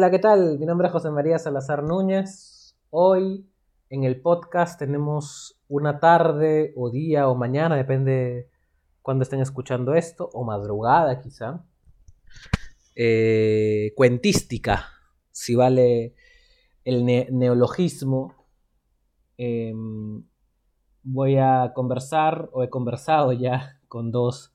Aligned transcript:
Hola, 0.00 0.10
¿qué 0.10 0.18
tal? 0.18 0.58
Mi 0.58 0.64
nombre 0.64 0.86
es 0.86 0.94
José 0.94 1.10
María 1.10 1.38
Salazar 1.38 1.82
Núñez. 1.82 2.74
Hoy 2.88 3.46
en 3.90 4.04
el 4.04 4.18
podcast 4.22 4.78
tenemos 4.78 5.60
una 5.68 6.00
tarde 6.00 6.72
o 6.74 6.88
día 6.88 7.28
o 7.28 7.34
mañana, 7.34 7.76
depende 7.76 8.48
cuando 9.02 9.24
estén 9.24 9.42
escuchando 9.42 9.92
esto, 9.92 10.30
o 10.32 10.42
madrugada 10.42 11.20
quizá. 11.20 11.66
Eh, 12.96 13.92
cuentística, 13.94 14.86
si 15.32 15.54
vale 15.54 16.14
el 16.84 17.04
neologismo. 17.04 18.46
Em, 19.36 20.24
voy 21.02 21.36
a 21.36 21.72
conversar, 21.74 22.48
o 22.54 22.62
he 22.62 22.70
conversado 22.70 23.34
ya 23.34 23.78
con 23.86 24.12
dos 24.12 24.54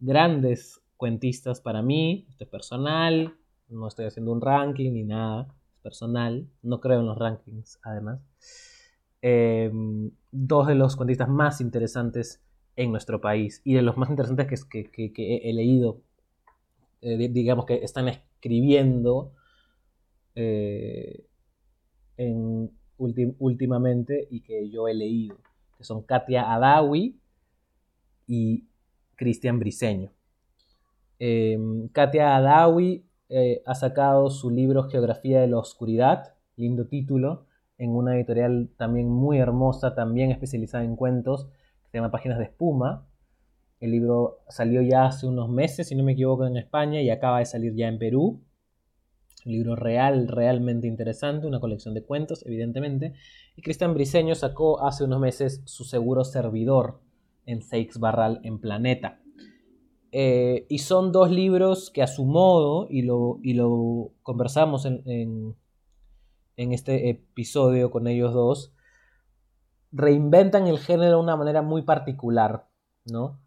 grandes 0.00 0.82
cuentistas 0.96 1.60
para 1.60 1.80
mí, 1.80 2.26
este 2.28 2.44
personal, 2.44 3.36
no 3.70 3.88
estoy 3.88 4.06
haciendo 4.06 4.32
un 4.32 4.40
ranking 4.40 4.92
ni 4.92 5.04
nada, 5.04 5.48
es 5.72 5.78
personal, 5.82 6.48
no 6.62 6.80
creo 6.80 7.00
en 7.00 7.06
los 7.06 7.18
rankings 7.18 7.78
además. 7.82 8.20
Em, 9.22 10.10
dos 10.32 10.66
de 10.66 10.74
los 10.74 10.96
cuentistas 10.96 11.28
más 11.28 11.60
interesantes 11.60 12.42
en 12.76 12.90
nuestro 12.90 13.20
país 13.20 13.60
y 13.64 13.74
de 13.74 13.82
los 13.82 13.96
más 13.96 14.10
interesantes 14.10 14.64
que, 14.64 14.90
que, 14.90 15.36
he 15.44 15.52
leído, 15.52 16.00
eh, 17.02 17.28
digamos 17.28 17.66
que 17.66 17.84
están 17.84 18.08
escribiendo 18.08 19.34
eh, 20.34 21.26
en, 22.16 22.70
últimamente 22.98 24.26
y 24.30 24.40
que 24.40 24.70
yo 24.70 24.88
he 24.88 24.94
leído, 24.94 25.38
que 25.76 25.84
son 25.84 26.02
Katia 26.02 26.52
Adawi 26.52 27.18
y 28.26 28.64
Cristian 29.16 29.58
Briseño. 29.58 30.12
Em, 31.18 31.88
Katia 31.88 32.36
Adawi 32.36 33.04
eh, 33.30 33.62
ha 33.64 33.76
sacado 33.76 34.28
su 34.28 34.50
libro 34.50 34.88
Geografía 34.88 35.40
de 35.40 35.46
la 35.46 35.58
Oscuridad, 35.58 36.34
lindo 36.56 36.88
título, 36.88 37.46
en 37.78 37.90
una 37.90 38.16
editorial 38.16 38.70
también 38.76 39.08
muy 39.08 39.38
hermosa, 39.38 39.94
también 39.94 40.32
especializada 40.32 40.82
en 40.82 40.96
cuentos, 40.96 41.46
que 41.82 41.90
se 41.90 41.98
llama 41.98 42.10
Páginas 42.10 42.38
de 42.38 42.44
Espuma. 42.44 43.06
El 43.78 43.92
libro 43.92 44.40
salió 44.48 44.82
ya 44.82 45.06
hace 45.06 45.28
unos 45.28 45.48
meses, 45.48 45.88
si 45.88 45.94
no 45.94 46.02
me 46.02 46.12
equivoco, 46.12 46.44
en 46.44 46.56
España 46.56 47.00
y 47.00 47.08
acaba 47.08 47.38
de 47.38 47.46
salir 47.46 47.72
ya 47.74 47.86
en 47.86 48.00
Perú. 48.00 48.42
Un 49.46 49.52
libro 49.52 49.76
real, 49.76 50.26
realmente 50.26 50.88
interesante, 50.88 51.46
una 51.46 51.60
colección 51.60 51.94
de 51.94 52.02
cuentos, 52.02 52.44
evidentemente. 52.44 53.14
Y 53.56 53.62
Cristian 53.62 53.94
Briseño 53.94 54.34
sacó 54.34 54.84
hace 54.84 55.04
unos 55.04 55.20
meses 55.20 55.62
su 55.66 55.84
seguro 55.84 56.24
servidor 56.24 57.00
en 57.46 57.62
Seix 57.62 57.96
Barral 57.98 58.40
en 58.42 58.58
Planeta. 58.58 59.19
Eh, 60.12 60.66
y 60.68 60.78
son 60.78 61.12
dos 61.12 61.30
libros 61.30 61.90
que 61.90 62.02
a 62.02 62.08
su 62.08 62.24
modo, 62.24 62.88
y 62.90 63.02
lo, 63.02 63.38
y 63.42 63.54
lo 63.54 64.12
conversamos 64.22 64.84
en, 64.84 65.02
en, 66.56 66.72
este 66.72 67.10
episodio 67.10 67.90
con 67.90 68.06
ellos 68.06 68.34
dos, 68.34 68.72
reinventan 69.92 70.66
el 70.66 70.78
género 70.78 71.16
de 71.16 71.22
una 71.22 71.36
manera 71.36 71.62
muy 71.62 71.82
particular, 71.82 72.68
¿no? 73.06 73.40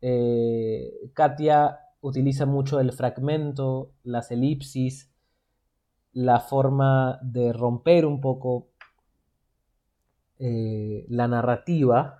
Eh, 0.00 1.10
Katia 1.14 1.80
utiliza 2.00 2.46
mucho 2.46 2.80
el 2.80 2.92
fragmento, 2.92 3.92
las 4.02 4.30
elipsis, 4.30 5.12
la 6.12 6.40
forma 6.40 7.18
de 7.22 7.52
romper 7.52 8.06
un 8.06 8.20
poco 8.20 8.68
eh, 10.38 11.04
la 11.08 11.28
narrativa 11.28 12.19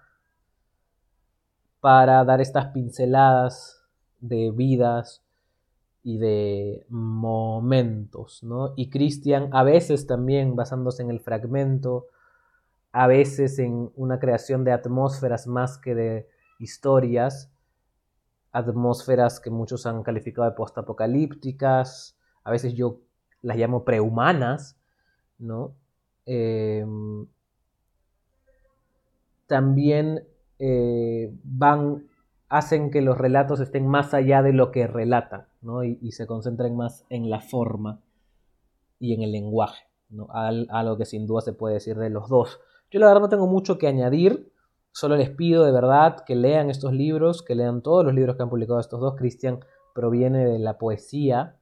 para 1.81 2.25
dar 2.25 2.41
estas 2.41 2.67
pinceladas 2.69 3.84
de 4.20 4.50
vidas 4.50 5.22
y 6.03 6.19
de 6.19 6.87
momentos, 6.88 8.43
¿no? 8.43 8.72
Y 8.77 8.91
Cristian 8.91 9.50
a 9.53 9.62
veces 9.62 10.06
también 10.06 10.56
basándose 10.56 11.03
en 11.03 11.10
el 11.10 11.21
fragmento, 11.21 12.06
a 12.93 13.06
veces 13.06 13.59
en 13.59 13.91
una 13.97 14.19
creación 14.19 14.65
de 14.65 14.72
atmósferas 14.72 15.47
más 15.47 15.78
que 15.78 15.94
de 15.94 16.28
historias, 16.59 17.50
atmósferas 18.53 19.41
que 19.41 19.50
muchos 19.50 19.87
han 19.87 20.03
calificado 20.03 20.49
de 20.49 20.56
postapocalípticas, 20.56 22.16
a 22.44 22.50
veces 22.50 22.75
yo 22.75 23.00
las 23.43 23.56
llamo 23.56 23.84
prehumanas, 23.84 24.77
¿no? 25.38 25.75
Em, 26.27 27.27
también 29.47 30.25
eh, 30.62 31.34
van, 31.43 32.06
hacen 32.50 32.91
que 32.91 33.00
los 33.00 33.16
relatos 33.16 33.60
estén 33.60 33.87
más 33.87 34.12
allá 34.12 34.43
de 34.43 34.53
lo 34.53 34.71
que 34.71 34.87
relatan, 34.87 35.47
¿no? 35.62 35.84
y, 35.84 36.12
se 36.12 36.26
concentren 36.26 36.76
más 36.76 37.06
en 37.09 37.31
la 37.31 37.41
forma 37.41 38.00
y 38.98 39.15
en 39.15 39.22
el 39.22 39.32
lenguaje, 39.32 39.87
¿no? 40.10 40.28
algo 40.31 40.98
que 40.98 41.06
sin 41.06 41.26
duda 41.26 41.41
se 41.41 41.54
puede 41.54 41.75
decir 41.75 41.97
de 41.97 42.10
los 42.10 42.28
dos. 42.28 42.60
Yo 42.91 43.00
la 43.00 43.06
verdad 43.06 43.22
no 43.22 43.28
tengo 43.31 43.47
mucho 43.47 43.78
que 43.78 43.88
añadir, 43.88 44.53
solo 44.93 45.16
les 45.16 45.31
pido 45.31 45.65
de 45.65 45.72
verdad 45.72 46.25
que 46.26 46.34
lean 46.34 46.69
estos 46.69 46.92
libros, 46.92 47.42
que 47.42 47.54
lean 47.54 47.81
todos 47.81 48.04
los 48.04 48.15
libros 48.15 48.37
que 48.37 48.42
han 48.42 48.50
publicado 48.50 48.81
estos 48.81 49.00
dos. 49.00 49.16
Cristian 49.16 49.60
proviene 49.94 50.44
de 50.44 50.59
la 50.59 50.77
poesía, 50.77 51.56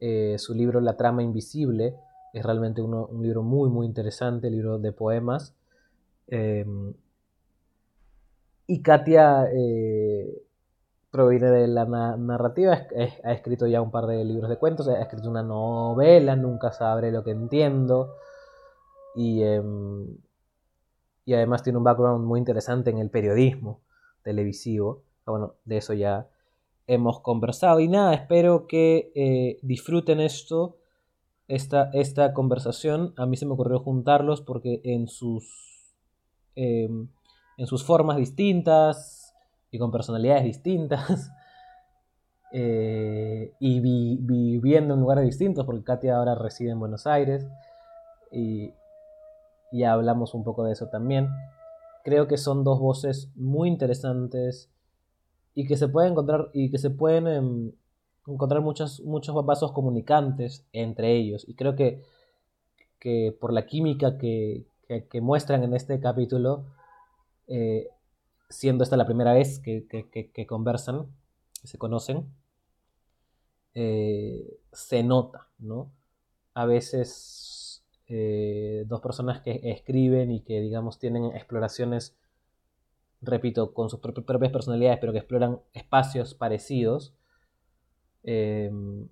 eh, 0.00 0.36
su 0.38 0.54
libro 0.54 0.80
La 0.80 0.96
trama 0.96 1.22
invisible 1.22 1.94
es 2.32 2.44
realmente 2.44 2.82
un 2.82 3.22
libro 3.22 3.44
muy 3.44 3.70
muy 3.70 3.86
interesante, 3.86 4.50
libro 4.50 4.80
de 4.80 4.90
poemas. 4.90 5.54
Em, 6.26 6.94
y 8.66 8.82
Katia 8.82 9.46
eh, 9.52 10.42
proviene 11.10 11.50
de 11.50 11.68
la 11.68 11.84
narrativa, 12.16 12.86
ha 13.24 13.32
escrito 13.32 13.66
ya 13.66 13.82
un 13.82 13.90
par 13.90 14.06
de 14.06 14.24
libros 14.24 14.48
de 14.48 14.56
cuentos, 14.56 14.88
ha 14.88 15.00
escrito 15.00 15.28
una 15.28 15.42
novela, 15.42 16.36
nunca 16.36 16.72
sabré 16.72 17.12
lo 17.12 17.22
que 17.22 17.32
entiendo. 17.32 18.14
Y, 19.14 19.42
em, 19.42 20.16
y 21.24 21.34
además 21.34 21.62
tiene 21.62 21.78
un 21.78 21.84
background 21.84 22.24
muy 22.24 22.38
interesante 22.38 22.90
en 22.90 22.98
el 22.98 23.10
periodismo 23.10 23.80
televisivo. 24.22 25.02
Ah, 25.26 25.32
bueno, 25.32 25.54
de 25.64 25.76
eso 25.76 25.92
ya 25.92 26.28
hemos 26.86 27.20
conversado. 27.20 27.80
Y 27.80 27.88
nada, 27.88 28.14
espero 28.14 28.66
que 28.66 29.12
eh, 29.14 29.58
disfruten 29.62 30.20
esto, 30.20 30.78
esta, 31.48 31.90
esta 31.92 32.32
conversación. 32.32 33.12
A 33.16 33.26
mí 33.26 33.36
se 33.36 33.46
me 33.46 33.52
ocurrió 33.52 33.80
juntarlos 33.80 34.40
porque 34.40 34.80
en 34.84 35.08
sus... 35.08 35.94
Em, 36.54 37.08
en 37.56 37.66
sus 37.66 37.84
formas 37.84 38.16
distintas 38.16 39.34
y 39.70 39.78
con 39.78 39.90
personalidades 39.90 40.44
distintas. 40.44 41.30
Eh, 42.54 43.54
y 43.60 43.80
viviendo 43.80 44.92
en 44.92 45.00
lugares 45.00 45.24
distintos, 45.24 45.64
porque 45.64 45.84
Katia 45.84 46.18
ahora 46.18 46.34
reside 46.34 46.72
en 46.72 46.80
Buenos 46.80 47.06
Aires 47.06 47.48
y, 48.30 48.74
y 49.72 49.84
hablamos 49.84 50.34
un 50.34 50.44
poco 50.44 50.62
de 50.64 50.72
eso 50.72 50.88
también. 50.88 51.30
Creo 52.04 52.28
que 52.28 52.36
son 52.36 52.62
dos 52.62 52.78
voces 52.78 53.30
muy 53.36 53.70
interesantes 53.70 54.70
y 55.54 55.66
que 55.66 55.78
se 55.78 55.88
pueden 55.88 56.12
encontrar 56.12 56.50
y 56.52 56.70
que 56.70 56.76
se 56.76 56.90
pueden 56.90 57.26
em, 57.26 57.72
encontrar 58.26 58.60
muchos, 58.60 59.00
muchos 59.00 59.34
vasos 59.46 59.72
comunicantes 59.72 60.66
entre 60.72 61.16
ellos. 61.16 61.48
Y 61.48 61.54
creo 61.54 61.74
que, 61.74 62.02
que 62.98 63.36
por 63.40 63.52
la 63.52 63.66
química 63.66 64.18
que, 64.18 64.66
que 65.10 65.20
muestran 65.22 65.62
en 65.64 65.74
este 65.74 65.98
capítulo, 66.00 66.66
eh, 67.54 67.90
siendo 68.48 68.82
esta 68.82 68.96
la 68.96 69.04
primera 69.04 69.34
vez 69.34 69.60
que, 69.60 69.86
conversan, 70.46 71.06
que 71.60 71.68
se 71.68 71.76
conocen, 71.76 72.26
eh, 73.74 74.58
se 74.72 75.02
nota, 75.02 75.50
¿no? 75.58 75.92
A 76.54 76.64
veces 76.64 77.84
eh, 78.08 78.84
dos 78.86 79.02
personas 79.02 79.42
que 79.42 79.60
escriben 79.64 80.30
y 80.30 80.40
que, 80.40 80.62
digamos, 80.62 80.98
tienen 80.98 81.26
exploraciones, 81.36 82.16
repito, 83.20 83.74
con 83.74 83.90
sus 83.90 84.00
propias 84.00 84.50
personalidades, 84.50 84.98
pero 84.98 85.12
que 85.12 85.18
exploran 85.18 85.60
espacios 85.74 86.34
parecidos, 86.34 87.14
em, 88.22 89.08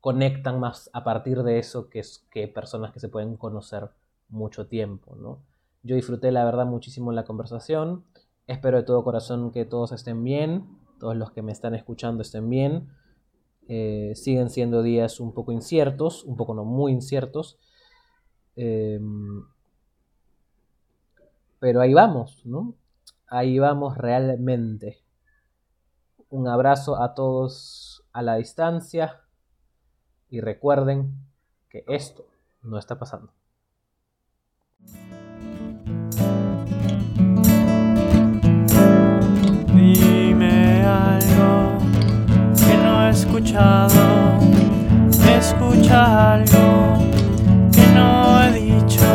conectan 0.00 0.60
más 0.60 0.88
a 0.92 1.02
partir 1.02 1.42
de 1.42 1.58
eso 1.58 1.90
que, 1.90 2.02
que 2.30 2.46
personas 2.46 2.92
que 2.92 3.00
se 3.00 3.08
pueden 3.08 3.36
conocer 3.36 3.90
mucho 4.28 4.68
tiempo, 4.68 5.16
¿no? 5.16 5.47
Yo 5.82 5.96
disfruté 5.96 6.32
la 6.32 6.44
verdad 6.44 6.66
muchísimo 6.66 7.12
la 7.12 7.24
conversación. 7.24 8.04
Espero 8.46 8.78
de 8.78 8.82
todo 8.82 9.04
corazón 9.04 9.52
que 9.52 9.64
todos 9.64 9.92
estén 9.92 10.24
bien, 10.24 10.66
todos 10.98 11.16
los 11.16 11.30
que 11.32 11.42
me 11.42 11.52
están 11.52 11.74
escuchando 11.74 12.22
estén 12.22 12.48
bien. 12.48 12.88
Eh, 13.68 14.12
siguen 14.14 14.48
siendo 14.48 14.82
días 14.82 15.20
un 15.20 15.34
poco 15.34 15.52
inciertos, 15.52 16.24
un 16.24 16.36
poco 16.36 16.54
no 16.54 16.64
muy 16.64 16.92
inciertos. 16.92 17.58
Em, 18.56 19.44
pero 21.60 21.80
ahí 21.80 21.94
vamos, 21.94 22.42
¿no? 22.44 22.74
Ahí 23.26 23.58
vamos 23.58 23.96
realmente. 23.96 24.98
Un 26.30 26.48
abrazo 26.48 27.00
a 27.00 27.14
todos 27.14 28.04
a 28.12 28.22
la 28.22 28.36
distancia 28.36 29.20
y 30.30 30.40
recuerden 30.40 31.14
que 31.68 31.84
esto 31.86 32.26
no 32.62 32.78
está 32.78 32.98
pasando. 32.98 33.32
Escuchado. 43.18 44.38
Escucha 45.38 46.34
algo 46.34 46.98
que 47.72 47.86
no 47.94 48.42
he 48.42 48.52
dicho. 48.52 49.08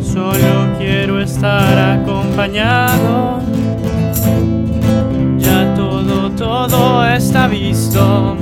Solo 0.00 0.78
quiero 0.78 1.20
estar 1.20 1.76
acompañado. 1.98 3.40
Ya 5.38 5.74
todo, 5.74 6.30
todo 6.30 7.04
está 7.06 7.48
visto. 7.48 8.36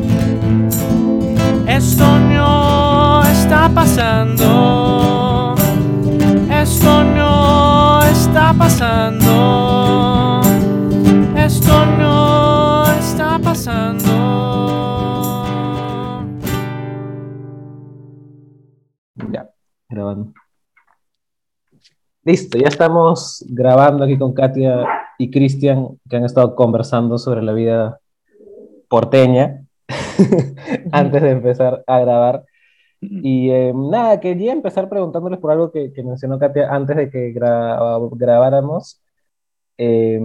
Esto 1.67 2.19
no 2.19 3.23
está 3.23 3.71
pasando. 3.75 5.02
Listo, 22.25 22.57
ya 22.57 22.69
estamos 22.69 23.45
grabando 23.49 24.05
aquí 24.05 24.17
con 24.17 24.33
Katia 24.33 24.87
y 25.19 25.31
Cristian, 25.31 25.99
que 26.09 26.17
han 26.17 26.25
estado 26.25 26.55
conversando 26.55 27.19
sobre 27.19 27.43
la 27.43 27.53
vida 27.53 27.99
porteña 28.89 29.65
antes 30.93 31.23
de 31.23 31.31
empezar 31.31 31.83
a 31.87 31.99
grabar. 32.01 32.45
Y 33.01 33.51
eh, 33.51 33.73
nada, 33.75 34.21
quería 34.21 34.53
empezar 34.53 34.89
preguntándoles 34.89 35.41
por 35.41 35.51
algo 35.51 35.73
que, 35.73 35.93
mencionó 36.05 36.39
Katia 36.39 36.73
antes 36.73 36.97
de 36.97 37.11
que 37.11 37.35
gra- 37.35 38.09
grabáramos, 38.13 39.03
eh, 39.79 40.21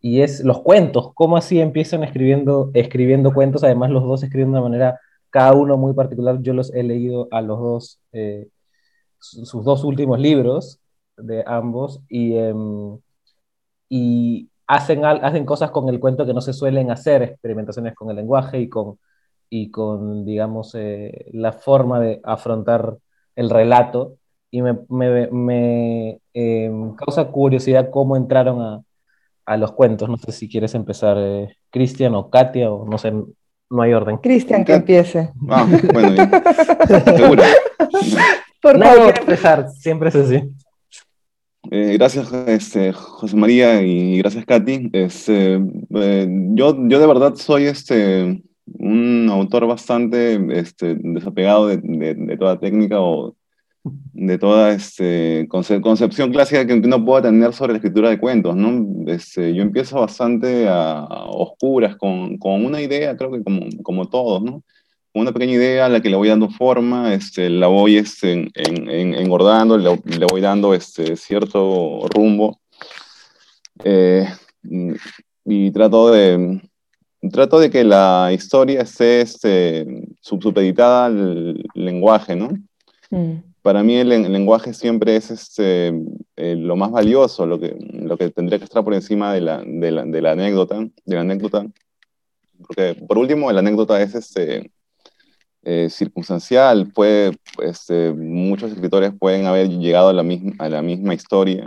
y 0.00 0.22
es 0.22 0.44
los 0.44 0.60
cuentos, 0.60 1.12
cómo 1.14 1.36
así 1.36 1.60
empiezan 1.60 2.04
escribiendo, 2.04 2.70
escribiendo 2.74 3.32
cuentos, 3.32 3.64
además 3.64 3.90
los 3.90 4.02
dos 4.04 4.22
escriben 4.22 4.48
de 4.52 4.58
una 4.58 4.68
manera, 4.68 5.00
cada 5.30 5.52
uno 5.52 5.76
muy 5.76 5.94
particular, 5.94 6.40
yo 6.42 6.54
los 6.54 6.72
he 6.74 6.82
leído 6.82 7.28
a 7.30 7.40
los 7.40 7.58
dos, 7.60 8.00
eh, 8.12 8.48
sus 9.20 9.64
dos 9.64 9.84
últimos 9.84 10.18
libros 10.18 10.80
de 11.16 11.44
ambos, 11.46 12.00
y, 12.08 12.36
em, 12.36 12.98
y 13.88 14.48
hacen, 14.66 15.04
al- 15.04 15.24
hacen 15.24 15.44
cosas 15.44 15.70
con 15.70 15.88
el 15.88 16.00
cuento 16.00 16.24
que 16.26 16.34
no 16.34 16.40
se 16.40 16.52
suelen 16.52 16.90
hacer, 16.90 17.22
experimentaciones 17.22 17.94
con 17.94 18.10
el 18.10 18.16
lenguaje 18.16 18.60
y 18.60 18.68
con, 18.68 18.98
y 19.48 19.70
con 19.70 20.24
digamos, 20.24 20.74
eh, 20.74 21.26
la 21.32 21.52
forma 21.52 22.00
de 22.00 22.20
afrontar 22.24 22.96
el 23.36 23.50
relato. 23.50 24.14
Y 24.52 24.62
me, 24.62 24.78
me- 24.88 25.28
me, 25.30 26.20
em, 26.34 26.94
causa 26.94 27.26
curiosidad 27.30 27.90
cómo 27.90 28.16
entraron 28.16 28.60
a, 28.62 28.82
a 29.46 29.56
los 29.56 29.72
cuentos. 29.72 30.08
No 30.08 30.16
sé 30.16 30.32
si 30.32 30.48
quieres 30.48 30.74
empezar, 30.74 31.16
eh, 31.18 31.56
Cristian 31.70 32.14
o 32.14 32.30
Katia, 32.30 32.70
o 32.70 32.84
no 32.88 32.98
sé, 32.98 33.12
no 33.12 33.82
hay 33.82 33.92
orden. 33.92 34.18
Cristian, 34.18 34.64
que 34.64 34.74
empiece. 34.74 35.32
Ah, 35.48 35.66
bueno, 35.92 36.12
bien. 36.12 36.30
Seguro. 37.16 37.42
Por 38.60 38.78
Nadie 38.78 38.92
favor. 38.96 39.04
quiere 39.14 39.20
empezar, 39.20 39.68
siempre 39.70 40.08
es 40.10 40.14
así. 40.16 40.42
Eh, 41.70 41.94
gracias, 41.98 42.32
este, 42.46 42.92
José 42.92 43.36
María, 43.36 43.82
y 43.82 44.18
gracias, 44.18 44.44
Katy. 44.46 44.90
Este, 44.92 45.54
eh, 45.94 46.28
yo, 46.54 46.76
yo 46.88 46.98
de 46.98 47.06
verdad 47.06 47.34
soy 47.36 47.64
este, 47.64 48.42
un 48.66 49.28
autor 49.30 49.66
bastante 49.66 50.40
este, 50.58 50.96
desapegado 50.98 51.66
de, 51.68 51.78
de- 51.82 52.14
de 52.14 52.36
toda 52.36 52.58
técnica 52.58 53.00
o 53.00 53.34
de 53.84 54.36
toda 54.38 54.72
este, 54.72 55.46
conce- 55.48 55.80
concepción 55.80 56.30
clásica 56.32 56.66
que 56.66 56.74
uno 56.74 57.04
pueda 57.04 57.22
tener 57.22 57.52
sobre 57.54 57.72
la 57.72 57.78
escritura 57.78 58.10
de 58.10 58.18
cuentos, 58.20 58.54
¿no? 58.56 58.86
Este, 59.10 59.54
yo 59.54 59.62
empiezo 59.62 60.00
bastante 60.00 60.68
a, 60.68 60.98
a 61.00 61.24
oscuras, 61.30 61.96
con, 61.96 62.36
con 62.38 62.64
una 62.64 62.80
idea, 62.80 63.16
creo 63.16 63.30
que 63.32 63.42
como, 63.42 63.60
como 63.82 64.08
todos, 64.08 64.42
¿no? 64.42 64.62
Una 65.12 65.32
pequeña 65.32 65.54
idea 65.54 65.86
a 65.86 65.88
la 65.88 66.00
que 66.00 66.08
le 66.10 66.16
voy 66.16 66.28
dando 66.28 66.48
forma, 66.50 67.12
este, 67.14 67.50
la 67.50 67.66
voy 67.66 67.96
este, 67.96 68.32
en- 68.32 68.50
en- 68.54 68.88
en- 68.90 69.14
engordando, 69.14 69.76
le, 69.76 70.00
le 70.04 70.26
voy 70.30 70.40
dando 70.40 70.72
este, 70.72 71.16
cierto 71.16 72.06
rumbo. 72.14 72.60
Eh, 73.84 74.28
y, 75.44 75.70
trato 75.72 76.10
de, 76.12 76.60
trato 77.32 77.58
de 77.58 77.70
que 77.70 77.82
la 77.82 78.30
historia 78.32 78.82
esté 78.82 79.22
este, 79.22 79.86
sub- 80.20 80.42
supeditada 80.42 81.06
al 81.06 81.60
lenguaje, 81.74 82.36
¿no? 82.36 82.50
Mm, 83.10 83.42
para 83.62 83.82
mí 83.82 83.96
el, 83.96 84.12
el 84.12 84.32
lenguaje 84.32 84.72
siempre 84.72 85.16
es 85.16 85.30
este, 85.30 85.88
eh, 86.36 86.54
lo 86.56 86.76
más 86.76 86.90
valioso, 86.92 87.46
lo 87.46 87.58
que, 87.58 87.74
lo 87.92 88.16
que 88.16 88.30
tendría 88.30 88.58
que 88.58 88.64
estar 88.64 88.84
por 88.84 88.94
encima 88.94 89.34
de 89.34 89.40
la, 89.40 89.62
de 89.66 89.90
la, 89.90 90.04
de 90.04 90.22
la 90.22 90.32
anécdota, 90.32 90.78
de 90.78 91.14
la 91.16 91.20
anécdota. 91.22 91.66
Porque, 92.64 92.94
por 93.08 93.18
último, 93.18 93.50
la 93.50 93.60
anécdota 93.60 94.00
es 94.00 94.14
este, 94.14 94.70
eh, 95.62 95.88
circunstancial, 95.90 96.90
puede, 96.92 97.32
este, 97.62 98.12
muchos 98.12 98.72
escritores 98.72 99.12
pueden 99.18 99.46
haber 99.46 99.68
llegado 99.68 100.08
a 100.08 100.12
la, 100.12 100.22
misma, 100.22 100.52
a 100.58 100.68
la 100.68 100.82
misma 100.82 101.14
historia, 101.14 101.66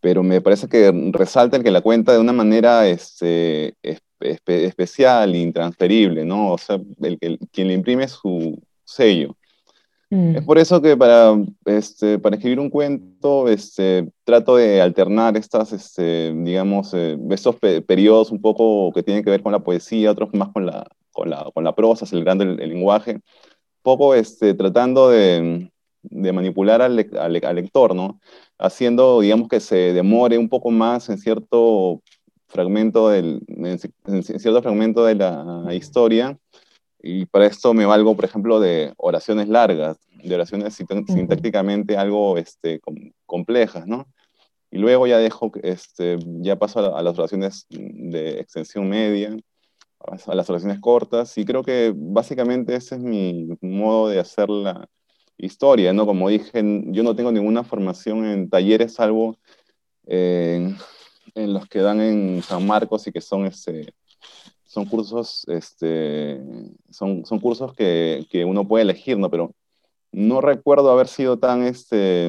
pero 0.00 0.22
me 0.22 0.40
parece 0.40 0.68
que 0.68 0.92
resalta 1.12 1.56
el 1.56 1.62
que 1.64 1.70
la 1.70 1.80
cuenta 1.80 2.12
de 2.12 2.18
una 2.20 2.32
manera 2.32 2.86
este, 2.88 3.74
espe- 3.82 4.00
espe- 4.20 4.64
especial 4.64 5.34
intransferible, 5.34 6.24
¿no? 6.24 6.52
O 6.52 6.58
sea, 6.58 6.78
el, 7.02 7.18
que 7.18 7.38
quien 7.52 7.68
le 7.68 7.74
imprime 7.74 8.06
su 8.08 8.58
sello. 8.84 9.34
mm, 10.10 10.36
Es 10.36 10.44
por 10.44 10.58
eso 10.58 10.80
que 10.80 10.96
para, 10.96 11.34
este, 11.64 12.18
para 12.18 12.36
escribir 12.36 12.60
un 12.60 12.70
cuento 12.70 13.48
este, 13.48 14.08
trato 14.24 14.56
de 14.56 14.80
alternar 14.80 15.36
estas, 15.36 15.72
este, 15.72 16.32
digamos, 16.34 16.92
eh, 16.94 17.18
estos 17.30 17.56
pe- 17.56 17.82
periodos 17.82 18.30
un 18.30 18.40
poco 18.40 18.92
que 18.94 19.02
tienen 19.02 19.24
que 19.24 19.30
ver 19.30 19.42
con 19.42 19.52
la 19.52 19.58
poesía, 19.58 20.12
otros 20.12 20.30
más 20.34 20.50
con 20.52 20.66
la, 20.66 20.86
con 21.16 21.30
la, 21.30 21.50
con 21.54 21.64
la 21.64 21.74
prosa, 21.74 22.04
acelerando 22.04 22.44
el, 22.44 22.60
el 22.60 22.68
lenguaje, 22.68 23.20
poco 23.82 24.14
este, 24.14 24.52
tratando 24.54 25.08
de, 25.08 25.70
de 26.02 26.32
manipular 26.32 26.82
al, 26.82 27.08
al, 27.18 27.40
al 27.42 27.56
lector, 27.56 27.94
¿no? 27.94 28.20
Haciendo, 28.58 29.20
digamos, 29.20 29.48
que 29.48 29.60
se 29.60 29.92
demore 29.94 30.36
un 30.38 30.48
poco 30.48 30.70
más 30.70 31.08
en 31.08 31.18
cierto 31.18 32.02
fragmento, 32.48 33.08
del, 33.08 33.40
en 33.48 33.78
ci- 33.78 33.92
en 34.06 34.22
cierto 34.22 34.60
fragmento 34.62 35.04
de 35.04 35.14
la 35.14 35.74
historia, 35.74 36.36
y 37.02 37.24
para 37.26 37.46
esto 37.46 37.72
me 37.72 37.86
valgo, 37.86 38.14
por 38.14 38.24
ejemplo, 38.24 38.60
de 38.60 38.92
oraciones 38.96 39.48
largas, 39.48 39.96
de 40.22 40.34
oraciones 40.34 40.74
sintácticamente 40.74 41.96
algo 41.96 42.36
este, 42.36 42.80
com- 42.80 43.12
complejas, 43.26 43.86
¿no? 43.86 44.06
Y 44.70 44.78
luego 44.78 45.06
ya 45.06 45.18
dejo, 45.18 45.52
este, 45.62 46.18
ya 46.42 46.56
paso 46.56 46.80
a, 46.80 46.98
a 46.98 47.02
las 47.02 47.16
oraciones 47.18 47.66
de 47.70 48.40
extensión 48.40 48.88
media, 48.88 49.36
a 49.98 50.34
las 50.34 50.48
oraciones 50.48 50.80
cortas, 50.80 51.36
y 51.38 51.44
creo 51.44 51.62
que 51.62 51.92
básicamente 51.94 52.74
ese 52.74 52.96
es 52.96 53.00
mi 53.00 53.48
modo 53.60 54.08
de 54.08 54.18
hacer 54.20 54.48
la 54.48 54.88
historia, 55.38 55.92
¿no? 55.92 56.06
Como 56.06 56.28
dije, 56.28 56.62
yo 56.86 57.02
no 57.02 57.14
tengo 57.16 57.32
ninguna 57.32 57.64
formación 57.64 58.24
en 58.24 58.48
talleres, 58.48 58.94
salvo 58.94 59.36
eh, 60.06 60.74
en 61.34 61.52
los 61.52 61.68
que 61.68 61.80
dan 61.80 62.00
en 62.00 62.42
San 62.42 62.66
Marcos 62.66 63.06
y 63.06 63.12
que 63.12 63.20
son 63.20 63.46
este, 63.46 63.92
son 64.64 64.86
cursos, 64.86 65.44
este, 65.48 66.40
son, 66.90 67.24
son 67.24 67.40
cursos 67.40 67.74
que, 67.74 68.26
que 68.30 68.44
uno 68.44 68.66
puede 68.66 68.82
elegir, 68.82 69.18
¿no? 69.18 69.30
Pero 69.30 69.54
no 70.12 70.40
recuerdo 70.40 70.90
haber 70.90 71.08
sido 71.08 71.38
tan, 71.38 71.62
este, 71.64 72.28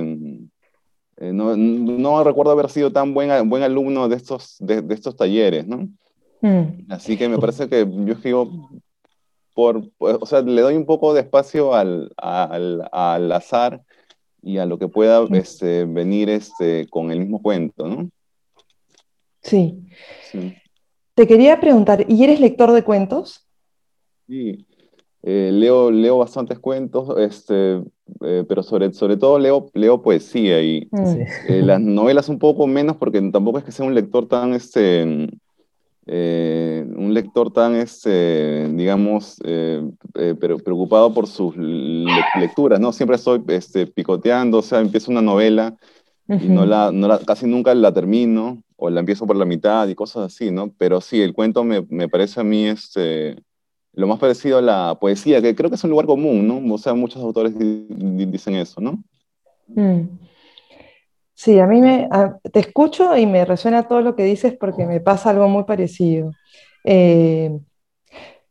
eh, 1.17 1.33
no, 1.33 1.55
no 1.55 2.23
recuerdo 2.23 2.51
haber 2.51 2.69
sido 2.69 2.91
tan 2.91 3.13
buen, 3.13 3.49
buen 3.49 3.63
alumno 3.63 4.09
de 4.09 4.15
estos, 4.15 4.55
de, 4.59 4.81
de 4.81 4.95
estos 4.95 5.15
talleres, 5.15 5.67
¿no? 5.67 5.87
Mm, 6.41 6.91
Así 6.91 7.17
que 7.17 7.27
me 7.29 7.37
parece 7.37 7.67
que 7.67 7.85
yo 8.05 8.13
escribo 8.13 8.69
por, 9.53 9.89
por- 9.97 10.19
o 10.21 10.25
sea, 10.25 10.41
le 10.41 10.61
doy 10.61 10.75
un 10.75 10.85
poco 10.85 11.13
de 11.13 11.21
espacio 11.21 11.73
al, 11.73 12.11
al, 12.17 12.87
al 12.91 13.31
azar 13.31 13.81
y 14.41 14.57
a 14.59 14.65
lo 14.65 14.77
que 14.77 14.87
pueda 14.87 15.25
este, 15.33 15.85
venir 15.85 16.29
este, 16.29 16.87
con 16.89 17.11
el 17.11 17.19
mismo 17.19 17.41
cuento, 17.41 17.87
¿no? 17.87 18.09
Sí. 19.41 19.79
Sí. 20.31 20.53
Te 21.15 21.25
quería 21.27 21.59
preguntar, 21.59 22.05
¿y 22.07 22.23
eres 22.23 22.39
lector 22.39 22.71
de 22.71 22.83
cuentos? 22.83 23.47
Sí, 24.27 24.65
eh, 25.23 25.49
leo, 25.51 25.89
leo 25.89 26.19
bastantes 26.19 26.59
cuentos, 26.59 27.17
este, 27.17 27.81
eh, 28.21 28.45
pero 28.47 28.61
sobre, 28.61 28.93
sobre 28.93 29.17
todo 29.17 29.39
leo, 29.39 29.69
leo 29.73 30.01
poesía 30.01 30.61
y 30.61 30.87
Mm, 30.91 31.05
Sí. 31.05 31.19
eh, 31.49 31.61
las 31.63 31.81
novelas 31.81 32.29
un 32.29 32.37
poco 32.39 32.67
menos 32.67 32.97
porque 32.97 33.21
tampoco 33.31 33.57
es 33.57 33.63
que 33.63 33.71
sea 33.71 33.85
un 33.85 33.95
lector 33.95 34.27
tan, 34.27 34.53
este, 34.53 35.27
eh, 36.07 36.85
un 36.95 37.13
lector 37.13 37.51
tan, 37.51 37.75
este, 37.75 38.67
digamos, 38.73 39.37
eh, 39.43 39.81
eh, 40.15 40.35
pero 40.39 40.57
preocupado 40.57 41.13
por 41.13 41.27
sus 41.27 41.55
le- 41.57 42.25
lecturas, 42.33 42.79
¿no? 42.79 42.91
Siempre 42.93 43.17
estoy 43.17 43.41
este, 43.49 43.87
picoteando, 43.87 44.59
o 44.59 44.61
sea, 44.61 44.79
empiezo 44.79 45.11
una 45.11 45.21
novela 45.21 45.75
y 46.29 46.47
no 46.49 46.65
la, 46.65 46.91
no 46.91 47.07
la- 47.07 47.19
casi 47.19 47.45
nunca 47.47 47.73
la 47.75 47.93
termino 47.93 48.61
o 48.75 48.89
la 48.89 48.99
empiezo 49.01 49.25
por 49.27 49.35
la 49.35 49.45
mitad 49.45 49.87
y 49.87 49.95
cosas 49.95 50.33
así, 50.33 50.51
¿no? 50.51 50.71
Pero 50.77 51.01
sí, 51.01 51.21
el 51.21 51.33
cuento 51.33 51.63
me, 51.63 51.85
me 51.89 52.07
parece 52.07 52.39
a 52.39 52.43
mí 52.43 52.65
este, 52.67 53.41
lo 53.93 54.07
más 54.07 54.19
parecido 54.19 54.59
a 54.59 54.61
la 54.61 54.97
poesía, 54.99 55.41
que 55.41 55.55
creo 55.55 55.69
que 55.69 55.75
es 55.75 55.83
un 55.83 55.89
lugar 55.89 56.05
común, 56.05 56.47
¿no? 56.47 56.73
O 56.73 56.77
sea, 56.77 56.93
muchos 56.93 57.21
autores 57.23 57.57
di- 57.57 57.85
di- 57.89 58.25
dicen 58.25 58.55
eso, 58.55 58.79
¿no? 58.79 59.03
Mm. 59.67 60.01
Sí, 61.39 61.59
a 61.59 61.67
mí 61.67 61.81
me, 61.81 62.07
a- 62.11 62.39
te 62.51 62.59
escucho 62.59 63.15
y 63.15 63.25
me 63.27 63.45
resuena 63.45 63.87
todo 63.87 64.01
lo 64.01 64.15
que 64.15 64.23
dices 64.23 64.55
porque 64.59 64.85
me 64.87 64.99
pasa 65.01 65.29
algo 65.29 65.47
muy 65.47 65.65
parecido. 65.65 66.31
Eh, 66.83 67.51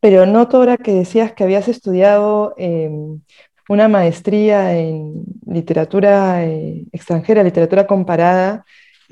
pero 0.00 0.26
noto 0.26 0.58
ahora 0.58 0.76
que 0.76 0.92
decías 0.94 1.32
que 1.32 1.44
habías 1.44 1.68
estudiado 1.68 2.54
em, 2.58 3.20
una 3.68 3.88
maestría 3.88 4.76
en 4.78 5.24
literatura 5.46 6.44
eh, 6.46 6.84
extranjera, 6.92 7.42
literatura 7.42 7.86
comparada. 7.86 8.64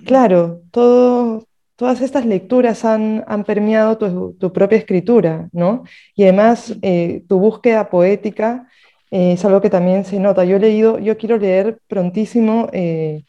Claro, 0.06 0.62
todo, 0.70 1.46
todas 1.76 2.00
estas 2.00 2.26
lecturas 2.26 2.84
han, 2.84 3.24
han 3.28 3.44
permeado 3.44 3.98
tu, 3.98 4.34
tu, 4.38 4.52
propia 4.52 4.78
escritura, 4.78 5.48
¿no? 5.52 5.84
Y 6.14 6.24
además 6.24 6.74
eh, 6.82 7.24
tu 7.28 7.38
búsqueda 7.40 7.88
poética 7.90 8.68
eh, 9.10 9.32
es 9.34 9.44
algo 9.44 9.60
que 9.60 9.70
también 9.70 10.04
se 10.04 10.20
nota. 10.20 10.44
Yo 10.44 10.56
he 10.56 10.60
leído, 10.60 10.98
yo 10.98 11.16
quiero 11.16 11.38
leer 11.38 11.78
prontísimo 11.88 12.68
eh, 12.72 13.24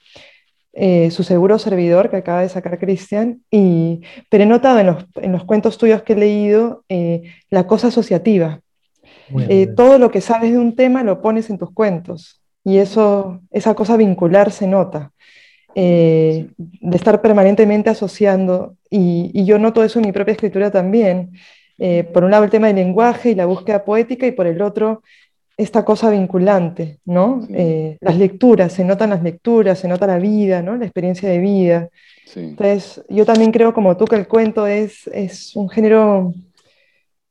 eh, 0.76 1.10
Su 1.12 1.24
seguro 1.24 1.58
servidor 1.58 2.10
que 2.10 2.18
acaba 2.18 2.42
de 2.42 2.50
sacar 2.50 2.78
Cristian, 2.78 3.42
y, 3.50 4.02
pero 4.30 4.44
he 4.44 4.48
notado 4.48 4.80
en 4.80 4.88
los, 4.88 5.06
en 5.16 5.32
los 5.32 5.44
cuentos 5.46 5.78
tuyos 5.78 6.04
que 6.04 6.14
he 6.14 6.18
leído 6.18 6.84
la 7.50 7.66
cosa 7.66 7.88
asociativa. 7.88 8.62
todo 9.76 9.98
lo 9.98 10.12
que 10.12 10.22
sabes 10.22 10.52
de 10.52 10.60
un 10.60 10.76
tema 10.76 11.04
lo 11.04 11.22
pones 11.22 11.50
en 11.50 11.58
tus 11.58 11.72
cuentos 11.72 12.42
y 12.66 12.80
eso, 12.80 13.42
esa 13.52 13.76
cosa 13.76 13.96
vincular 13.96 14.52
se 14.52 14.68
nota. 14.68 15.12
Eh, 15.76 16.48
de 16.58 16.98
estar 16.98 17.22
permanentemente 17.22 17.90
asociando, 17.90 18.76
y, 18.90 19.30
y, 19.34 19.46
yo 19.46 19.60
noto 19.60 19.84
eso 19.84 20.00
en 20.00 20.06
mi 20.06 20.12
propia 20.12 20.32
escritura 20.32 20.72
también. 20.72 21.32
Eh, 21.78 22.06
por 22.06 22.24
un 22.24 22.32
lado 22.32 22.46
el 22.46 22.50
tema 22.50 22.68
del 22.68 22.78
lenguaje 22.78 23.32
y 23.32 23.36
la 23.36 23.46
búsqueda 23.46 23.84
poética, 23.86 24.26
y 24.26 24.32
por 24.32 24.48
el 24.48 24.62
otro 24.62 25.04
esta 25.58 25.86
cosa 25.86 26.10
vinculante, 26.10 27.00
¿no? 27.06 27.42
Sí. 27.48 27.54
Eh, 27.56 27.98
las 28.02 28.18
lecturas, 28.18 28.74
se 28.74 28.84
notan 28.84 29.12
las 29.12 29.24
lecturas, 29.24 29.80
se 29.80 29.88
nota 29.88 30.06
la 30.06 30.20
vida, 30.20 30.62
¿no? 30.62 30.76
La 30.76 30.86
experiencia 30.86 31.30
de 31.30 31.40
vida. 31.40 31.90
Sí. 32.26 32.42
Entonces, 32.42 33.04
yo 33.10 33.26
también 33.26 33.52
creo 33.52 33.74
como 33.74 33.96
tú 33.96 34.06
que 34.06 34.16
el 34.16 34.28
cuento 34.28 34.68
es, 34.68 35.08
es 35.08 35.56
un 35.56 35.70
género 35.70 36.34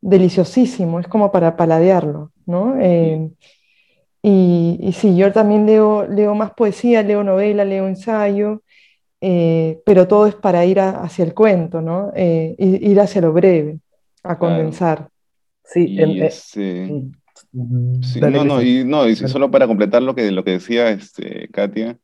deliciosísimo, 0.01 1.01
es 1.01 1.09
como 1.09 1.31
para 1.33 1.57
paladearlo, 1.57 2.31
¿no? 2.47 2.77
Sí. 2.81 3.31
Y, 4.27 4.79
y, 4.81 4.93
sí, 4.93 5.17
yo 5.17 5.31
también 5.33 5.67
leo, 5.67 6.07
leo 6.07 6.35
más 6.35 6.53
poesía, 6.55 7.03
leo 7.03 7.23
novela, 7.23 7.63
leo 7.63 7.87
ensayo, 7.87 8.63
eh, 9.21 9.83
pero 9.85 10.09
todo 10.09 10.27
es 10.27 10.35
para 10.35 10.65
ir 10.65 10.81
a, 10.81 11.03
hacia 11.03 11.27
el 11.27 11.35
cuento, 11.35 11.83
¿no? 11.83 12.11
Eh, 12.17 12.55
ir 12.59 12.99
hacia 13.01 13.21
lo 13.21 13.35
breve, 13.35 13.81
a 14.23 14.39
condensar. 14.39 14.97
Claro. 14.97 15.11
Sí, 15.65 15.97
en, 15.99 16.23
este, 16.23 17.03
sí, 18.03 18.21
no, 18.21 18.45
no, 18.45 18.63
y, 18.63 18.85
no, 18.85 19.09
y 19.09 19.17
solo 19.17 19.51
para 19.51 19.67
completar 19.67 20.03
lo 20.03 20.15
que, 20.15 20.31
lo 20.31 20.45
que 20.45 20.53
decía 20.53 20.91
este, 20.91 21.49
Katia, 21.49 21.99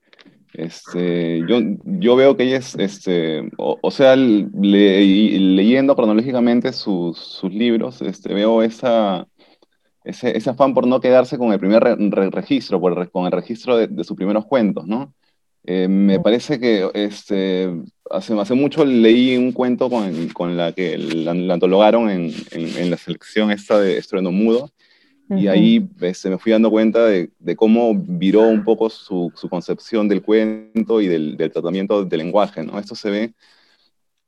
este, 0.53 1.41
yo, 1.49 1.61
yo 1.85 2.17
veo 2.17 2.37
que 2.37 2.45
ella 2.45 2.57
es, 2.59 2.75
este, 2.77 3.51
o, 3.59 3.79
o 3.81 3.91
sea, 3.91 4.17
le, 4.17 5.05
leyendo 5.39 5.95
cronológicamente 5.97 6.73
sus, 6.73 7.19
sus 7.19 7.53
libros, 7.53 8.03
este, 8.03 8.35
veo 8.35 8.63
esa 8.63 9.27
ese, 10.05 10.37
ese, 10.37 10.51
afán 10.51 10.75
por 10.75 10.87
no 10.87 11.01
quedarse 11.01 11.37
con 11.37 11.53
el 11.53 11.61
primer 11.61 11.83
re, 11.83 11.97
re, 11.97 12.31
registro, 12.31 12.81
por 12.81 12.99
el, 12.99 13.11
con 13.11 13.27
el 13.27 13.33
registro 13.33 13.77
de, 13.77 13.87
de, 13.87 14.05
sus 14.05 14.17
primeros 14.17 14.47
cuentos, 14.47 14.87
¿no? 14.87 15.15
Eh, 15.65 15.89
me 15.89 16.19
parece 16.21 16.59
que 16.59 16.89
este, 16.95 17.71
hace, 18.11 18.39
hace 18.41 18.55
mucho 18.55 18.85
leí 18.85 19.37
un 19.37 19.53
cuento 19.53 19.91
con, 19.91 20.29
con 20.29 20.57
la 20.57 20.73
que 20.73 20.97
la, 20.97 21.35
la 21.35 21.55
antologaron 21.55 22.09
en, 22.09 22.33
en, 22.51 22.79
en, 22.79 22.91
la 22.91 22.97
selección 22.97 23.51
esta 23.51 23.79
de 23.79 23.99
Estruendo 23.99 24.33
Mudo, 24.33 24.71
uh 25.31 25.35
-huh. 25.35 25.41
y 25.41 25.49
ahí 25.49 25.89
este, 26.01 26.29
me 26.29 26.39
fui 26.39 26.53
dando 26.53 26.71
cuenta 26.71 27.07
de, 27.07 27.31
de 27.39 27.57
cómo 27.57 27.95
viró 27.95 28.43
un 28.43 28.65
poco 28.65 28.91
su, 28.91 29.33
su, 29.35 29.49
concepción 29.49 30.09
del 30.09 30.21
cuento 30.23 31.01
y 31.01 31.07
del, 31.07 31.37
del 31.37 31.51
tratamiento 31.51 32.05
del 32.05 32.19
lenguaje, 32.19 32.63
¿no? 32.63 32.79
Esto 32.79 32.95
se 32.95 33.11
ve 33.11 33.35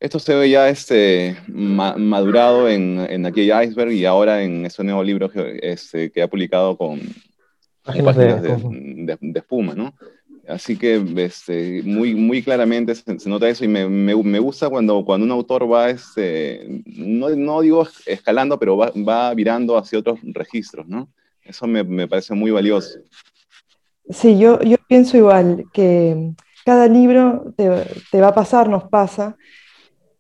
esto 0.03 0.19
se 0.19 0.35
ve 0.35 0.51
ya 0.51 0.69
este, 0.69 1.37
ma 1.47 1.95
madurado 1.97 2.69
en, 2.69 2.99
en 3.09 3.25
aquel 3.25 3.53
iceberg 3.65 3.93
y 3.93 4.05
ahora 4.05 4.43
en 4.43 4.67
ese 4.67 4.83
nuevo 4.83 5.05
libro 5.05 5.31
que, 5.31 5.61
este, 5.63 6.11
que 6.11 6.23
ha 6.23 6.29
publicado 6.29 6.77
con 6.77 6.99
páginas, 7.85 8.17
de, 8.17 8.41
de, 8.41 8.57
de, 9.07 9.19
de, 9.21 9.39
espuma, 9.39 9.77
¿no? 9.77 9.95
Así 10.49 10.77
que 10.77 11.03
este, 11.19 11.83
muy, 11.85 12.15
muy 12.15 12.43
claramente 12.43 12.95
se, 12.95 13.19
se 13.19 13.29
nota 13.29 13.49
eso 13.49 13.65
y 13.65 13.69
me, 13.69 13.89
me, 13.89 14.17
me, 14.17 14.39
gusta 14.41 14.69
cuando, 14.69 15.05
cuando 15.05 15.25
un 15.25 15.31
autor 15.31 15.71
va, 15.73 15.91
este, 15.91 16.83
no, 16.85 17.31
no 17.31 17.61
digo 17.61 17.87
escalando, 18.07 18.59
pero 18.59 18.77
va, 18.77 18.93
va 19.09 19.33
virando 19.35 19.79
hacia 19.79 20.01
otros 20.01 20.19
registros, 20.25 20.89
¿no? 20.89 21.09
Eso 21.45 21.67
me, 21.67 21.85
me 21.85 22.09
parece 22.09 22.35
muy 22.35 22.51
valioso. 22.51 22.99
Sí, 24.11 24.39
yo, 24.39 24.61
yo 24.63 24.77
pienso 24.89 25.17
igual, 25.17 25.65
que 25.73 26.33
cada 26.65 26.89
libro 26.89 27.53
te, 27.57 27.71
te 28.11 28.21
va 28.21 28.29
a 28.29 28.35
pasar, 28.35 28.69
nos 28.69 28.85
pasa, 28.85 29.37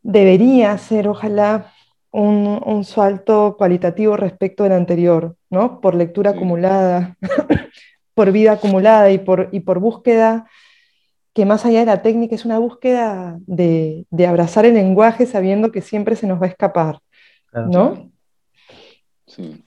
debería 0.03 0.77
ser, 0.79 1.09
ojalá, 1.09 1.73
un, 2.13 2.61
un, 2.65 2.85
salto 2.85 3.57
cualitativo 3.57 4.17
respecto 4.17 4.65
del 4.65 4.73
anterior, 4.73 5.37
¿no? 5.51 5.81
Por 5.81 5.95
lectura 5.95 6.31
sí. 6.31 6.37
acumulada, 6.37 7.17
por 8.15 8.33
vida 8.33 8.53
acumulada 8.53 9.11
y 9.11 9.19
por, 9.19 9.49
y 9.53 9.61
por 9.61 9.79
búsqueda 9.79 10.47
que 11.33 11.47
más 11.47 11.65
allá 11.65 11.81
de 11.81 11.87
la 11.87 12.03
técnica 12.03 12.35
es 12.35 12.45
una 12.45 12.59
búsqueda 12.59 13.39
de, 13.47 14.07
de 14.11 14.27
abrazar 14.27 14.67
el 14.67 14.75
lenguaje 14.75 15.27
sabiendo 15.27 15.73
que 15.73 15.81
siempre 15.81 16.17
se 16.17 16.27
nos 16.27 16.41
va 16.41 16.47
a 16.47 16.51
escapar, 16.51 17.01
¿no? 17.53 18.11
Sí. 19.27 19.65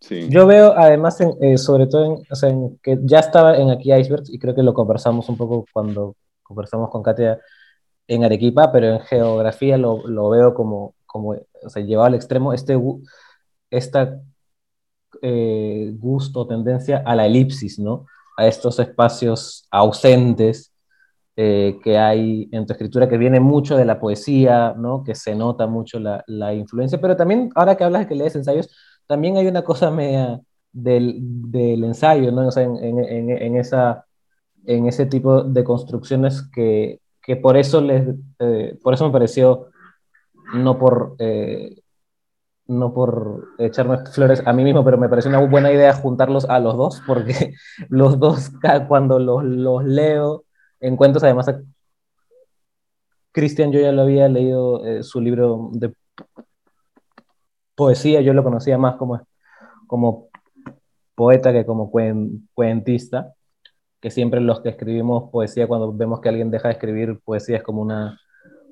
sí. 0.00 0.28
Yo 0.28 0.46
veo 0.46 0.74
además, 0.76 1.18
en, 1.20 1.32
eh, 1.40 1.56
sobre 1.56 1.86
todo, 1.86 2.04
en, 2.04 2.26
o 2.30 2.34
sea, 2.34 2.50
en, 2.50 2.78
que 2.82 2.98
ya 3.02 3.20
estaba 3.20 3.56
en 3.56 3.70
aquí 3.70 3.92
Iceberg 3.92 4.24
y 4.28 4.38
creo 4.38 4.54
que 4.54 4.62
lo 4.62 4.74
conversamos 4.74 5.28
un 5.30 5.38
poco 5.38 5.64
cuando 5.72 6.14
conversamos 6.42 6.90
con 6.90 7.02
Katia 7.02 7.40
en 8.06 8.24
Arequipa, 8.24 8.70
pero 8.70 8.88
en 8.88 9.00
geografía 9.00 9.78
lo, 9.78 10.06
lo 10.06 10.28
veo 10.28 10.52
como, 10.52 10.94
como 11.06 11.30
o 11.30 11.70
sea, 11.70 11.82
llevado 11.82 12.08
al 12.08 12.14
extremo, 12.14 12.52
este, 12.52 12.78
esta 13.70 14.20
eh, 15.22 15.92
gusto, 15.98 16.46
tendencia 16.46 17.02
a 17.04 17.14
la 17.14 17.26
elipsis, 17.26 17.78
¿no? 17.78 18.06
A 18.36 18.46
estos 18.46 18.78
espacios 18.78 19.66
ausentes 19.70 20.72
eh, 21.36 21.78
que 21.82 21.96
hay 21.96 22.48
en 22.52 22.66
tu 22.66 22.72
escritura, 22.72 23.08
que 23.08 23.18
viene 23.18 23.40
mucho 23.40 23.76
de 23.76 23.84
la 23.84 23.98
poesía, 24.00 24.74
¿no? 24.76 25.02
Que 25.04 25.14
se 25.14 25.34
nota 25.34 25.66
mucho 25.66 25.98
la, 25.98 26.22
la 26.26 26.54
influencia, 26.54 27.00
pero 27.00 27.16
también, 27.16 27.50
ahora 27.54 27.76
que 27.76 27.84
hablas 27.84 28.02
de 28.02 28.08
que 28.08 28.14
lees 28.14 28.36
ensayos, 28.36 28.68
también 29.06 29.36
hay 29.36 29.46
una 29.46 29.62
cosa 29.62 29.90
media 29.90 30.40
del, 30.72 31.18
del 31.20 31.84
ensayo, 31.84 32.30
¿no? 32.32 32.48
O 32.48 32.50
sea, 32.50 32.64
en, 32.64 32.76
en, 32.76 33.30
en, 33.30 33.56
esa, 33.56 34.04
en 34.66 34.86
ese 34.86 35.06
tipo 35.06 35.42
de 35.42 35.64
construcciones 35.64 36.42
que, 36.54 37.00
que 37.22 37.36
por 37.36 37.56
eso 37.56 37.80
les, 37.80 38.14
eh, 38.38 38.78
por 38.82 38.94
eso 38.94 39.06
me 39.06 39.12
pareció, 39.12 39.68
no 40.54 40.78
por, 40.78 41.16
eh, 41.18 41.80
no 42.70 42.94
por 42.94 43.48
echarme 43.58 43.98
flores 44.06 44.42
a 44.46 44.52
mí 44.52 44.64
mismo, 44.64 44.84
pero 44.84 44.98
me 44.98 45.08
pareció 45.08 45.28
una 45.28 45.40
buena 45.40 45.72
idea 45.72 45.92
juntarlos 45.92 46.44
a 46.48 46.58
los 46.60 46.76
dos, 46.76 47.02
porque 47.06 47.54
los 47.88 48.18
dos, 48.18 48.50
cuando 48.88 49.18
los, 49.18 49.44
los 49.44 49.84
leo, 49.84 50.44
en 50.80 50.96
cuentos, 50.96 51.22
además, 51.22 51.52
Cristian, 53.32 53.72
yo 53.72 53.80
ya 53.80 53.92
lo 53.92 54.02
había 54.02 54.28
leído 54.28 54.84
eh, 54.84 55.02
su 55.02 55.20
libro 55.20 55.70
de 55.72 55.92
poesía, 57.74 58.20
yo 58.20 58.32
lo 58.34 58.44
conocía 58.44 58.78
más 58.78 58.96
como, 58.96 59.20
como 59.86 60.28
poeta 61.14 61.52
que 61.52 61.66
como 61.66 61.90
cuen, 61.90 62.48
cuentista 62.54 63.34
que 64.00 64.10
siempre 64.10 64.40
los 64.40 64.60
que 64.60 64.70
escribimos 64.70 65.30
poesía, 65.30 65.68
cuando 65.68 65.92
vemos 65.92 66.20
que 66.20 66.28
alguien 66.28 66.50
deja 66.50 66.68
de 66.68 66.74
escribir 66.74 67.20
poesía 67.22 67.58
es 67.58 67.62
como, 67.62 67.82
una, 67.82 68.18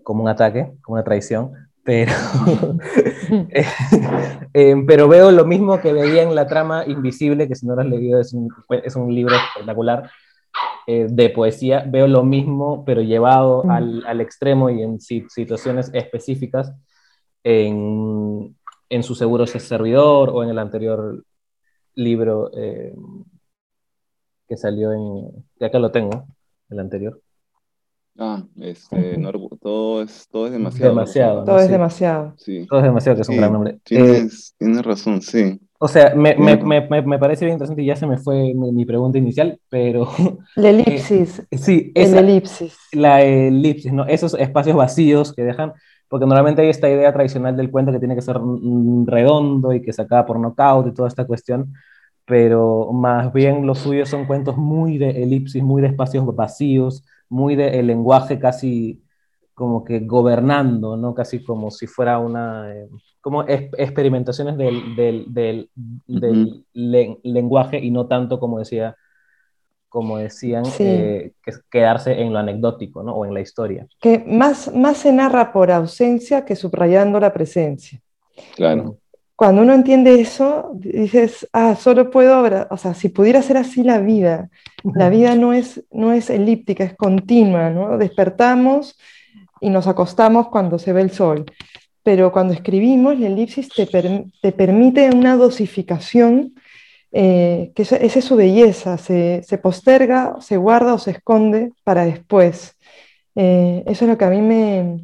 como 0.02 0.22
un 0.22 0.28
ataque, 0.28 0.72
como 0.82 0.94
una 0.94 1.04
traición, 1.04 1.52
pero, 1.88 2.12
eh, 4.52 4.76
pero 4.86 5.08
veo 5.08 5.30
lo 5.30 5.46
mismo 5.46 5.80
que 5.80 5.94
veía 5.94 6.22
en 6.22 6.34
la 6.34 6.46
trama 6.46 6.84
Invisible, 6.86 7.48
que 7.48 7.54
si 7.54 7.66
no 7.66 7.74
lo 7.74 7.80
has 7.80 7.88
leído 7.88 8.20
es 8.20 8.34
un, 8.34 8.50
es 8.84 8.94
un 8.94 9.14
libro 9.14 9.34
espectacular 9.34 10.10
eh, 10.86 11.06
de 11.08 11.30
poesía, 11.30 11.86
veo 11.88 12.06
lo 12.06 12.24
mismo, 12.24 12.84
pero 12.84 13.00
llevado 13.00 13.64
mm. 13.64 13.70
al, 13.70 14.06
al, 14.06 14.20
extremo 14.20 14.68
y 14.68 14.82
en 14.82 15.00
situaciones 15.00 15.90
específicas 15.94 16.74
en, 17.42 18.54
en 18.90 19.02
su 19.02 19.14
seguro 19.14 19.46
servidor 19.46 20.28
o 20.28 20.42
en 20.42 20.50
el 20.50 20.58
anterior 20.58 21.24
libro. 21.94 22.50
Eh, 22.54 22.94
que 24.46 24.58
salió 24.58 24.92
en, 24.92 25.46
ya 25.58 25.70
que 25.70 25.78
lo 25.78 25.90
tengo, 25.90 26.26
el 26.68 26.80
anterior. 26.80 27.18
Ah, 28.20 28.42
este, 28.60 29.16
no, 29.16 29.30
todo, 29.62 30.02
es, 30.02 30.26
todo 30.28 30.46
es 30.46 30.52
demasiado. 30.52 30.90
Demasiado. 30.90 31.44
Todo 31.44 31.54
¿no? 31.54 31.60
es 31.60 31.66
sí. 31.66 31.72
demasiado. 31.72 32.34
Sí. 32.36 32.66
Todo 32.68 32.80
es 32.80 32.84
demasiado, 32.84 33.16
que 33.16 33.22
es 33.22 33.28
un 33.28 33.34
sí, 33.36 33.38
gran 33.38 33.52
nombre. 33.52 33.78
Tienes, 33.84 34.50
eh, 34.50 34.54
tienes, 34.58 34.84
razón, 34.84 35.22
sí. 35.22 35.60
O 35.78 35.86
sea, 35.86 36.12
me, 36.16 36.34
me, 36.34 36.56
me, 36.56 37.02
me, 37.02 37.18
parece 37.20 37.44
bien 37.44 37.54
interesante 37.54 37.82
y 37.82 37.86
ya 37.86 37.94
se 37.94 38.08
me 38.08 38.18
fue 38.18 38.52
mi, 38.54 38.72
mi 38.72 38.84
pregunta 38.84 39.18
inicial, 39.18 39.60
pero... 39.68 40.08
La 40.56 40.70
elipsis. 40.70 41.46
Eh, 41.52 41.58
sí, 41.58 41.92
esa, 41.94 42.18
el 42.18 42.28
elipsis. 42.28 42.76
La 42.90 43.22
elipsis, 43.22 43.92
¿no? 43.92 44.04
Esos 44.06 44.34
espacios 44.34 44.74
vacíos 44.74 45.32
que 45.32 45.44
dejan, 45.44 45.72
porque 46.08 46.26
normalmente 46.26 46.62
hay 46.62 46.70
esta 46.70 46.90
idea 46.90 47.12
tradicional 47.12 47.56
del 47.56 47.70
cuento 47.70 47.92
que 47.92 48.00
tiene 48.00 48.16
que 48.16 48.22
ser 48.22 48.38
redondo 49.06 49.72
y 49.72 49.80
que 49.80 49.92
se 49.92 50.02
acaba 50.02 50.26
por 50.26 50.40
knockout 50.40 50.88
y 50.88 50.92
toda 50.92 51.06
esta 51.06 51.24
cuestión, 51.24 51.72
pero 52.24 52.92
más 52.92 53.32
bien 53.32 53.64
los 53.64 53.78
suyos 53.78 54.08
son 54.08 54.26
cuentos 54.26 54.56
muy 54.56 54.98
de 54.98 55.22
elipsis, 55.22 55.62
muy 55.62 55.82
de 55.82 55.88
espacios 55.88 56.26
vacíos, 56.34 57.04
muy 57.28 57.56
de 57.56 57.78
el 57.78 57.86
lenguaje 57.86 58.38
casi 58.38 59.02
como 59.54 59.84
que 59.84 60.00
gobernando, 60.00 60.96
¿no? 60.96 61.14
Casi 61.14 61.42
como 61.42 61.70
si 61.70 61.86
fuera 61.86 62.18
una, 62.18 62.72
eh, 62.72 62.88
como 63.20 63.44
experimentaciones 63.46 64.56
del, 64.56 64.94
del, 64.94 65.26
del, 65.28 65.70
del 66.06 66.64
lenguaje 67.22 67.78
y 67.78 67.90
no 67.90 68.06
tanto 68.06 68.38
como 68.38 68.60
decía, 68.60 68.96
como 69.88 70.18
decían, 70.18 70.64
eh, 70.78 71.32
que 71.42 71.52
quedarse 71.70 72.20
en 72.20 72.32
lo 72.32 72.38
anecdótico, 72.38 73.02
¿no? 73.02 73.14
O 73.14 73.24
en 73.24 73.34
la 73.34 73.40
historia. 73.40 73.86
Que 74.00 74.22
más, 74.26 74.72
más 74.74 74.98
se 74.98 75.12
narra 75.12 75.52
por 75.52 75.70
ausencia 75.70 76.44
que 76.44 76.54
subrayando 76.54 77.18
la 77.18 77.32
presencia. 77.32 78.00
Claro. 78.54 78.98
Cuando 79.38 79.62
uno 79.62 79.72
entiende 79.72 80.20
eso, 80.20 80.72
dices, 80.74 81.46
ah, 81.52 81.76
solo 81.76 82.10
puedo, 82.10 82.42
o 82.70 82.76
sea, 82.76 82.92
si 82.94 83.08
pudiera 83.08 83.40
ser 83.40 83.56
así 83.56 83.84
la 83.84 84.00
vida, 84.00 84.50
la 84.82 85.10
vida 85.10 85.36
no 85.36 85.52
es, 85.52 85.84
no 85.92 86.12
es 86.12 86.28
elíptica, 86.28 86.82
es 86.82 86.96
continua, 86.96 87.70
¿no? 87.70 87.98
Despertamos 87.98 88.98
y 89.60 89.70
nos 89.70 89.86
acostamos 89.86 90.48
cuando 90.48 90.80
se 90.80 90.92
ve 90.92 91.02
el 91.02 91.12
sol. 91.12 91.44
Pero 92.02 92.32
cuando 92.32 92.52
escribimos, 92.52 93.16
la 93.20 93.28
elipsis 93.28 93.68
te, 93.68 93.86
te 93.86 94.50
permite 94.50 95.08
una 95.10 95.36
dosificación, 95.36 96.54
eh, 97.12 97.70
que 97.76 97.82
esa, 97.82 97.94
es 97.94 98.24
su 98.24 98.34
belleza, 98.34 98.98
se, 98.98 99.44
se, 99.44 99.56
posterga, 99.58 100.34
se 100.40 100.56
guarda 100.56 100.94
o 100.94 100.98
se 100.98 101.12
esconde 101.12 101.70
para 101.84 102.04
después. 102.04 102.76
Eh, 103.36 103.84
eso 103.86 104.04
es 104.04 104.10
lo 104.10 104.18
que 104.18 104.24
a 104.24 104.30
mí 104.30 104.42
me, 104.42 104.98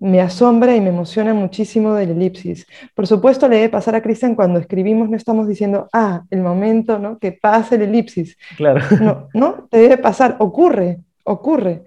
me 0.00 0.20
asombra 0.20 0.76
y 0.76 0.80
me 0.80 0.90
emociona 0.90 1.34
muchísimo 1.34 1.94
del 1.94 2.10
elipsis. 2.10 2.66
Por 2.94 3.06
supuesto, 3.06 3.48
le 3.48 3.56
debe 3.56 3.68
pasar 3.68 3.96
a 3.96 4.02
Cristian 4.02 4.34
cuando 4.34 4.60
escribimos, 4.60 5.08
no 5.08 5.16
estamos 5.16 5.48
diciendo, 5.48 5.88
ah, 5.92 6.22
el 6.30 6.40
momento 6.40 6.98
¿no? 6.98 7.18
que 7.18 7.32
pase 7.32 7.74
el 7.74 7.82
elipsis. 7.82 8.36
Claro. 8.56 8.80
No, 9.00 9.28
no, 9.34 9.68
te 9.70 9.78
debe 9.78 9.98
pasar, 9.98 10.36
ocurre, 10.38 11.00
ocurre. 11.24 11.84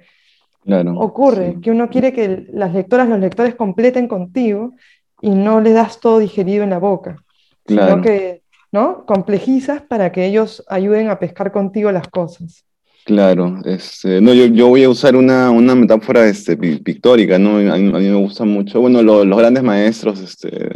Ocurre 0.65 1.58
que 1.62 1.72
uno 1.72 1.89
quiere 1.89 2.13
que 2.13 2.48
las 2.53 2.74
lectoras, 2.74 3.10
los 3.10 3.20
lectores 3.20 3.56
completen 3.56 4.08
contigo 4.08 4.74
y 5.22 5.32
no 5.32 5.60
le 5.60 5.74
das 5.74 6.00
todo 6.00 6.20
digerido 6.20 6.63
en 6.63 6.70
la 6.70 6.77
boca, 6.77 7.24
sino 7.65 8.01
que 8.01 8.44
¿no? 8.72 9.06
complejizas 9.06 9.82
para 9.82 10.12
que 10.12 10.25
ellos 10.25 10.63
ayuden 10.68 11.10
a 11.10 11.20
pescar 11.20 11.51
contigo 11.51 11.91
las 11.91 12.08
cosas. 12.08 12.65
Claro, 13.03 13.60
este, 13.65 14.22
no, 14.22 14.34
yo, 14.34 14.46
yo, 14.46 14.67
voy 14.67 14.84
a 14.84 14.89
usar 14.89 15.15
una, 15.15 15.50
una 15.50 15.74
metáfora 15.74 16.27
este, 16.27 16.55
pictórica, 16.55 17.39
¿no? 17.39 17.58
A 17.58 17.77
mí, 17.77 17.91
me 17.91 18.13
gusta 18.13 18.46
mucho, 18.46 18.79
bueno, 18.79 19.01
los 19.01 19.38
grandes 19.38 19.63
maestros 19.63 20.20
este, 20.20 20.70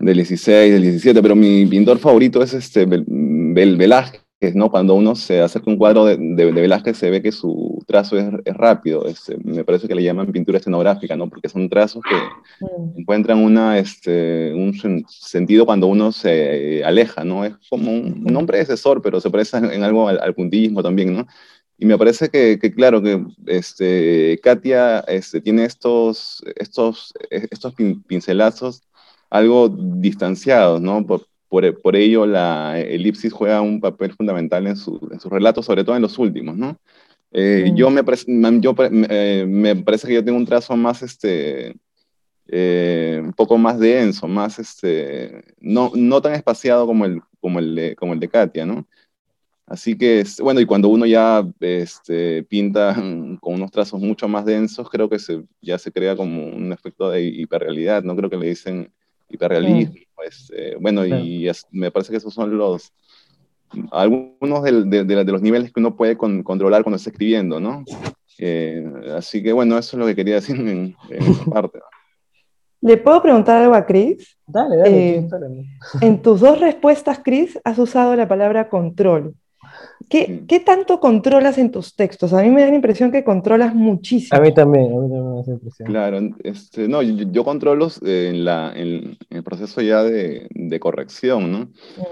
del 0.00 0.16
16, 0.16 0.72
del 0.72 0.82
17, 0.82 1.22
pero 1.22 1.36
mi 1.36 1.66
pintor 1.66 1.98
favorito 1.98 2.42
es 2.42 2.54
este, 2.54 2.84
Velázquez, 2.84 4.22
¿no? 4.54 4.70
Cuando 4.70 4.94
uno 4.94 5.14
se 5.14 5.40
acerca 5.40 5.70
a 5.70 5.72
un 5.72 5.78
cuadro 5.78 6.06
de, 6.06 6.16
de, 6.16 6.50
Velázquez 6.50 6.96
se 6.96 7.10
ve 7.10 7.20
que 7.20 7.30
su 7.30 7.78
trazo 7.86 8.16
es, 8.16 8.26
es 8.44 8.54
rápido, 8.54 9.04
me 9.44 9.64
parece 9.64 9.86
que 9.86 9.94
le 9.94 10.02
llaman 10.02 10.32
pintura 10.32 10.58
escenográfica, 10.58 11.14
¿no? 11.14 11.28
Porque 11.28 11.48
son 11.48 11.68
trazos 11.68 12.02
que 12.08 12.64
mm. 12.64 13.00
encuentran 13.00 13.38
una, 13.38 13.78
este, 13.78 14.52
un 14.54 14.72
sentido 15.08 15.66
cuando 15.66 15.88
uno 15.88 16.10
se 16.10 16.82
aleja, 16.84 17.22
¿no? 17.22 17.44
Es 17.44 17.54
como 17.68 17.92
un, 17.92 18.34
un 18.34 18.46
predecesor, 18.46 19.02
pero 19.02 19.20
se 19.20 19.30
parece 19.30 19.58
en 19.58 19.84
algo 19.84 20.08
al, 20.08 20.34
puntillismo 20.34 20.82
también, 20.82 21.14
¿no? 21.14 21.26
Y 21.76 21.86
me 21.86 21.98
parece 21.98 22.28
que, 22.28 22.58
que, 22.58 22.72
claro, 22.72 23.02
que 23.02 23.22
este, 23.46 24.38
Katia 24.42 25.00
este, 25.00 25.40
tiene 25.40 25.64
estos, 25.64 26.42
estos, 26.56 27.12
estos 27.30 27.74
pincelazos 28.06 28.82
algo 29.30 29.68
distanciados, 29.68 30.80
¿no? 30.80 31.06
Por, 31.06 31.26
por, 31.50 31.96
ello, 31.96 32.26
la 32.26 32.78
elipsis 32.78 33.32
juega 33.32 33.60
un 33.60 33.80
papel 33.80 34.12
fundamental 34.12 34.68
en, 34.68 34.76
su, 34.76 35.00
en 35.10 35.18
sus 35.18 35.30
relatos, 35.30 35.66
sobre 35.66 35.82
todo 35.82 35.96
en 35.96 36.02
los 36.02 36.16
últimos, 36.16 36.56
¿no? 36.56 36.78
Eh, 37.32 37.72
yo, 37.74 37.90
me, 37.90 38.02
yo 38.60 38.74
eh, 38.78 39.44
me 39.48 39.76
parece 39.76 40.06
que 40.06 40.14
yo 40.14 40.24
tengo 40.24 40.38
un 40.38 40.46
trazo 40.46 40.76
más, 40.76 41.02
este, 41.02 41.76
eh, 42.46 43.20
un 43.22 43.32
poco 43.32 43.58
más 43.58 43.80
denso, 43.80 44.28
más, 44.28 44.60
este, 44.60 45.42
no, 45.60 45.90
no 45.94 46.22
tan 46.22 46.34
espaciado 46.34 46.86
como 46.86 47.04
el, 47.04 47.20
como, 47.40 47.58
el 47.58 47.74
de, 47.74 47.96
como 47.96 48.12
el 48.12 48.20
de 48.20 48.28
Katia, 48.28 48.64
¿no? 48.64 48.86
Así 49.66 49.98
que, 49.98 50.24
bueno, 50.42 50.60
y 50.60 50.66
cuando 50.66 50.88
uno 50.88 51.04
ya 51.04 51.44
este, 51.58 52.44
pinta 52.44 52.94
con 53.40 53.54
unos 53.54 53.72
trazos 53.72 54.00
mucho 54.00 54.28
más 54.28 54.44
densos, 54.44 54.88
creo 54.88 55.08
que 55.08 55.18
se, 55.18 55.42
ya 55.60 55.78
se 55.78 55.90
crea 55.90 56.14
como 56.14 56.46
un 56.46 56.72
efecto 56.72 57.10
de 57.10 57.24
hiperrealidad, 57.24 58.04
¿no? 58.04 58.14
Creo 58.14 58.30
que 58.30 58.36
le 58.36 58.48
dicen 58.48 58.92
hiperrealismo. 59.30 59.94
Pues, 60.14 60.52
eh, 60.54 60.76
bueno, 60.78 61.06
y 61.06 61.50
me 61.70 61.90
parece 61.90 62.10
que 62.10 62.18
esos 62.18 62.34
son 62.34 62.56
los 62.56 62.92
algunos 63.92 64.62
de, 64.62 65.04
de, 65.04 65.24
los 65.24 65.42
niveles 65.42 65.72
que 65.72 65.80
uno 65.80 65.94
puede 65.94 66.16
controlar 66.16 66.82
cuando 66.82 66.96
está 66.96 67.10
escribiendo, 67.10 67.60
¿no? 67.60 67.84
Eh, 68.38 68.84
así 69.16 69.42
que 69.42 69.52
bueno, 69.52 69.78
eso 69.78 69.96
es 69.96 70.00
lo 70.00 70.06
que 70.06 70.16
quería 70.16 70.36
decir 70.36 70.56
en, 70.56 70.96
esa 71.08 71.44
parte. 71.50 71.78
¿Le 72.80 72.96
puedo 72.96 73.20
preguntar 73.20 73.62
algo 73.62 73.74
a 73.74 73.84
Chris? 73.84 74.38
Dale, 74.46 74.76
dale, 74.76 75.18
eh, 75.18 75.28
En 76.00 76.22
tus 76.22 76.40
dos 76.40 76.58
respuestas, 76.58 77.20
Chris, 77.22 77.58
has 77.62 77.78
usado 77.78 78.16
la 78.16 78.26
palabra 78.26 78.70
control. 78.70 79.34
¿Qué, 80.08 80.44
¿Qué, 80.48 80.60
tanto 80.60 80.98
controlas 80.98 81.58
en 81.58 81.70
tus 81.70 81.94
textos? 81.94 82.32
A 82.32 82.42
mí 82.42 82.50
me 82.50 82.62
da 82.62 82.68
la 82.68 82.74
impresión 82.74 83.12
que 83.12 83.22
controlas 83.22 83.74
muchísimo. 83.74 84.36
A 84.36 84.42
mí 84.42 84.52
también, 84.52 84.86
a 84.86 85.00
mí 85.00 85.08
también 85.08 85.24
me 85.24 85.34
da 85.34 85.40
esa 85.42 85.50
impresión. 85.52 85.88
Claro, 85.88 86.20
este, 86.42 86.88
no, 86.88 87.02
yo, 87.02 87.44
controlo 87.44 87.88
en, 88.02 88.44
la, 88.44 88.72
en, 88.74 89.16
el 89.28 89.42
proceso 89.44 89.80
ya 89.82 90.02
de, 90.02 90.48
de 90.50 90.80
corrección, 90.80 91.52
¿no? 91.52 91.58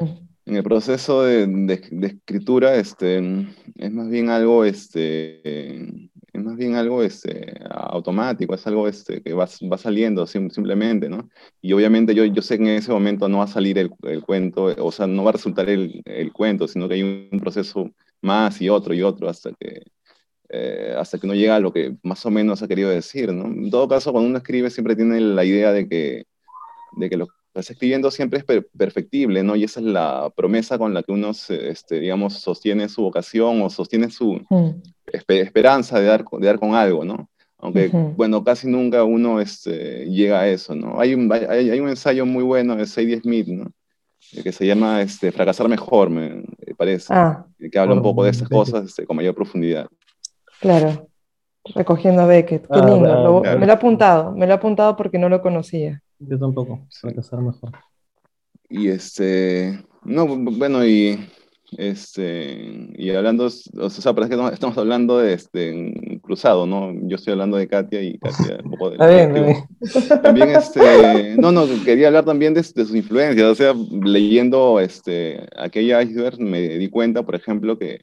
Mm. 0.01 0.29
En 0.49 0.57
el 0.57 0.63
proceso 0.63 1.25
de, 1.25 1.47
de, 1.47 2.07
escritura, 2.07 2.77
este, 2.77 3.19
es 3.77 3.93
más 3.93 4.09
bien 4.09 4.31
algo, 4.31 4.65
este, 4.65 6.08
es 6.39 6.45
más 6.45 6.57
bien 6.57 6.75
algo 6.77 7.03
este, 7.03 7.55
automático, 7.71 8.55
es 8.55 8.67
algo 8.67 8.89
este, 8.89 9.23
que 9.23 9.33
va, 9.35 9.49
va 9.71 9.79
saliendo 9.79 10.27
simplemente, 10.27 11.09
¿no? 11.09 11.29
Y 11.61 11.73
obviamente 11.73 12.15
yo, 12.15 12.25
yo 12.25 12.43
sé 12.43 12.59
que 12.59 12.65
en 12.65 12.79
ese 12.79 12.93
momento 12.93 13.29
no 13.29 13.39
va 13.39 13.45
a 13.45 13.49
salir 13.49 13.79
el, 13.79 13.91
el 14.03 14.23
cuento, 14.23 14.75
o 14.79 14.93
sea, 14.93 15.07
no 15.07 15.25
va 15.25 15.31
a 15.31 15.33
resultar 15.33 15.69
el, 15.69 16.03
el, 16.05 16.33
cuento, 16.33 16.69
sino 16.69 16.89
que 16.89 16.95
hay 16.95 17.03
un 17.03 17.41
proceso 17.41 17.91
más 18.23 18.61
y 18.61 18.69
otro 18.69 18.95
y 18.95 19.03
otro 19.03 19.29
hasta 19.29 19.51
que, 19.59 19.83
eh, 20.51 20.95
hasta 20.99 21.19
que 21.19 21.27
uno 21.27 21.35
llega 21.35 21.57
a 21.57 21.61
lo 21.61 21.73
que 21.73 21.97
más 22.03 22.25
o 22.27 22.31
menos 22.31 22.63
ha 22.63 22.69
querido 22.69 22.91
decir, 22.91 23.33
¿no? 23.33 23.47
En 23.47 23.71
todo 23.71 23.89
caso, 23.89 24.13
cuando 24.13 24.29
uno 24.29 24.39
escribe 24.39 24.71
siempre 24.71 24.97
tiene 24.97 25.21
la 25.21 25.45
idea 25.45 25.73
de 25.73 25.89
que, 25.89 26.25
de 26.97 27.11
que 27.11 27.17
lo 27.17 27.29
escribiendo 27.61 28.11
siempre 28.11 28.39
es 28.41 28.65
perfectible, 28.77 29.43
¿no? 29.43 29.57
Y 29.57 29.65
esa 29.65 29.81
es 29.81 29.87
la 29.87 30.33
promesa 30.35 30.79
con 30.79 30.95
la 30.95 31.03
que 31.03 31.13
uno, 31.13 31.31
este, 31.31 32.01
digamos, 32.01 32.35
sostiene 32.35 32.89
su 32.89 33.03
vocación 33.03 33.63
o 33.63 33.71
sostiene 33.71 34.11
su, 34.11 34.41
mm 34.49 34.71
esperanza 35.13 35.99
de 35.99 36.07
dar, 36.07 36.25
de 36.25 36.47
dar 36.47 36.59
con 36.59 36.75
algo, 36.75 37.05
¿no? 37.05 37.29
Aunque, 37.61 37.91
bueno, 38.17 38.45
casi 38.45 38.69
nunca 38.69 39.03
uno 39.03 39.41
este, 39.41 40.07
llega 40.07 40.41
a 40.41 40.49
eso, 40.49 40.77
¿no? 40.77 41.01
Hay 41.01 41.15
un, 41.15 41.33
hay, 41.33 41.71
hay 41.71 41.81
un 41.81 41.89
ensayo 41.89 42.25
muy 42.25 42.45
bueno 42.45 42.77
de 42.77 42.87
Sadie 42.87 43.21
Smith, 43.21 43.49
¿no? 43.49 43.73
que 44.43 44.53
se 44.53 44.67
llama 44.67 45.01
este, 45.01 45.33
Fracasar 45.33 45.69
Mejor, 45.69 46.11
me, 46.11 46.45
parece, 46.77 47.07
ah. 47.11 47.47
que 47.73 47.79
habla 47.79 47.95
un 47.95 48.03
poco 48.03 48.25
de 48.25 48.31
esas 48.31 48.49
cosas 48.49 48.85
este, 48.85 49.07
con 49.07 49.17
mayor 49.17 49.35
profundidad. 49.35 49.87
Claro, 50.61 51.09
recogiendo 51.75 52.23
a 52.23 52.27
Beckett, 52.27 52.63
qué 52.63 52.79
ah, 52.79 52.87
lindo, 52.87 53.43
me 53.43 53.67
lo 53.67 53.73
he 53.73 53.75
apuntado, 53.75 54.33
me 54.33 54.47
lo 54.47 54.53
he 54.53 54.57
apuntado 54.57 54.97
porque 54.97 55.19
no 55.19 55.29
lo 55.29 55.41
conocía. 55.41 56.03
Yo 56.19 56.39
tampoco, 56.39 56.87
Fracasar 56.91 57.41
Mejor. 57.41 57.73
Y 58.69 58.89
este, 58.89 59.85
no, 60.05 60.27
bueno, 60.27 60.85
y 60.85 61.19
este, 61.77 62.89
y 62.97 63.11
hablando, 63.11 63.47
o 63.47 63.91
sea, 63.91 64.15
parece 64.15 64.37
que 64.37 64.55
estamos 64.55 64.79
hablando 64.79 65.19
de 65.19 65.35
este, 65.35 66.19
cruzado, 66.23 66.67
¿no? 66.67 66.95
Yo 67.07 67.17
estoy 67.17 67.33
hablando 67.33 67.59
de 67.59 67.69
Katia 67.69 68.01
y 68.03 68.19
Katia 68.19 68.59
un 68.65 68.71
poco 68.71 68.91
de... 68.91 68.97
También, 70.23 70.51
este, 70.51 71.37
no, 71.37 71.53
no, 71.53 71.67
quería 71.85 72.07
hablar 72.07 72.25
también 72.25 72.55
de, 72.55 72.63
sus 72.63 72.95
influencias, 72.95 73.47
o 73.47 73.55
sea, 73.55 73.75
leyendo 74.03 74.81
este, 74.81 75.47
aquella 75.57 76.03
iceberg 76.03 76.41
me 76.41 76.61
di 76.61 76.89
cuenta, 76.89 77.23
por 77.23 77.35
ejemplo, 77.35 77.79
que, 77.79 78.01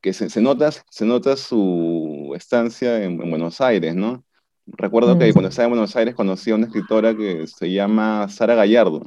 que 0.00 0.12
se, 0.14 0.40
nota, 0.40 0.70
se 0.70 1.04
nota 1.04 1.36
su 1.36 2.32
estancia 2.34 3.02
en, 3.04 3.18
Buenos 3.18 3.60
Aires, 3.60 3.94
¿no? 3.94 4.24
Recuerdo 4.66 5.18
que 5.18 5.30
mm. 5.30 5.32
cuando 5.32 5.48
estaba 5.48 5.64
en 5.66 5.70
Buenos 5.70 5.96
Aires 5.96 6.14
conocí 6.14 6.50
a 6.50 6.56
una 6.56 6.66
escritora 6.66 7.16
que 7.16 7.46
se 7.46 7.70
llama 7.70 8.28
Sara 8.28 8.54
Gallardo, 8.54 9.02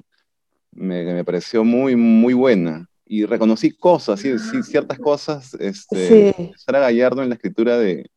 me, 0.71 1.03
me 1.03 1.23
pareció 1.23 1.63
muy, 1.63 1.95
muy 1.95 2.33
buena 2.33 2.89
y 3.11 3.25
reconocí 3.25 3.71
cosas, 3.71 4.19
sí, 4.19 4.37
ciertas 4.63 4.99
cosas, 4.99 5.55
este, 5.59 6.53
Sara 6.55 6.79
Gallardo 6.79 7.23
en 7.23 7.29
la 7.29 7.35
escritura 7.35 7.77
de, 7.79 8.07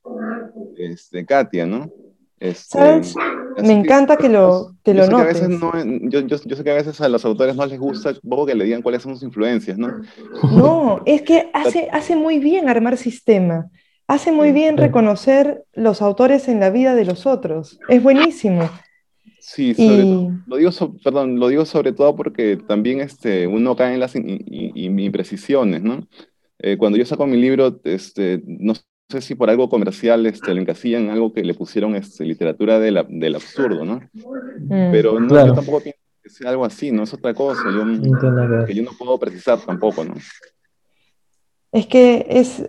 este, 0.76 1.24
Katia, 1.24 1.64
¿no? 1.64 1.90
Este, 2.38 2.78
¿Sabes? 2.78 3.14
Me 3.62 3.72
encanta 3.72 4.18
que, 4.18 4.28
lo, 4.28 4.74
que 4.84 4.92
lo 4.92 5.06
notes. 5.06 5.40
yo, 5.48 6.20
yo, 6.20 6.36
yo, 6.44 6.56
sé 6.56 6.64
que 6.64 6.70
a 6.70 6.74
veces 6.74 7.00
a 7.00 7.08
los 7.08 7.24
autores 7.24 7.56
no 7.56 7.64
les 7.64 7.78
gusta 7.78 8.10
un 8.22 8.30
poco 8.30 8.46
que 8.46 8.54
le 8.54 8.64
digan 8.64 8.82
cuáles 8.82 9.02
son 9.02 9.14
sus 9.14 9.22
influencias, 9.22 9.78
¿no? 9.78 9.88
No, 10.50 11.02
es 11.06 11.22
que 11.22 11.50
hace, 11.54 11.88
hace 11.90 12.14
muy 12.14 12.38
bien 12.38 12.68
armar 12.68 12.98
sistema, 12.98 13.70
hace 14.06 14.32
muy 14.32 14.52
bien 14.52 14.76
reconocer 14.76 15.64
los 15.72 16.02
autores 16.02 16.48
en 16.48 16.60
la 16.60 16.70
vida 16.70 16.94
de 16.94 17.04
los 17.04 17.26
otros, 17.26 17.78
es 17.88 18.02
buenísimo. 18.02 18.68
Sí, 19.40 19.74
lo, 20.46 20.56
digo 20.56 20.70
perdón, 21.02 21.40
lo 21.40 21.48
digo 21.48 21.64
sobre 21.64 21.92
todo 21.92 22.14
porque 22.14 22.56
también 22.56 23.00
este, 23.00 23.46
uno 23.46 23.74
cae 23.74 23.94
en 23.94 24.00
las 24.00 24.14
imprecisiones, 24.14 25.82
¿no? 25.82 26.06
Eh, 26.60 26.76
cuando 26.76 26.96
yo 26.96 27.04
saco 27.04 27.26
mi 27.26 27.36
libro, 27.36 27.80
este, 27.84 28.40
no 28.46 28.74
sé 29.08 29.20
si 29.20 29.34
por 29.34 29.50
algo 29.50 29.68
comercial 29.68 30.24
este, 30.26 30.54
lo 30.54 30.60
encasillan 30.60 31.04
en 31.04 31.10
algo 31.10 31.32
que 31.32 31.42
le 31.42 31.54
pusieron 31.54 31.96
este, 31.96 32.24
literatura 32.24 32.78
de 32.78 32.92
la, 32.92 33.04
del 33.08 33.34
absurdo, 33.34 33.84
¿no? 33.84 34.00
Mm. 34.14 34.92
Pero 34.92 35.18
no, 35.18 35.28
Claro. 35.28 35.48
yo 35.48 35.54
tampoco 35.54 35.80
pienso 35.80 35.98
que 36.22 36.30
sea 36.30 36.50
algo 36.50 36.64
así, 36.64 36.92
¿no? 36.92 37.02
Es 37.02 37.12
otra 37.12 37.34
cosa, 37.34 37.64
yo, 37.64 37.84
No 37.84 38.64
que 38.64 38.74
yo 38.74 38.82
no 38.84 38.92
puedo 38.96 39.18
precisar 39.18 39.58
tampoco, 39.58 40.04
¿no? 40.04 40.14
Es 41.72 41.86
que 41.88 42.26
es, 42.28 42.62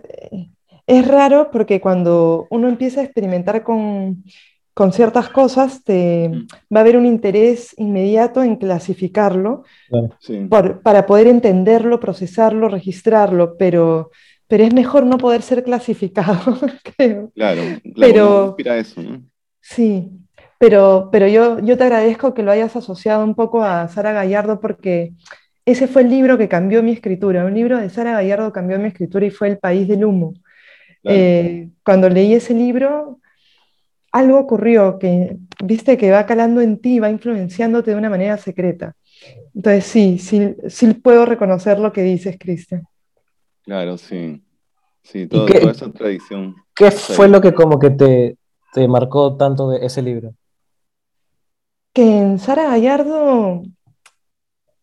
es 0.86 1.06
raro 1.08 1.50
porque 1.50 1.80
cuando 1.80 2.46
uno 2.50 2.68
empieza 2.68 3.00
a 3.00 3.04
experimentar 3.04 3.62
con, 3.62 4.24
con 4.74 4.92
ciertas 4.92 5.28
cosas, 5.30 5.82
te, 5.84 6.28
va 6.74 6.80
a 6.80 6.82
haber 6.82 6.96
un 6.96 7.06
interés 7.06 7.74
inmediato 7.78 8.42
en 8.42 8.56
clasificarlo 8.56 9.64
Sí, 10.20 10.46
por- 10.50 10.82
para 10.82 11.06
poder 11.06 11.26
entenderlo, 11.28 12.00
procesarlo, 12.00 12.68
registrarlo, 12.68 13.56
pero, 13.56 14.10
pero 14.46 14.64
es 14.64 14.74
mejor 14.74 15.06
no 15.06 15.18
poder 15.18 15.42
ser 15.42 15.62
clasificado, 15.64 16.58
creo. 16.96 17.30
claro, 17.34 17.62
claro, 17.94 18.12
Pero- 18.12 18.44
inspira 18.48 18.76
eso, 18.78 19.02
¿no? 19.02 19.22
Sí, 19.60 20.10
pero, 20.58 21.08
pero 21.10 21.26
yo, 21.28 21.58
yo 21.60 21.76
te 21.78 21.84
agradezco 21.84 22.34
que 22.34 22.42
lo 22.42 22.50
hayas 22.50 22.76
asociado 22.76 23.24
un 23.24 23.34
poco 23.34 23.62
a 23.62 23.88
Sara 23.88 24.12
Gallardo 24.12 24.60
porque 24.60 25.12
ese 25.64 25.86
fue 25.88 26.02
el 26.02 26.10
libro 26.10 26.36
que 26.36 26.48
cambió 26.48 26.82
mi 26.82 26.92
escritura. 26.92 27.44
Un 27.46 27.54
libro 27.54 27.78
de 27.78 27.88
Sara 27.90 28.12
Gallardo 28.12 28.52
cambió 28.52 28.78
mi 28.78 28.88
escritura 28.88 29.24
y 29.26 29.30
fue 29.30 29.48
El 29.48 29.58
País 29.58 29.88
del 29.88 30.04
Humo. 30.04 30.34
Claro. 31.04 31.18
Eh, 31.20 31.68
cuando 31.84 32.08
leí 32.08 32.34
ese 32.34 32.54
libro, 32.54 33.20
algo 34.10 34.38
ocurrió 34.40 34.98
que, 34.98 35.36
viste, 35.62 35.96
que 35.98 36.10
va 36.10 36.24
calando 36.26 36.60
en 36.60 36.78
ti, 36.80 36.98
va 36.98 37.10
influenciándote 37.10 37.90
de 37.92 37.96
una 37.96 38.08
manera 38.10 38.36
secreta. 38.38 38.96
Entonces 39.54 39.84
sí, 39.84 40.18
sí, 40.18 40.56
sí 40.68 40.94
puedo 40.94 41.26
reconocer 41.26 41.78
lo 41.78 41.92
que 41.92 42.02
dices, 42.02 42.36
Cristian. 42.40 42.82
Claro, 43.62 43.98
sí. 43.98 44.42
Sí, 45.02 45.26
todo- 45.26 45.46
qué- 45.46 45.60
toda 45.60 45.72
esa 45.72 45.92
tradición. 45.92 46.56
¿Qué 46.74 46.90
Sí. 46.90 47.12
fue 47.12 47.28
lo 47.28 47.40
que 47.40 47.52
como 47.52 47.78
que 47.78 47.90
te, 47.90 48.36
te 48.72 48.88
marcó 48.88 49.36
tanto 49.36 49.70
de 49.70 49.84
ese 49.86 50.02
libro? 50.02 50.34
que 51.92 52.02
en 52.18 52.40
Sara 52.40 52.64
Gallardo 52.64 53.62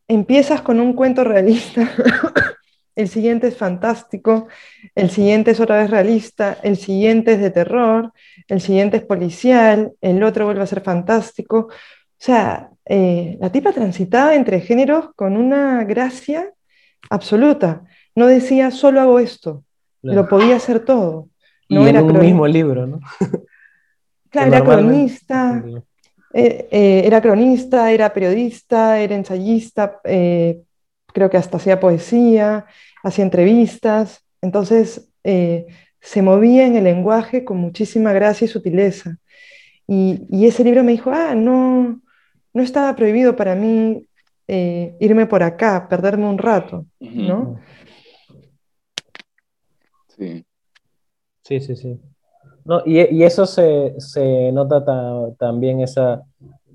empiezas 0.08 0.62
con 0.62 0.80
un 0.80 0.94
cuento 0.94 1.24
realista, 1.26 1.82
el 2.96 3.08
siguiente 3.08 3.48
es 3.48 3.58
fantástico, 3.58 4.48
el 4.96 5.10
siguiente 5.10 5.52
es 5.52 5.60
otra 5.60 5.78
vez 5.78 5.90
realista, 5.90 6.58
el 6.64 6.78
siguiente 6.78 7.34
es 7.34 7.40
de 7.40 7.50
terror, 7.50 8.12
el 8.48 8.62
siguiente 8.62 8.98
es 8.98 9.04
policial, 9.04 9.94
el 10.02 10.24
otro 10.24 10.46
vuelve 10.46 10.64
a 10.64 10.68
ser 10.68 10.82
fantástico. 10.82 11.70
O 11.70 12.24
sea, 12.24 12.70
eh, 12.86 13.38
la 13.40 13.52
tipa 13.52 13.72
transitaba 13.72 14.36
entre 14.36 14.60
géneros 14.62 15.10
con 15.16 15.38
una 15.38 15.84
gracia 15.86 16.52
absoluta. 17.10 17.84
No 18.16 18.28
decía 18.28 18.72
solo 18.72 19.02
hago 19.02 19.20
esto, 19.20 19.64
lo 20.02 20.28
podía 20.28 20.58
hacer 20.58 20.82
todo. 20.82 21.30
Y 21.68 21.76
No 21.76 21.82
en 21.84 21.96
era 21.96 22.04
un 22.04 22.20
mismo 22.20 22.48
libro, 22.48 22.88
¿no? 22.88 23.00
Claro, 24.30 24.48
era 24.48 24.64
cronista. 24.64 25.62
Eh, 26.34 26.70
eh, 26.72 27.02
era 27.04 27.22
cronista, 27.22 27.92
era 27.92 28.14
periodista, 28.14 28.98
era 28.98 29.14
ensayista, 29.14 30.00
creo 31.14 31.30
que 31.30 31.38
hasta 31.38 31.58
hacía 31.58 31.80
poesía, 31.80 32.66
hacía 33.04 33.24
entrevistas, 33.26 34.26
entonces 34.42 35.10
eh, 35.24 35.66
se 36.00 36.22
movía 36.22 36.66
en 36.66 36.76
el 36.76 36.84
lenguaje 36.86 37.44
con 37.46 37.58
muchísima 37.58 38.14
gracia 38.14 38.46
y 38.46 38.48
sutileza. 38.48 39.18
Y, 39.88 40.26
y 40.30 40.48
ese 40.48 40.64
libro 40.64 40.84
me 40.84 40.94
dijo, 40.94 41.12
ah, 41.12 41.36
no, 41.36 42.02
no 42.54 42.64
estaba 42.64 42.96
prohibido 42.96 43.36
para 43.36 43.56
mí 43.56 44.08
eh, 44.48 44.96
irme 45.00 45.26
por 45.26 45.44
acá, 45.44 45.88
perderme 45.90 46.26
un 46.28 46.38
rato. 46.38 46.86
¿no? 47.00 47.60
Sí, 50.08 50.46
Sí, 51.44 51.60
sí, 51.60 51.76
sí. 51.76 52.00
No, 52.64 52.82
y, 52.86 53.00
y 53.16 53.24
eso 53.24 53.46
se, 53.46 53.96
se 53.98 54.52
nota 54.52 54.86
ta- 54.86 55.34
también 55.40 55.80
esa, 55.82 56.22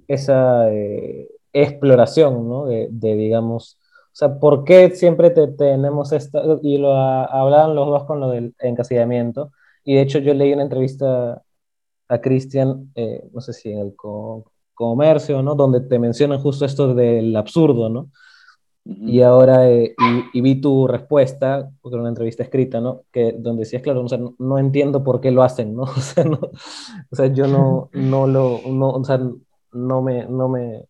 esa 0.09 0.71
eh, 0.73 1.29
exploración, 1.53 2.49
¿no? 2.49 2.67
De, 2.67 2.89
de, 2.91 3.15
digamos, 3.15 3.79
o 4.17 4.19
sea, 4.19 4.39
¿por 4.41 4.65
qué 4.65 4.91
siempre 4.93 5.31
te- 5.31 5.49
tenemos 5.49 6.13
esta, 6.13 6.43
y 6.63 6.79
lo 6.79 6.93
ha- 6.97 7.25
hablaban 7.27 7.75
los 7.75 7.87
dos 7.89 8.05
con 8.05 8.21
lo 8.21 8.31
del 8.31 8.55
encasillamiento, 8.61 9.53
y 9.85 9.95
de 9.97 10.01
hecho 10.03 10.19
yo 10.21 10.33
leí 10.35 10.53
una 10.55 10.63
entrevista 10.63 11.43
a 12.09 12.21
Cristian, 12.21 12.93
eh, 12.97 13.29
no 13.33 13.41
sé 13.43 13.53
si 13.55 13.71
en 13.73 13.79
el 13.81 13.97
co- 13.97 14.45
comercio, 14.75 15.43
¿no? 15.43 15.55
Donde 15.57 15.81
te 15.83 15.99
mencionan 15.99 16.41
justo 16.41 16.65
esto 16.67 16.95
del 16.95 17.37
absurdo, 17.37 17.89
¿no? 17.91 18.11
Y 18.85 19.23
ahora, 19.23 19.69
eh, 19.71 19.95
y, 20.33 20.39
y 20.39 20.41
vi 20.43 20.61
tu 20.61 20.87
respuesta, 20.87 21.71
porque 21.83 21.95
era 21.97 22.03
una 22.03 22.11
entrevista 22.11 22.43
escrita, 22.45 22.81
¿no? 22.81 23.03
Que, 23.13 23.33
donde 23.39 23.61
decías, 23.61 23.83
claro, 23.83 24.05
o 24.05 24.09
sea, 24.09 24.19
no, 24.19 24.35
no 24.39 24.59
entiendo 24.59 25.03
por 25.05 25.21
qué 25.21 25.31
lo 25.33 25.43
hacen, 25.43 25.75
¿no? 25.75 25.83
O 25.97 26.01
sea, 26.01 26.25
no, 26.25 26.39
o 27.11 27.17
sea 27.17 27.27
yo 27.29 27.47
no, 27.49 27.91
no 27.93 28.27
lo, 28.29 28.63
no, 28.67 28.91
o 28.91 29.05
sea, 29.05 29.21
no 29.73 30.03
me, 30.03 30.27
no 30.27 30.49
me, 30.49 30.85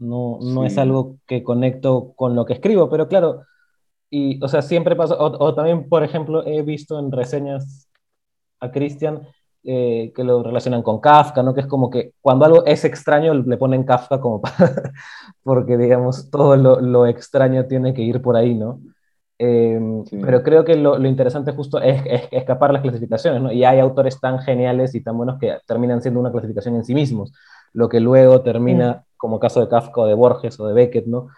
no, 0.00 0.38
no 0.42 0.64
es 0.66 0.78
algo 0.78 1.18
que 1.26 1.44
conecto 1.44 2.12
con 2.16 2.34
lo 2.34 2.44
que 2.46 2.54
escribo, 2.54 2.90
pero 2.90 3.08
claro, 3.08 3.42
y, 4.10 4.42
o 4.42 4.48
sea, 4.48 4.62
siempre 4.62 4.96
pasa, 4.96 5.14
o, 5.14 5.44
o 5.44 5.54
también, 5.54 5.88
por 5.88 6.02
ejemplo, 6.04 6.44
he 6.46 6.62
visto 6.62 6.98
en 6.98 7.12
reseñas 7.12 7.88
a 8.60 8.70
Cristian 8.72 9.22
eh, 9.62 10.12
que 10.16 10.24
lo 10.24 10.42
relacionan 10.42 10.82
con 10.82 11.00
Kafka, 11.00 11.42
¿no? 11.42 11.54
Que 11.54 11.60
es 11.62 11.66
como 11.66 11.90
que 11.90 12.14
cuando 12.22 12.46
algo 12.46 12.64
es 12.66 12.84
extraño 12.84 13.34
le 13.34 13.56
ponen 13.58 13.84
Kafka 13.84 14.20
como 14.20 14.40
para, 14.42 14.92
porque 15.42 15.76
digamos 15.76 16.30
todo 16.30 16.56
lo, 16.56 16.80
lo 16.80 17.06
extraño 17.06 17.66
tiene 17.66 17.94
que 17.94 18.02
ir 18.02 18.22
por 18.22 18.36
ahí, 18.36 18.54
¿no? 18.54 18.80
Eh, 19.38 19.78
Sí. 20.06 20.18
Pero 20.22 20.42
creo 20.42 20.64
que 20.64 20.76
lo, 20.76 20.98
lo 20.98 21.08
interesante 21.08 21.52
justo 21.52 21.80
es, 21.80 22.02
es 22.06 22.22
escapar 22.30 22.72
las 22.72 22.82
clasificaciones, 22.82 23.42
¿no? 23.42 23.52
Y 23.52 23.64
hay 23.64 23.78
autores 23.80 24.18
tan 24.20 24.38
geniales 24.40 24.94
y 24.94 25.02
tan 25.02 25.16
buenos 25.16 25.38
que 25.38 25.58
terminan 25.66 26.02
siendo 26.02 26.20
una 26.20 26.32
clasificación 26.32 26.76
en 26.76 26.84
sí 26.84 26.94
mismos, 26.94 27.32
lo 27.72 27.88
que 27.88 28.00
luego 28.00 28.42
termina, 28.42 29.04
como 29.20 29.38
caso 29.38 29.60
de 29.60 29.68
Kafka 29.68 30.00
o 30.00 30.06
de 30.06 30.14
Borges 30.14 30.58
o 30.58 30.66
de 30.66 30.72
Beckett, 30.74 31.06
¿no? 31.06 31.28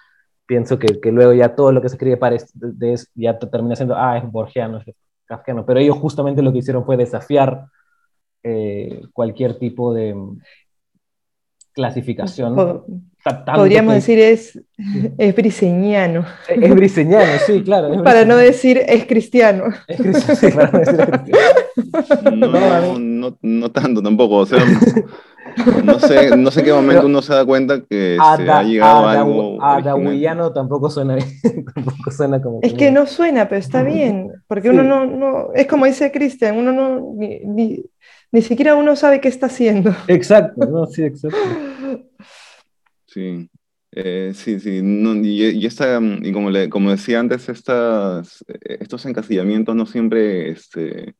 Pienso 0.46 0.78
que, 0.78 1.00
que 1.00 1.10
luego 1.10 1.32
ya 1.32 1.54
todo 1.56 1.72
lo 1.72 1.82
que 1.82 1.88
se 1.88 1.96
escribe 1.96 2.16
para 2.16 2.36
es- 2.36 2.50
de- 2.58 2.72
de- 2.72 3.02
ya 3.14 3.38
te 3.38 3.46
termina 3.48 3.74
siendo, 3.74 3.96
ah, 3.96 4.16
es 4.18 4.30
borgiano, 4.30 4.78
es 4.86 4.94
kafkiano, 5.26 5.64
pero 5.66 5.80
ellos 5.80 5.96
justamente 5.96 6.42
lo 6.42 6.52
que 6.52 6.58
hicieron 6.58 6.84
fue 6.84 6.96
desafiar 6.96 7.66
eh, 8.44 9.02
cualquier 9.12 9.58
tipo 9.58 9.92
de 9.94 10.14
mm, 10.14 10.38
clasificación. 11.72 12.54
Po- 12.54 12.84
podríamos 13.54 13.92
que- 13.92 13.94
decir 13.96 14.18
es, 14.18 14.60
es 15.18 15.34
briseñano, 15.34 16.24
Es, 16.48 16.62
es 16.62 16.74
briseñano, 16.74 17.32
sí, 17.46 17.62
claro. 17.62 17.92
es 17.94 18.02
para 18.02 18.24
no 18.24 18.36
decir 18.36 18.80
es 18.86 19.06
cristiano. 19.06 19.64
Es 19.88 19.96
cristiano, 20.00 20.36
sí, 20.40 20.48
para 20.50 20.70
no 20.70 20.78
decir 20.80 21.00
es 21.00 21.06
cristiano. 21.06 22.36
No, 22.36 22.48
No, 22.98 22.98
no, 22.98 23.38
no 23.40 23.70
tanto 23.70 24.02
tampoco. 24.02 24.36
O 24.38 24.46
sea, 24.46 24.58
no 25.84 25.98
sé, 25.98 26.36
no 26.36 26.50
sé 26.50 26.60
en 26.60 26.66
qué 26.66 26.72
momento 26.72 26.92
Pero- 27.02 27.06
uno 27.08 27.22
se 27.22 27.34
da 27.34 27.44
cuenta 27.44 27.80
que 27.80 28.16
se 28.16 28.18
Ada- 28.20 28.58
ha 28.58 28.62
llegado 28.62 29.06
a 29.08 29.14
adawi- 29.14 29.18
algo. 29.18 29.48
original. 29.56 29.78
Adawiano 29.78 30.52
tampoco 30.52 30.90
suena 30.90 31.14
bien, 31.16 31.28
tampoco 31.74 32.10
suena 32.10 32.40
como 32.42 32.60
Es 32.62 32.74
que 32.74 32.90
no 32.90 33.06
suena, 33.06 33.48
pero 33.48 33.58
está 33.60 33.82
bien, 33.82 34.30
porque 34.46 34.70
uno 34.70 34.82
Sí. 34.82 34.88
no, 34.88 35.06
no, 35.06 35.52
es 35.54 35.66
como 35.66 35.86
dice 35.86 36.10
Cristian, 36.12 36.56
uno 36.56 36.72
no, 36.72 37.12
ni, 37.16 37.40
ni- 37.40 37.84
ni 38.30 38.40
siquiera 38.42 38.74
uno 38.74 38.96
sabe 38.96 39.20
qué 39.20 39.28
está 39.28 39.46
haciendo. 39.46 39.94
Exacto, 40.08 40.64
no, 40.66 40.86
sí, 40.86 41.02
exacto. 41.04 41.36
Sí, 43.06 43.48
eh, 43.94 44.32
sí, 44.34 44.58
sí. 44.58 44.80
no, 44.82 45.14
y, 45.16 45.50
y 45.50 45.66
esta, 45.66 46.00
y 46.22 46.32
como, 46.32 46.48
le, 46.50 46.70
como 46.70 46.90
decía 46.90 47.20
antes, 47.20 47.48
estas, 47.50 48.42
estos 48.64 49.04
encasillamientos 49.04 49.76
no 49.76 49.84
siempre 49.84 50.50
este, 50.50 51.14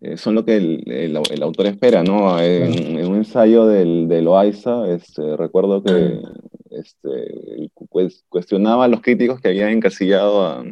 eh, 0.00 0.16
son 0.16 0.34
lo 0.34 0.44
que 0.44 0.56
el, 0.56 0.82
el- 0.90 1.18
el 1.30 1.42
autor 1.42 1.66
espera, 1.66 2.02
¿no? 2.02 2.40
En, 2.40 2.98
en 2.98 3.06
un 3.08 3.16
ensayo 3.16 3.66
del, 3.66 4.08
de 4.08 4.22
Loaiza, 4.22 4.88
este, 4.92 5.36
recuerdo 5.36 5.82
que 5.82 6.20
este, 6.70 7.70
cues- 7.90 8.24
cuestionaba 8.28 8.84
a 8.84 8.88
los 8.88 9.00
críticos 9.00 9.40
que 9.40 9.48
habían 9.48 9.70
encasillado 9.70 10.46
a 10.46 10.64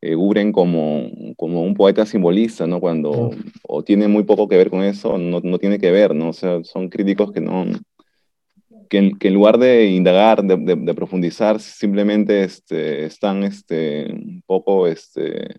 eh, 0.00 0.14
Guren 0.14 0.52
como, 0.52 1.10
como 1.36 1.62
un 1.62 1.74
poeta 1.74 2.06
simbolista, 2.06 2.66
¿no? 2.68 2.78
Cuando 2.78 3.30
o 3.66 3.82
tiene 3.82 4.06
muy 4.06 4.22
poco 4.22 4.46
que 4.48 4.56
ver 4.56 4.70
con 4.70 4.82
eso, 4.84 5.18
no, 5.18 5.40
no 5.42 5.58
tiene 5.58 5.78
que 5.80 5.90
ver, 5.90 6.14
¿no? 6.14 6.28
O 6.28 6.32
sea, 6.32 6.62
son 6.62 6.88
críticos 6.88 7.32
que 7.32 7.40
no 7.40 7.66
que 8.88 8.98
en, 8.98 9.18
que 9.18 9.28
en 9.28 9.34
lugar 9.34 9.58
de 9.58 9.86
indagar, 9.90 10.42
de, 10.42 10.56
de- 10.56 10.76
de 10.76 10.94
profundizar, 10.94 11.60
simplemente 11.60 12.42
este, 12.44 13.04
están 13.04 13.42
este, 13.42 14.10
un 14.12 14.42
poco, 14.46 14.86
este, 14.86 15.56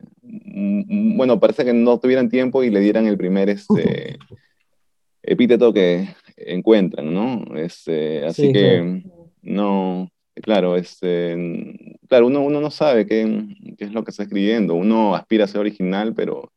bueno, 1.15 1.39
parece 1.39 1.65
que 1.65 1.73
no 1.73 1.99
tuvieran 1.99 2.29
tiempo 2.29 2.63
y 2.63 2.69
le 2.69 2.79
dieran 2.79 3.07
el 3.07 3.17
primer 3.17 3.49
este, 3.49 4.17
epíteto 5.23 5.73
que 5.73 6.09
encuentran, 6.37 7.13
¿no? 7.13 7.43
Este, 7.57 8.25
así 8.25 8.47
Sí, 8.47 8.53
que, 8.53 9.03
no, 9.41 10.09
claro, 10.35 10.75
este, 10.75 11.97
claro 12.07 12.27
uno, 12.27 12.41
uno 12.41 12.61
no 12.61 12.71
sabe 12.71 13.05
qué, 13.05 13.45
qué 13.77 13.85
es 13.85 13.91
lo 13.91 14.03
que 14.03 14.11
está 14.11 14.23
escribiendo, 14.23 14.75
uno 14.75 15.15
aspira 15.15 15.45
a 15.45 15.47
ser 15.47 15.61
original, 15.61 16.13
pero, 16.13 16.51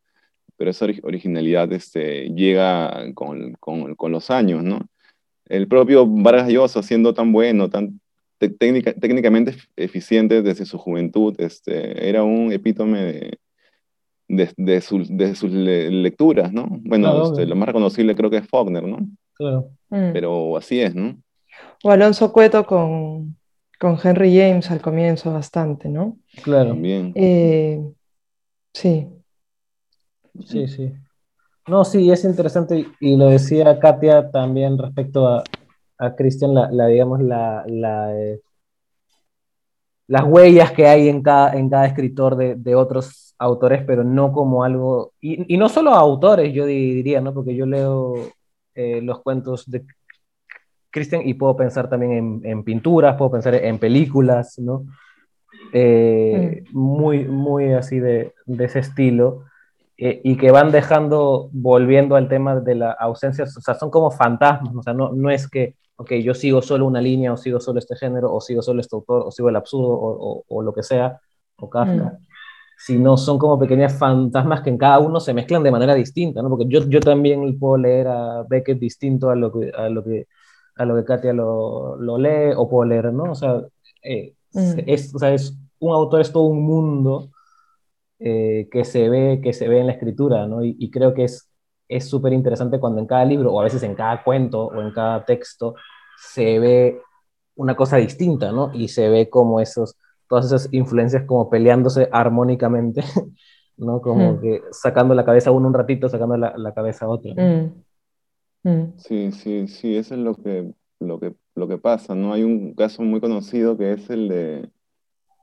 pero 0.56 0.70
esa 0.70 0.87
ori- 0.87 1.00
originalidad 1.02 1.72
este, 1.72 2.28
llega 2.30 3.12
con, 3.14 3.54
con, 3.58 3.94
con 3.94 4.12
los 4.12 4.30
años, 4.30 4.62
¿no? 4.62 4.80
el 5.48 5.66
propio 5.68 6.06
Vargas 6.06 6.48
Llosa, 6.48 6.82
siendo 6.82 7.12
tan 7.12 7.32
bueno, 7.32 7.68
tan 7.68 8.00
te- 8.38 8.48
técnica- 8.48 8.94
técnicamente 8.94 9.54
eficiente 9.76 10.40
desde 10.40 10.64
su 10.64 10.78
juventud, 10.78 11.35
este, 11.38 12.08
era 12.08 12.22
un 12.22 12.52
epítome 12.52 13.00
de, 13.02 13.38
de, 14.33 14.51
de, 14.57 14.83
de 15.11 15.35
sus 15.35 15.51
lecturas, 15.51 16.53
¿no? 16.53 16.66
Bueno, 16.83 17.25
este, 17.25 17.47
lo 17.47 17.55
más 17.55 17.66
reconocible 17.68 18.14
creo 18.14 18.31
que 18.31 18.38
es 18.38 18.49
Faulkner, 18.49 18.85
¿no? 18.85 18.99
Claro. 19.35 19.71
Mm. 19.90 20.12
Pero 20.12 20.57
así 20.57 20.81
es, 20.81 20.95
¿no? 20.95 21.16
O 21.85 21.90
Alonso 21.90 22.33
Cueto 22.33 22.64
con, 22.64 23.37
con 23.79 23.99
Henry 24.03 24.37
James 24.37 24.71
al 24.71 24.81
comienzo 24.81 25.33
bastante, 25.33 25.88
¿no? 25.88 26.16
Claro. 26.42 26.71
También. 26.71 27.12
Eh, 27.14 27.81
sí. 28.73 29.07
Sí, 30.45 30.66
sí. 30.66 30.92
No, 31.68 31.85
sí, 31.85 32.11
es 32.11 32.25
interesante 32.25 32.87
y 32.99 33.16
lo 33.16 33.29
decía 33.29 33.79
Katia 33.79 34.31
también 34.31 34.79
respecto 34.79 35.29
a, 35.29 35.45
a 35.99 36.14
Christian, 36.16 36.55
la, 36.55 36.71
la, 36.73 36.87
digamos, 36.87 37.21
la, 37.23 37.64
la 37.68 38.18
eh, 38.18 38.40
las 40.12 40.25
huellas 40.25 40.72
que 40.72 40.87
hay 40.87 41.09
en 41.09 41.22
cada, 41.22 41.55
en 41.55 41.70
cada 41.70 41.87
escritor 41.87 42.37
de, 42.37 42.55
de 42.55 42.75
otros 42.75 43.35
autores, 43.38 43.83
pero 43.87 44.05
no 44.05 44.31
como 44.31 44.62
algo, 44.62 45.14
y, 45.22 45.55
y, 45.55 45.57
no 45.57 45.70
solo 45.70 45.92
autores, 45.92 46.53
yo 46.53 46.66
diría, 46.66 47.22
¿no? 47.22 47.33
Porque 47.33 47.57
yo 47.57 47.64
leo 47.64 48.16
eh, 48.75 49.01
los 49.01 49.22
cuentos 49.22 49.70
de 49.70 49.87
Christian 50.90 51.27
y 51.27 51.33
puedo 51.33 51.57
pensar 51.57 51.88
también 51.88 52.12
en, 52.12 52.40
en 52.44 52.62
pinturas, 52.62 53.16
puedo 53.16 53.31
pensar 53.31 53.55
en 53.55 53.79
películas, 53.79 54.59
¿no? 54.59 54.85
Eh, 55.72 56.62
mm. 56.70 56.79
Muy, 56.79 57.25
muy 57.25 57.72
así 57.72 57.98
de, 57.98 58.35
de 58.44 58.64
ese 58.66 58.81
estilo. 58.81 59.44
Eh, 59.96 60.20
y 60.25 60.37
que 60.37 60.51
van 60.51 60.72
dejando, 60.72 61.48
volviendo 61.53 62.16
al 62.16 62.29
tema 62.29 62.61
de 62.61 62.75
la 62.75 62.92
ausencia, 62.92 63.44
o 63.44 63.61
sea, 63.62 63.77
son 63.77 63.90
como 63.90 64.11
fantasmas, 64.11 64.77
o 64.77 64.83
sea, 64.83 64.92
no, 64.92 65.12
no 65.14 65.31
es 65.31 65.48
que, 65.48 65.75
ok, 66.02 66.12
yo 66.14 66.34
sigo 66.34 66.62
solo 66.62 66.86
una 66.86 67.00
línea, 67.00 67.32
o 67.32 67.36
sigo 67.36 67.60
solo 67.60 67.78
este 67.78 67.96
género, 67.96 68.32
o 68.32 68.40
sigo 68.40 68.62
solo 68.62 68.80
este 68.80 68.96
autor, 68.96 69.22
o 69.26 69.30
sigo 69.30 69.48
el 69.48 69.56
absurdo, 69.56 69.90
o, 69.90 70.38
o, 70.38 70.44
o 70.48 70.62
lo 70.62 70.72
que 70.72 70.82
sea, 70.82 71.20
o 71.56 71.70
Kafka, 71.70 72.04
mm. 72.04 72.18
sino 72.76 73.16
son 73.16 73.38
como 73.38 73.58
pequeñas 73.58 73.96
fantasmas 73.98 74.60
que 74.62 74.70
en 74.70 74.78
cada 74.78 74.98
uno 74.98 75.20
se 75.20 75.34
mezclan 75.34 75.62
de 75.62 75.70
manera 75.70 75.94
distinta, 75.94 76.42
¿no? 76.42 76.50
Porque 76.50 76.66
yo, 76.68 76.86
yo 76.88 77.00
también 77.00 77.58
puedo 77.58 77.76
leer 77.76 78.08
a 78.08 78.44
Beckett 78.48 78.78
distinto 78.78 79.30
a 79.30 79.36
lo 79.36 79.52
que, 79.52 79.70
a 79.70 79.88
lo 79.88 80.04
que, 80.04 80.26
a 80.76 80.84
lo 80.84 80.96
que 80.96 81.04
Katia 81.04 81.32
lo, 81.32 81.96
lo 81.96 82.18
lee, 82.18 82.52
o 82.56 82.68
puedo 82.68 82.88
leer, 82.88 83.12
¿no? 83.12 83.32
O 83.32 83.34
sea, 83.34 83.62
eh, 84.02 84.34
mm. 84.52 84.80
es, 84.86 85.14
o 85.14 85.18
sea, 85.18 85.32
es, 85.32 85.56
un 85.78 85.92
autor 85.92 86.20
es 86.20 86.32
todo 86.32 86.44
un 86.44 86.62
mundo 86.62 87.30
eh, 88.18 88.68
que, 88.70 88.84
se 88.84 89.08
ve, 89.08 89.40
que 89.42 89.52
se 89.52 89.68
ve 89.68 89.80
en 89.80 89.86
la 89.86 89.92
escritura, 89.92 90.46
¿no? 90.46 90.64
Y, 90.64 90.76
y 90.78 90.90
creo 90.90 91.14
que 91.14 91.24
es 91.24 91.48
es 91.96 92.08
súper 92.08 92.32
interesante 92.32 92.80
cuando 92.80 93.00
en 93.00 93.06
cada 93.06 93.24
libro, 93.24 93.52
o 93.52 93.60
a 93.60 93.64
veces 93.64 93.82
en 93.82 93.94
cada 93.94 94.22
cuento, 94.22 94.66
o 94.66 94.80
en 94.80 94.92
cada 94.92 95.24
texto, 95.24 95.74
se 96.30 96.58
ve 96.58 97.00
una 97.56 97.76
cosa 97.76 97.96
distinta, 97.96 98.52
¿no? 98.52 98.70
Y 98.72 98.88
se 98.88 99.08
ve 99.08 99.28
como 99.28 99.61
esos, 99.61 99.96
todas 100.28 100.46
esas 100.46 100.68
influencias 100.72 101.24
como 101.26 101.50
peleándose 101.50 102.08
armónicamente, 102.12 103.02
¿no? 103.76 104.00
Como 104.00 104.35
mm. 104.35 104.40
que 104.40 104.62
sacando 104.70 105.14
la 105.14 105.24
cabeza 105.24 105.50
uno 105.50 105.68
un 105.68 105.74
ratito, 105.74 106.08
sacando 106.08 106.37
la, 106.37 106.54
la 106.56 106.72
cabeza 106.72 107.08
otro. 107.08 107.35
¿no? 107.35 107.42
Mm. 107.42 107.82
Mm. 108.64 108.92
Sí, 108.96 109.32
sí, 109.32 109.68
sí, 109.68 109.96
eso 109.96 110.14
es 110.14 110.20
lo 110.20 110.35
que, 110.37 110.72
lo, 111.00 111.18
que, 111.18 111.35
lo 111.54 111.68
que 111.68 111.78
pasa, 111.78 112.14
¿no? 112.14 112.32
Hay 112.32 112.44
un 112.44 112.74
caso 112.74 113.02
muy 113.02 113.20
conocido 113.20 113.76
que 113.76 113.92
es 113.92 114.08
el 114.08 114.28
de 114.28 114.70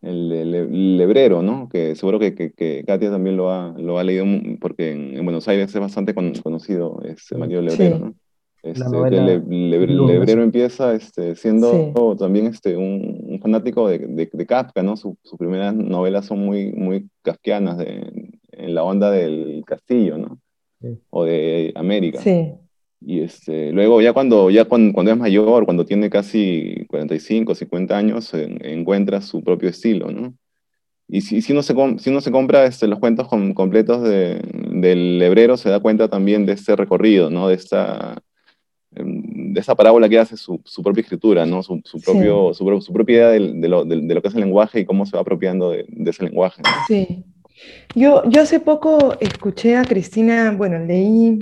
el, 0.01 0.31
el, 0.31 0.97
Lebrero, 0.97 1.41
¿no? 1.41 1.67
Que 1.67 1.93
seguro 1.95 2.19
que, 2.19 2.33
que, 2.33 2.53
que, 2.53 2.85
Katia 2.87 3.11
también 3.11 3.35
lo 3.35 3.51
ha, 3.51 3.73
lo 3.77 3.99
ha 3.99 4.03
leído 4.05 4.25
porque 4.61 4.93
en, 4.93 5.17
en 5.17 5.25
Buenos 5.25 5.47
Aires 5.49 5.75
es 5.75 5.81
bastante 5.81 6.13
con, 6.15 6.33
conocido, 6.35 7.01
es 7.03 7.27
Mario 7.37 7.61
Lebrero, 7.61 7.97
sí. 7.97 8.03
¿no? 8.03 8.15
Este, 8.61 8.83
que 8.83 9.11
le, 9.11 9.39
le, 9.39 9.87
Lebrero 9.87 10.43
empieza 10.43 10.93
este, 10.93 11.35
siendo 11.35 11.71
sí. 11.71 12.17
también 12.19 12.47
este, 12.47 12.75
un, 12.75 13.25
un 13.29 13.39
fanático 13.39 13.87
de, 13.87 13.99
de, 13.99 14.29
de, 14.31 14.45
Kafka, 14.45 14.83
¿no? 14.83 14.97
Su, 14.97 15.17
sus 15.23 15.39
primeras 15.39 15.73
novelas 15.73 16.25
son 16.25 16.39
muy, 16.45 16.73
muy 16.73 17.07
kafkianas, 17.21 17.77
de, 17.77 18.31
en 18.51 18.75
la 18.75 18.83
onda 18.83 19.11
del 19.11 19.63
castillo, 19.65 20.17
¿no? 20.17 20.39
Sí. 20.81 20.99
O 21.09 21.23
de 21.23 21.71
América. 21.75 22.19
Sí. 22.19 22.51
Y 23.01 23.21
este, 23.21 23.71
luego 23.71 24.01
ya 24.01 24.11
cuando, 24.11 24.49
ya 24.49 24.65
cuando, 24.65 24.93
cuando, 24.93 25.13
es 25.13 25.17
mayor, 25.17 25.63
cuando 25.63 25.85
tiene 25.85 26.09
casi 26.09 26.85
45, 26.89 27.55
50 27.55 27.97
años, 27.97 28.33
en, 28.33 28.63
encuentra 28.65 29.21
su 29.21 29.41
propio 29.41 29.69
estilo, 29.69 30.11
¿no? 30.11 30.33
Y 31.07 31.21
si, 31.21 31.41
si, 31.41 31.53
uno, 31.53 31.63
se, 31.63 31.73
si 31.97 32.09
uno 32.09 32.21
se 32.21 32.31
compra 32.31 32.65
este, 32.65 32.87
los 32.87 32.99
cuentos 32.99 33.27
com, 33.27 33.53
completos 33.53 34.03
de, 34.03 34.41
del 34.53 35.19
hebrero, 35.21 35.57
se 35.57 35.69
da 35.69 35.79
cuenta 35.79 36.07
también 36.07 36.45
de 36.45 36.53
este 36.53 36.75
recorrido, 36.75 37.29
¿no? 37.29 37.47
De 37.47 37.55
esta, 37.55 38.21
de 38.91 39.59
esa 39.59 39.75
parábola 39.75 40.09
que 40.09 40.19
hace 40.19 40.35
su, 40.35 40.61
su 40.65 40.81
propia 40.81 41.01
escritura, 41.01 41.45
¿no? 41.45 41.61
Su, 41.61 41.81
su 41.85 42.01
propio, 42.01 42.53
sí. 42.53 42.57
su, 42.57 42.81
su, 42.81 42.93
propia 42.93 43.15
idea 43.15 43.29
de, 43.29 43.53
de, 43.53 43.67
lo, 43.67 43.85
de, 43.85 44.01
de, 44.01 44.13
lo, 44.13 44.21
que 44.21 44.27
es 44.27 44.33
el 44.33 44.41
lenguaje 44.41 44.79
y 44.79 44.85
cómo 44.85 45.05
se 45.05 45.15
va 45.15 45.21
apropiando 45.21 45.71
de, 45.71 45.85
ese 46.05 46.23
lenguaje. 46.23 46.61
¿no? 46.63 46.69
Sí. 46.87 47.23
Yo, 47.93 48.23
yo 48.29 48.41
hace 48.41 48.59
poco 48.59 49.15
escuché 49.19 49.75
a 49.75 49.83
Cristina, 49.83 50.51
bueno, 50.57 50.79
leí 50.79 51.39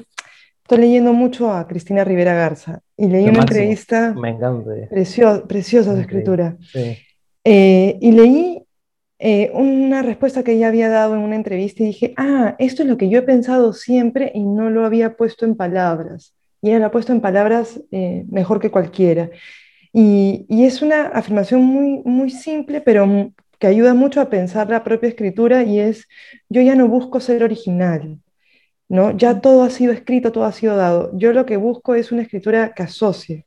Estoy 0.67 0.79
leyendo 0.79 1.13
mucho 1.13 1.49
a 1.49 1.65
Cristina 1.65 2.03
Rivera 2.03 2.33
Garza 2.33 2.81
y 2.97 3.07
leí 3.07 3.23
Lo 3.23 3.31
una 3.31 3.39
máximo. 3.39 3.61
entrevista 3.61 4.13
Me 4.21 4.31
encanta. 4.31 4.69
Precio, 4.89 5.47
preciosa 5.47 5.93
su 5.93 6.01
escritura. 6.01 6.57
Sí. 6.73 6.97
Eh, 7.45 7.97
y 8.01 8.11
leí 8.11 8.63
eh, 9.17 9.49
una 9.53 10.01
respuesta 10.01 10.43
que 10.43 10.51
ella 10.51 10.67
había 10.67 10.89
dado 10.89 11.15
en 11.15 11.21
una 11.21 11.37
entrevista 11.37 11.83
y 11.83 11.85
dije, 11.85 12.13
ah, 12.17 12.57
esto 12.59 12.83
es 12.83 12.89
lo 12.89 12.97
que 12.97 13.07
yo 13.07 13.19
he 13.19 13.21
pensado 13.21 13.71
siempre 13.71 14.33
y 14.35 14.43
no 14.43 14.69
lo 14.69 14.85
había 14.85 15.15
puesto 15.15 15.45
en 15.45 15.55
palabras. 15.55 16.33
Y 16.67 16.71
ella 16.71 16.79
lo 16.79 16.87
ha 16.87 16.91
puesto 16.91 17.13
en 17.13 17.21
palabras 17.21 17.81
eh, 17.91 18.25
mejor 18.29 18.59
que 18.59 18.71
cualquiera. 18.71 19.29
Y, 19.93 20.45
y, 20.49 20.65
es 20.65 20.81
una 20.81 21.07
afirmación 21.07 21.63
muy, 21.63 22.01
muy 22.03 22.29
simple, 22.29 22.81
pero 22.81 23.31
que 23.57 23.67
ayuda 23.67 23.93
mucho 23.93 24.19
a 24.19 24.29
pensar 24.29 24.69
la 24.69 24.83
propia 24.83 25.07
escritura 25.07 25.63
y 25.63 25.79
es, 25.79 26.09
yo 26.49 26.61
ya 26.61 26.75
no 26.75 26.89
busco 26.89 27.21
ser 27.21 27.41
original, 27.41 28.19
¿no? 28.89 29.15
Ya 29.15 29.39
todo 29.39 29.63
ha 29.63 29.69
sido 29.69 29.93
escrito, 29.93 30.33
todo 30.33 30.43
ha 30.43 30.51
sido 30.51 30.75
dado. 30.75 31.11
Yo 31.17 31.31
lo 31.31 31.45
que 31.45 31.55
busco 31.55 31.95
es 31.95 32.11
una 32.11 32.23
escritura 32.23 32.73
que 32.75 32.83
asocie. 32.83 33.45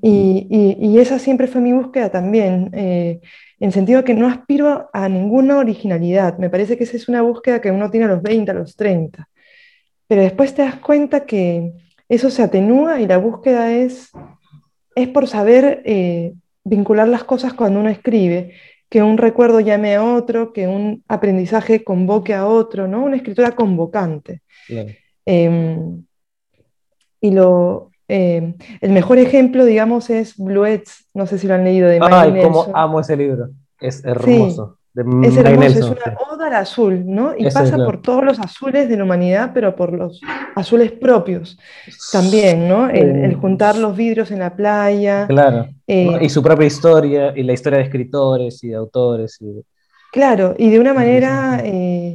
Y, 0.00 0.46
y, 0.48 0.76
y 0.80 0.98
esa 1.00 1.18
siempre 1.18 1.48
fue 1.48 1.60
mi 1.60 1.72
búsqueda 1.72 2.10
también, 2.10 2.70
eh, 2.72 3.20
en 3.58 3.66
el 3.66 3.72
sentido 3.72 4.04
que 4.04 4.14
no 4.14 4.28
aspiro 4.28 4.90
a 4.92 5.08
ninguna 5.08 5.58
originalidad. 5.58 6.38
Me 6.38 6.50
parece 6.50 6.76
que 6.78 6.84
esa 6.84 6.96
es 6.96 7.08
una 7.08 7.22
búsqueda 7.22 7.60
que 7.60 7.72
uno 7.72 7.90
tiene 7.90 8.06
a 8.06 8.10
los 8.10 8.22
20, 8.22 8.50
a 8.52 8.54
los 8.54 8.76
30. 8.76 9.28
Pero 10.06 10.22
después 10.22 10.54
te 10.54 10.60
das 10.60 10.76
cuenta 10.76 11.24
que 11.24 11.72
eso 12.14 12.28
se 12.28 12.42
atenúa 12.42 13.00
y 13.00 13.06
la 13.06 13.16
búsqueda 13.16 13.72
es, 13.72 14.10
es 14.94 15.08
por 15.08 15.26
saber 15.26 15.80
eh, 15.86 16.34
vincular 16.62 17.08
las 17.08 17.24
cosas 17.24 17.54
cuando 17.54 17.80
uno 17.80 17.88
escribe 17.88 18.52
que 18.90 19.02
un 19.02 19.16
recuerdo 19.16 19.60
llame 19.60 19.94
a 19.94 20.04
otro, 20.04 20.52
que 20.52 20.68
un 20.68 21.02
aprendizaje 21.08 21.82
convoque 21.82 22.34
a 22.34 22.46
otro, 22.46 22.86
¿no? 22.86 23.02
Una 23.02 23.16
escritura 23.16 23.52
convocante. 23.52 24.42
Eh, 25.24 25.78
y 27.22 27.30
lo, 27.30 27.90
eh, 28.08 28.56
el 28.82 28.92
mejor 28.92 29.16
ejemplo, 29.16 29.64
digamos, 29.64 30.10
es 30.10 30.36
Bluets, 30.36 31.08
no 31.14 31.26
sé 31.26 31.38
si 31.38 31.46
lo 31.46 31.54
han 31.54 31.64
leído, 31.64 31.88
de 31.88 31.98
Ay, 32.02 32.42
cómo 32.42 32.66
amo 32.74 33.00
ese 33.00 33.16
libro, 33.16 33.48
es 33.80 34.04
hermoso. 34.04 34.76
Sí. 34.76 34.81
De 34.94 35.02
es 35.26 35.36
hermoso, 35.38 35.58
Nelson, 35.58 35.96
es 35.96 36.06
una 36.06 36.16
oda 36.30 36.46
al 36.48 36.54
azul, 36.54 37.02
¿no? 37.06 37.32
Y 37.36 37.44
pasa 37.44 37.64
claro. 37.64 37.86
por 37.86 38.02
todos 38.02 38.24
los 38.24 38.38
azules 38.38 38.90
de 38.90 38.98
la 38.98 39.04
humanidad, 39.04 39.52
pero 39.54 39.74
por 39.74 39.92
los 39.94 40.20
azules 40.54 40.92
propios 40.92 41.58
también, 42.12 42.68
¿no? 42.68 42.90
El, 42.90 43.24
el 43.24 43.34
juntar 43.36 43.76
los 43.78 43.96
vidrios 43.96 44.30
en 44.30 44.40
la 44.40 44.54
playa. 44.54 45.26
Claro. 45.28 45.68
Eh, 45.86 46.18
y 46.20 46.28
su 46.28 46.42
propia 46.42 46.66
historia, 46.66 47.32
y 47.34 47.42
la 47.42 47.54
historia 47.54 47.78
de 47.78 47.84
escritores 47.84 48.62
y 48.64 48.68
de 48.68 48.74
autores. 48.74 49.38
Y... 49.40 49.64
Claro, 50.12 50.54
y 50.58 50.68
de 50.68 50.78
una 50.78 50.92
manera 50.92 51.62
eh, 51.64 52.12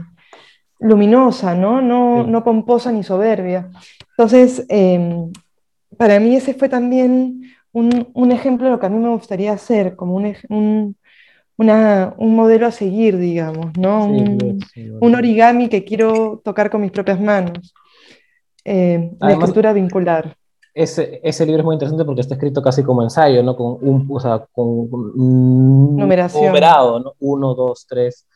luminosa, 0.80 1.56
¿no? 1.56 1.82
No, 1.82 2.26
sí. 2.26 2.32
no 2.32 2.44
pomposa 2.44 2.92
ni 2.92 3.04
soberbia. 3.04 3.72
Entonces, 4.12 4.66
eh, 4.70 5.26
para 5.98 6.20
mí 6.20 6.36
ese 6.36 6.54
fue 6.54 6.70
también 6.70 7.42
un, 7.72 8.08
un, 8.14 8.32
ejemplo 8.32 8.66
de 8.66 8.72
lo 8.74 8.80
que 8.80 8.86
a 8.86 8.90
mí 8.90 9.00
me 9.00 9.10
gustaría 9.10 9.54
hacer, 9.54 9.96
como 9.96 10.16
un, 10.16 10.36
un 10.50 10.96
una, 11.58 12.14
un 12.18 12.36
modelo 12.36 12.68
a 12.68 12.72
seguir, 12.72 13.18
digamos, 13.18 13.76
¿no? 13.78 14.04
Sí, 14.04 14.10
un, 14.10 14.60
sí, 14.74 14.90
un, 14.90 15.16
origami 15.16 15.70
que 15.70 15.84
quiero 15.84 16.40
tocar 16.44 16.70
con 16.70 16.82
mis 16.82 16.92
propias 16.92 17.20
manos. 17.20 17.74
Eh, 18.64 19.12
la 19.20 19.32
escritura 19.32 19.74
vincular. 19.74 20.36
Ese, 20.74 21.20
ese, 21.24 21.46
libro 21.48 21.62
es 21.62 21.66
muy 21.66 21.74
interesante 21.74 22.06
porque 22.06 22.22
está 22.22 22.36
escrito 22.36 22.62
casi 22.62 22.84
como 22.84 23.02
ensayo, 23.02 23.42
¿no? 23.42 23.56
Con 23.56 23.78
un, 23.82 24.08
o 24.12 24.20
sea, 24.20 24.46
con 24.52 24.68
un 24.68 25.96
Numeración. 25.98 26.46
numerado, 26.46 27.00
¿no? 27.00 27.14
Uno, 27.20 27.56
dos, 27.56 27.88
tres. 27.90 28.28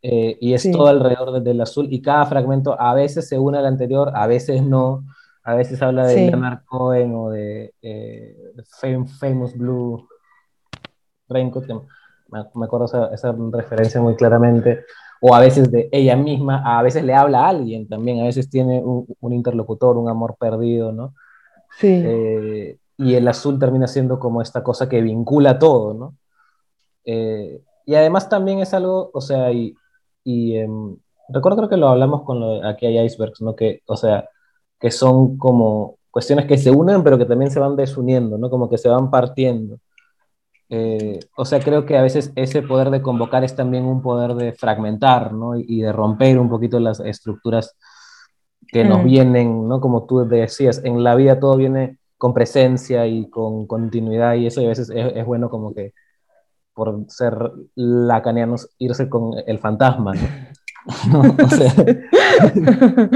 Eh, 0.00 0.36
y 0.40 0.52
es 0.54 0.70
todo 0.70 0.86
alrededor 0.86 1.42
del 1.42 1.60
azul. 1.60 1.88
Y 1.90 2.00
cada 2.00 2.26
fragmento 2.26 2.80
a 2.80 2.94
veces 2.94 3.26
se 3.28 3.38
une 3.38 3.58
al 3.58 3.66
anterior, 3.66 4.12
a 4.14 4.28
veces 4.28 4.62
no. 4.62 5.02
A 5.42 5.54
veces 5.56 5.82
habla 5.82 6.06
de. 6.06 6.30
Leonard 6.30 6.64
Cohen 6.64 7.12
o 7.16 7.30
de 7.30 7.74
eh, 7.82 8.36
Famous 9.18 9.56
Blue 9.56 10.06
Raincoat 11.28 11.66
me 12.54 12.66
acuerdo 12.66 12.86
esa, 12.86 13.06
esa, 13.14 13.34
referencia 13.52 14.00
muy 14.00 14.16
claramente, 14.16 14.84
o 15.20 15.34
a 15.34 15.40
veces 15.40 15.70
de 15.70 15.88
ella 15.92 16.16
misma, 16.16 16.62
a 16.78 16.82
veces 16.82 17.04
le 17.04 17.14
habla 17.14 17.46
a 17.46 17.48
alguien 17.48 17.88
también, 17.88 18.20
a 18.20 18.24
veces 18.24 18.50
tiene 18.50 18.82
un, 18.82 19.06
un 19.20 19.32
interlocutor, 19.32 19.96
un 19.96 20.08
amor 20.08 20.36
perdido, 20.38 20.92
¿no? 20.92 21.14
Sí. 21.78 22.02
Eh, 22.04 22.78
y 22.96 23.14
el 23.14 23.26
azul 23.26 23.58
termina 23.58 23.86
siendo 23.86 24.18
como 24.18 24.42
esta 24.42 24.62
cosa 24.62 24.88
que 24.88 25.00
vincula 25.00 25.58
todo, 25.58 25.94
¿no? 25.94 26.14
Eh, 27.04 27.60
y 27.86 27.94
además 27.94 28.28
también 28.28 28.60
es 28.60 28.72
algo, 28.74 29.10
o 29.12 29.20
sea, 29.20 29.52
y, 29.52 29.74
y, 30.22 30.56
eh, 30.56 30.68
recuerdo 31.28 31.58
creo 31.58 31.68
que 31.68 31.76
lo 31.76 31.88
hablamos 31.88 32.22
con 32.22 32.40
lo, 32.40 32.66
aquí 32.66 32.86
hay 32.86 32.98
icebergs, 33.04 33.42
¿no? 33.42 33.54
Que, 33.54 33.82
o 33.86 33.96
sea, 33.96 34.28
que 34.80 34.90
son 34.90 35.36
como 35.38 35.98
cuestiones 36.10 36.46
que 36.46 36.58
se 36.58 36.70
unen, 36.70 37.02
pero 37.02 37.18
que 37.18 37.24
también 37.24 37.50
se 37.50 37.60
van 37.60 37.76
desuniendo, 37.76 38.38
¿no? 38.38 38.50
Como 38.50 38.68
que 38.70 38.78
se 38.78 38.88
van 38.88 39.10
partiendo. 39.10 39.78
Eh, 40.70 41.20
o 41.36 41.44
sea, 41.44 41.60
creo 41.60 41.84
que 41.86 41.96
a 41.96 42.02
veces 42.02 42.32
ese 42.36 42.62
poder 42.62 42.90
de 42.90 43.02
convocar 43.02 43.44
es 43.44 43.54
también 43.54 43.84
un 43.84 44.00
poder 44.02 44.34
de 44.34 44.52
fragmentar, 44.52 45.32
¿no? 45.32 45.56
Y, 45.56 45.64
y 45.68 45.80
de 45.82 45.92
romper 45.92 46.38
un 46.38 46.48
poquito 46.48 46.80
las 46.80 47.00
estructuras 47.00 47.76
que 48.68 48.84
nos 48.84 49.00
Mm. 49.02 49.04
vienen, 49.04 49.68
¿no? 49.68 49.80
Como 49.80 50.04
tú 50.06 50.26
decías, 50.26 50.80
en 50.84 51.04
la 51.04 51.14
vida 51.14 51.38
todo 51.38 51.56
viene 51.56 51.98
con 52.16 52.32
presencia 52.32 53.06
y 53.06 53.28
con 53.28 53.66
continuidad 53.66 54.34
y 54.34 54.46
eso 54.46 54.62
y 54.62 54.64
a 54.66 54.68
veces 54.68 54.90
es, 54.90 55.12
es 55.14 55.26
bueno 55.26 55.50
como 55.50 55.74
que 55.74 55.92
por 56.72 57.04
ser 57.08 57.36
lacanianos 57.74 58.68
irse 58.78 59.08
con 59.08 59.32
el 59.46 59.58
fantasma, 59.58 60.12
¿no? 60.14 60.28
¿No? 61.22 61.36
O 61.44 61.48
sea, 61.48 61.72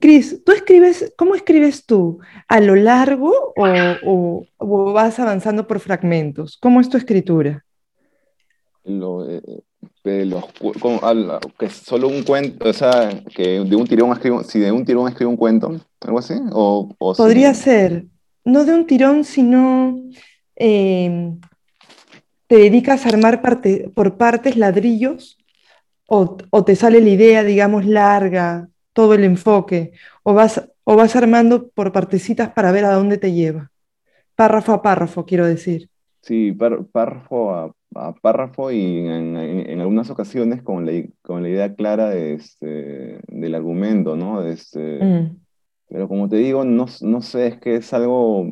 Cris, 0.00 0.42
¿tú 0.44 0.52
escribes, 0.52 1.12
cómo 1.16 1.34
escribes 1.34 1.84
tú? 1.84 2.18
¿A 2.48 2.60
lo 2.60 2.76
largo 2.76 3.30
o, 3.56 3.64
o- 4.04 4.46
o 4.56 4.92
vas 4.92 5.18
avanzando 5.18 5.66
por 5.66 5.80
fragmentos? 5.80 6.56
¿Cómo 6.60 6.80
es 6.80 6.88
tu 6.88 6.96
escritura? 6.96 7.64
Lo, 8.84 9.28
eh, 9.28 9.42
de 10.04 10.24
los, 10.26 10.44
cu- 10.52 10.72
como 10.80 11.02
al- 11.04 11.38
que 11.58 11.68
solo 11.68 12.08
un 12.08 12.22
cuento, 12.22 12.68
o 12.68 12.72
sea, 12.72 13.10
que 13.34 13.60
de 13.60 13.76
un 13.76 13.86
tirón 13.86 14.12
escribo, 14.12 14.42
si 14.44 14.60
de 14.60 14.70
un 14.72 14.84
tirón 14.84 15.08
escribo 15.08 15.30
un 15.30 15.36
cuento, 15.36 15.74
algo 16.00 16.18
así, 16.20 16.34
o, 16.52 16.88
o 16.98 17.14
si- 17.14 17.20
Podría 17.22 17.52
ser, 17.54 18.06
no 18.44 18.64
de 18.64 18.72
un 18.74 18.86
tirón, 18.86 19.24
sino 19.24 20.00
eh, 20.56 21.32
te 22.46 22.56
dedicas 22.56 23.04
a 23.04 23.08
armar 23.10 23.42
parte, 23.42 23.90
por 23.94 24.16
partes 24.16 24.56
ladrillos 24.56 25.38
o, 26.06 26.36
o 26.50 26.64
te 26.64 26.76
sale 26.76 27.00
la 27.00 27.08
idea, 27.10 27.44
digamos, 27.44 27.86
larga, 27.86 28.68
todo 28.96 29.14
el 29.14 29.24
enfoque, 29.24 29.92
o 30.24 30.34
vas, 30.34 30.54
o 30.84 30.96
vas 30.96 31.16
armando 31.16 31.70
por 31.70 31.92
partecitas 31.92 32.52
para 32.54 32.72
ver 32.72 32.86
a 32.86 32.94
dónde 32.94 33.18
te 33.18 33.32
lleva. 33.34 33.72
Párrafo 34.36 34.72
a 34.74 34.82
párrafo, 34.82 35.26
quiero 35.26 35.46
decir. 35.46 35.90
Sí, 36.22 36.52
pár- 36.52 36.86
párrafo 36.90 37.52
a, 37.54 37.72
a 37.94 38.12
párrafo 38.14 38.70
y 38.72 38.80
en, 39.06 39.36
en- 39.36 39.70
en 39.70 39.80
algunas 39.80 40.10
ocasiones 40.10 40.62
con 40.62 40.84
la, 40.84 40.92
con 41.22 41.42
la 41.42 41.48
idea 41.48 41.74
clara 41.76 42.10
de 42.10 42.34
este, 42.34 43.20
del 43.28 43.54
argumento, 43.54 44.16
¿no? 44.16 44.42
De 44.42 44.52
este, 44.54 45.08
Mm, 45.08 45.36
Pero 45.88 46.08
como 46.08 46.28
te 46.28 46.36
digo, 46.36 46.64
no, 46.64 46.86
no 47.02 47.22
sé, 47.22 47.48
es 47.48 47.60
que 47.60 47.76
es 47.76 47.92
algo, 47.94 48.50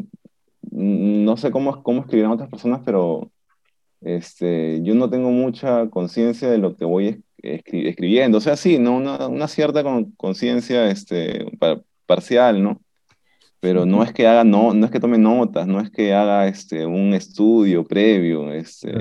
no 0.63 1.37
sé 1.39 1.51
cómo, 1.53 1.83
cómo 1.85 2.03
escribirán 2.03 2.33
otras 2.33 2.51
personas, 2.51 2.83
pero 2.85 3.31
este, 4.05 4.81
yo 4.83 4.95
no 4.95 5.09
tengo 5.11 5.31
mucha 5.31 5.89
conciencia 5.91 6.49
de 6.51 6.59
lo 6.59 6.77
que 6.77 6.85
voy 6.85 7.09
es- 7.09 7.19
escri- 7.65 7.87
escribiendo. 7.89 8.39
O 8.39 8.41
sea, 8.41 8.57
sí, 8.57 8.79
¿no? 8.79 8.97
Una, 8.97 9.27
una 9.29 9.49
cierta 9.49 9.83
con- 9.83 10.13
conciencia 10.13 10.89
este, 10.91 11.47
pa- 11.59 11.81
parcial, 12.07 12.63
¿no? 12.63 12.81
Pero 13.61 13.87
no 13.87 14.03
es 14.03 14.13
que 14.13 14.27
haga, 14.27 14.45
no, 14.45 14.75
no 14.75 14.85
es 14.85 14.93
que 14.93 15.01
tome 15.01 15.17
notas, 15.17 15.67
no 15.67 15.81
es 15.81 15.91
que 15.91 16.13
haga 16.13 16.47
este, 16.49 16.85
un 16.85 17.15
estudio 17.15 17.83
previo, 17.85 18.53
este, 18.53 18.93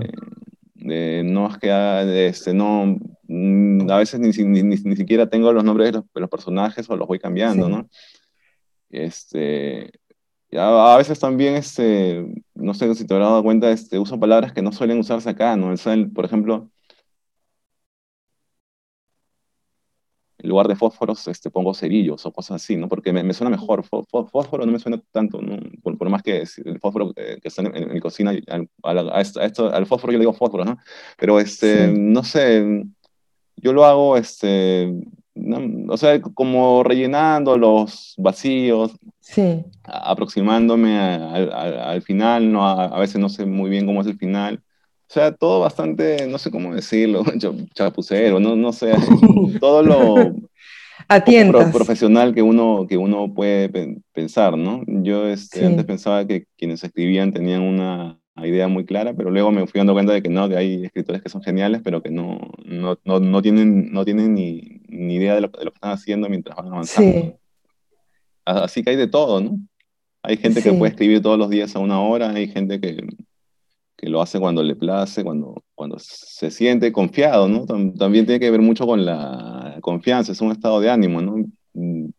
de- 0.75 1.21
no 1.25 1.49
es 1.49 1.57
que 1.57 1.69
haga, 1.69 2.03
este, 2.03 2.53
no, 2.53 2.97
mm, 3.27 3.89
a 3.91 3.97
veces 3.97 4.19
ni, 4.21 4.29
ni, 4.45 4.63
ni- 4.63 4.77
ni 4.83 4.95
siquiera 4.95 5.27
tengo 5.29 5.51
los 5.51 5.63
nombres 5.65 5.87
de 5.91 5.97
los, 5.99 6.05
de 6.13 6.21
los 6.21 6.29
personajes 6.29 6.89
o 6.89 6.95
los 6.95 7.07
voy 7.09 7.19
cambiando, 7.19 7.65
Sí. 7.65 7.71
¿no? 7.73 7.89
Este, 8.89 9.91
a, 10.57 10.93
a 10.93 10.97
veces 10.97 11.19
también, 11.19 11.55
este, 11.55 12.25
no 12.55 12.73
sé 12.73 12.93
si 12.95 13.05
te 13.07 13.13
habrás 13.13 13.29
dado 13.29 13.43
cuenta, 13.43 13.71
este, 13.71 13.99
uso 13.99 14.19
palabras 14.19 14.53
que 14.53 14.61
no 14.61 14.71
suelen 14.71 14.99
usarse 14.99 15.29
acá, 15.29 15.55
¿no? 15.55 15.71
El- 15.73 16.11
por 16.11 16.25
ejemplo, 16.25 16.69
en 20.39 20.49
lugar 20.49 20.67
de 20.67 20.75
fósforos, 20.75 21.25
este, 21.27 21.49
pongo 21.49 21.73
cerillos 21.73 22.25
o 22.25 22.31
cosas 22.33 22.61
así, 22.61 22.75
¿no? 22.75 22.89
Porque 22.89 23.13
me, 23.13 23.23
me 23.23 23.33
suena 23.33 23.49
mejor. 23.49 23.83
Fó- 23.83 24.05
fó- 24.05 24.27
Fósforo 24.29 24.65
no 24.65 24.71
me 24.73 24.79
suena 24.79 25.01
tanto, 25.11 25.41
¿no? 25.41 25.57
Por, 25.81 25.97
por 25.97 26.09
más 26.09 26.21
que 26.23 26.43
el 26.65 26.79
fósforo 26.79 27.13
eh, 27.15 27.39
que 27.41 27.47
está 27.47 27.61
en, 27.61 27.75
en 27.75 27.93
mi 27.93 27.99
cocina, 28.01 28.33
al, 28.47 29.09
a 29.11 29.21
esto, 29.21 29.39
fósforo 29.85 30.11
yo 30.11 30.17
le 30.17 30.23
digo 30.23 30.33
fósforo, 30.33 30.65
¿no? 30.65 30.77
Pero, 31.17 31.39
este, 31.39 31.87
Sí. 31.87 31.93
no 31.97 32.23
sé, 32.23 32.83
yo 33.55 33.73
lo 33.73 33.85
hago, 33.85 34.17
este, 34.17 34.93
o 35.35 35.97
sea, 35.97 36.21
como 36.21 36.83
rellenando 36.83 37.57
los 37.57 38.13
vacíos, 38.17 38.91
sí, 39.19 39.63
aproximándome 39.83 40.97
a- 40.97 41.33
al, 41.33 41.51
al- 41.53 41.79
al 41.79 42.01
final, 42.01 42.51
¿no? 42.51 42.65
A, 42.67 42.85
a 42.85 42.99
veces 42.99 43.19
no 43.19 43.29
sé 43.29 43.45
muy 43.45 43.69
bien 43.69 43.85
cómo 43.85 44.01
es 44.01 44.07
el 44.07 44.17
final. 44.17 44.61
O 45.09 45.13
sea, 45.13 45.31
todo 45.35 45.59
bastante, 45.59 46.27
no 46.27 46.37
sé 46.37 46.49
cómo 46.51 46.73
decirlo, 46.73 47.23
cha- 47.39 47.51
chapucero, 47.73 48.39
no, 48.39 48.55
no 48.55 48.71
sé, 48.73 48.93
todo 49.59 49.83
lo 49.83 50.33
pro- 51.47 51.71
profesional 51.71 52.33
que 52.33 52.41
uno, 52.41 52.85
que 52.87 52.97
uno 52.97 53.33
puede 53.33 53.69
pe- 53.69 53.97
pensar, 54.13 54.57
¿no? 54.57 54.81
Yo 54.87 55.27
este, 55.27 55.59
Sí. 55.59 55.65
antes 55.65 55.85
pensaba 55.85 56.25
que 56.27 56.45
quienes 56.57 56.83
escribían 56.83 57.33
tenían 57.33 57.61
una 57.61 58.19
idea 58.37 58.67
muy 58.67 58.85
clara, 58.85 59.13
pero 59.13 59.29
luego 59.29 59.51
me 59.51 59.65
fui 59.67 59.79
dando 59.79 59.93
cuenta 59.93 60.13
de 60.13 60.21
que 60.23 60.29
no, 60.29 60.49
que 60.49 60.57
hay 60.57 60.85
escritores 60.85 61.21
que 61.21 61.29
son 61.29 61.43
geniales, 61.43 61.81
pero 61.83 62.01
que 62.01 62.09
no, 62.09 62.39
no, 62.65 62.97
no, 63.05 63.19
no 63.19 63.41
tienen, 63.41 63.91
no 63.93 64.03
tienen 64.05 64.33
ni, 64.35 64.81
ni 64.93 65.15
idea 65.15 65.35
de 65.35 65.41
lo, 65.41 65.47
de 65.49 65.65
lo 65.65 65.71
que 65.71 65.75
están 65.77 65.91
haciendo 65.91 66.29
mientras 66.29 66.55
van 66.55 66.67
avanzando. 66.67 67.11
Sí, 67.11 67.33
Así 68.45 68.83
que 68.83 68.89
hay 68.91 68.95
de 68.97 69.07
todo, 69.07 69.39
¿no? 69.41 69.57
Hay 70.21 70.37
gente 70.37 70.61
que 70.61 70.69
puede 70.79 70.91
escribir 70.91 71.21
todos 71.21 71.37
los 71.37 71.49
días 71.49 71.75
a 71.75 71.79
una 71.79 71.99
hora, 72.01 72.29
hay 72.31 72.47
gente 72.47 72.79
que, 72.79 73.05
que 73.97 74.09
lo 74.09 74.21
hace 74.21 74.39
cuando 74.39 74.63
le 74.63 74.75
place, 74.75 75.23
cuando, 75.23 75.63
cuando 75.75 75.97
se 75.99 76.49
siente 76.51 76.91
confiado, 76.91 77.47
¿no? 77.47 77.65
Tam- 77.65 77.97
También 77.97 78.25
tiene 78.25 78.39
que 78.39 78.51
ver 78.51 78.61
mucho 78.61 78.85
con 78.85 79.05
la 79.05 79.77
confianza, 79.81 80.31
es 80.31 80.41
un 80.41 80.51
estado 80.51 80.79
de 80.79 80.89
ánimo, 80.89 81.21
¿no? 81.21 81.35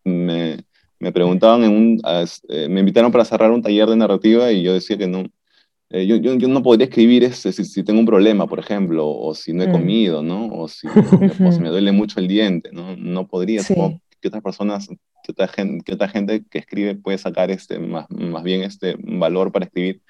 Me, 0.04 0.58
me 0.98 1.12
preguntaban 1.12 1.64
en 1.64 1.70
un, 1.70 2.00
as- 2.04 2.42
eh, 2.48 2.68
me 2.68 2.80
invitaron 2.80 3.12
para 3.12 3.24
cerrar 3.24 3.50
un 3.50 3.62
taller 3.62 3.88
de 3.88 3.96
narrativa 3.96 4.50
y 4.52 4.62
yo 4.62 4.72
decía 4.74 4.96
que 4.98 5.06
no, 5.06 5.24
eh, 5.96 6.06
yo, 6.06 6.16
yo, 6.16 6.34
yo 6.34 6.48
no 6.48 6.62
podría 6.62 6.86
escribir 6.86 7.24
este, 7.24 7.52
si, 7.52 7.64
si 7.64 7.82
tengo 7.84 8.00
un 8.00 8.06
problema, 8.06 8.46
por 8.46 8.58
ejemplo, 8.58 9.08
o 9.08 9.34
si 9.34 9.52
no 9.52 9.62
he 9.62 9.68
Mm. 9.68 9.72
comido, 9.72 10.22
¿no? 10.22 10.48
O 10.48 10.68
si, 10.68 10.86
o 11.48 11.52
si 11.52 11.60
me 11.60 11.68
duele 11.70 11.92
mucho 11.92 12.20
el 12.20 12.28
diente, 12.28 12.70
¿no? 12.72 12.96
No 12.96 13.26
podría, 13.26 13.62
Sí. 13.62 13.74
que 14.20 14.28
otras 14.28 14.42
personas, 14.42 14.88
que 15.22 15.32
otra 15.32 15.48
gente, 15.48 15.84
que 15.84 15.94
otra 15.94 16.08
gente 16.08 16.44
que 16.50 16.58
escribe 16.58 16.94
puede 16.96 17.18
sacar 17.18 17.50
este, 17.50 17.78
más, 17.78 18.06
más 18.10 18.42
bien 18.42 18.62
este 18.62 18.96
valor 18.98 19.52
para 19.52 19.66
escribir 19.66 20.02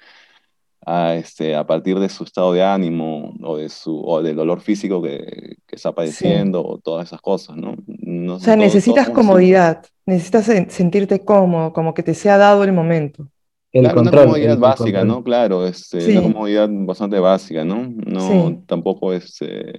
a, 0.85 1.15
este, 1.15 1.55
a 1.55 1.65
partir 1.65 1.97
de 1.99 2.09
su 2.09 2.23
estado 2.23 2.53
de 2.53 2.63
ánimo 2.63 3.33
o, 3.41 3.57
de 3.57 3.69
su, 3.69 3.99
o 4.05 4.21
del 4.21 4.35
dolor 4.35 4.61
físico 4.61 5.01
que, 5.01 5.57
que 5.65 5.75
está 5.75 5.93
padeciendo 5.93 6.63
o 6.65 6.77
todas 6.77 7.07
esas 7.07 7.21
cosas, 7.21 7.57
¿no? 7.57 7.75
No 7.87 8.35
o 8.35 8.39
sea, 8.39 8.53
todos- 8.55 8.65
necesitas 8.67 9.05
así. 9.05 9.13
comodidad, 9.13 9.83
necesitas 10.05 10.47
sen- 10.47 10.69
sentirte 10.69 11.25
cómodo, 11.25 11.73
como 11.73 11.93
que 11.93 12.03
te 12.03 12.13
sea 12.13 12.37
dado 12.37 12.63
el 12.63 12.71
momento. 12.73 13.27
El 13.75 13.81
Claro, 13.81 13.95
control. 13.95 14.15
una 14.21 14.25
comodidad 14.25 14.53
el- 14.53 14.59
básica, 14.59 14.99
control. 14.99 15.07
¿no? 15.07 15.23
Claro, 15.23 15.67
este, 15.67 16.01
Sí. 16.01 16.11
una 16.17 16.21
comodidad 16.23 16.69
bastante 16.71 17.19
básica, 17.19 17.65
¿no? 17.65 17.87
No, 18.05 18.19
Sí. 18.49 18.57
tampoco 18.67 19.13
es, 19.13 19.35
eh, 19.41 19.73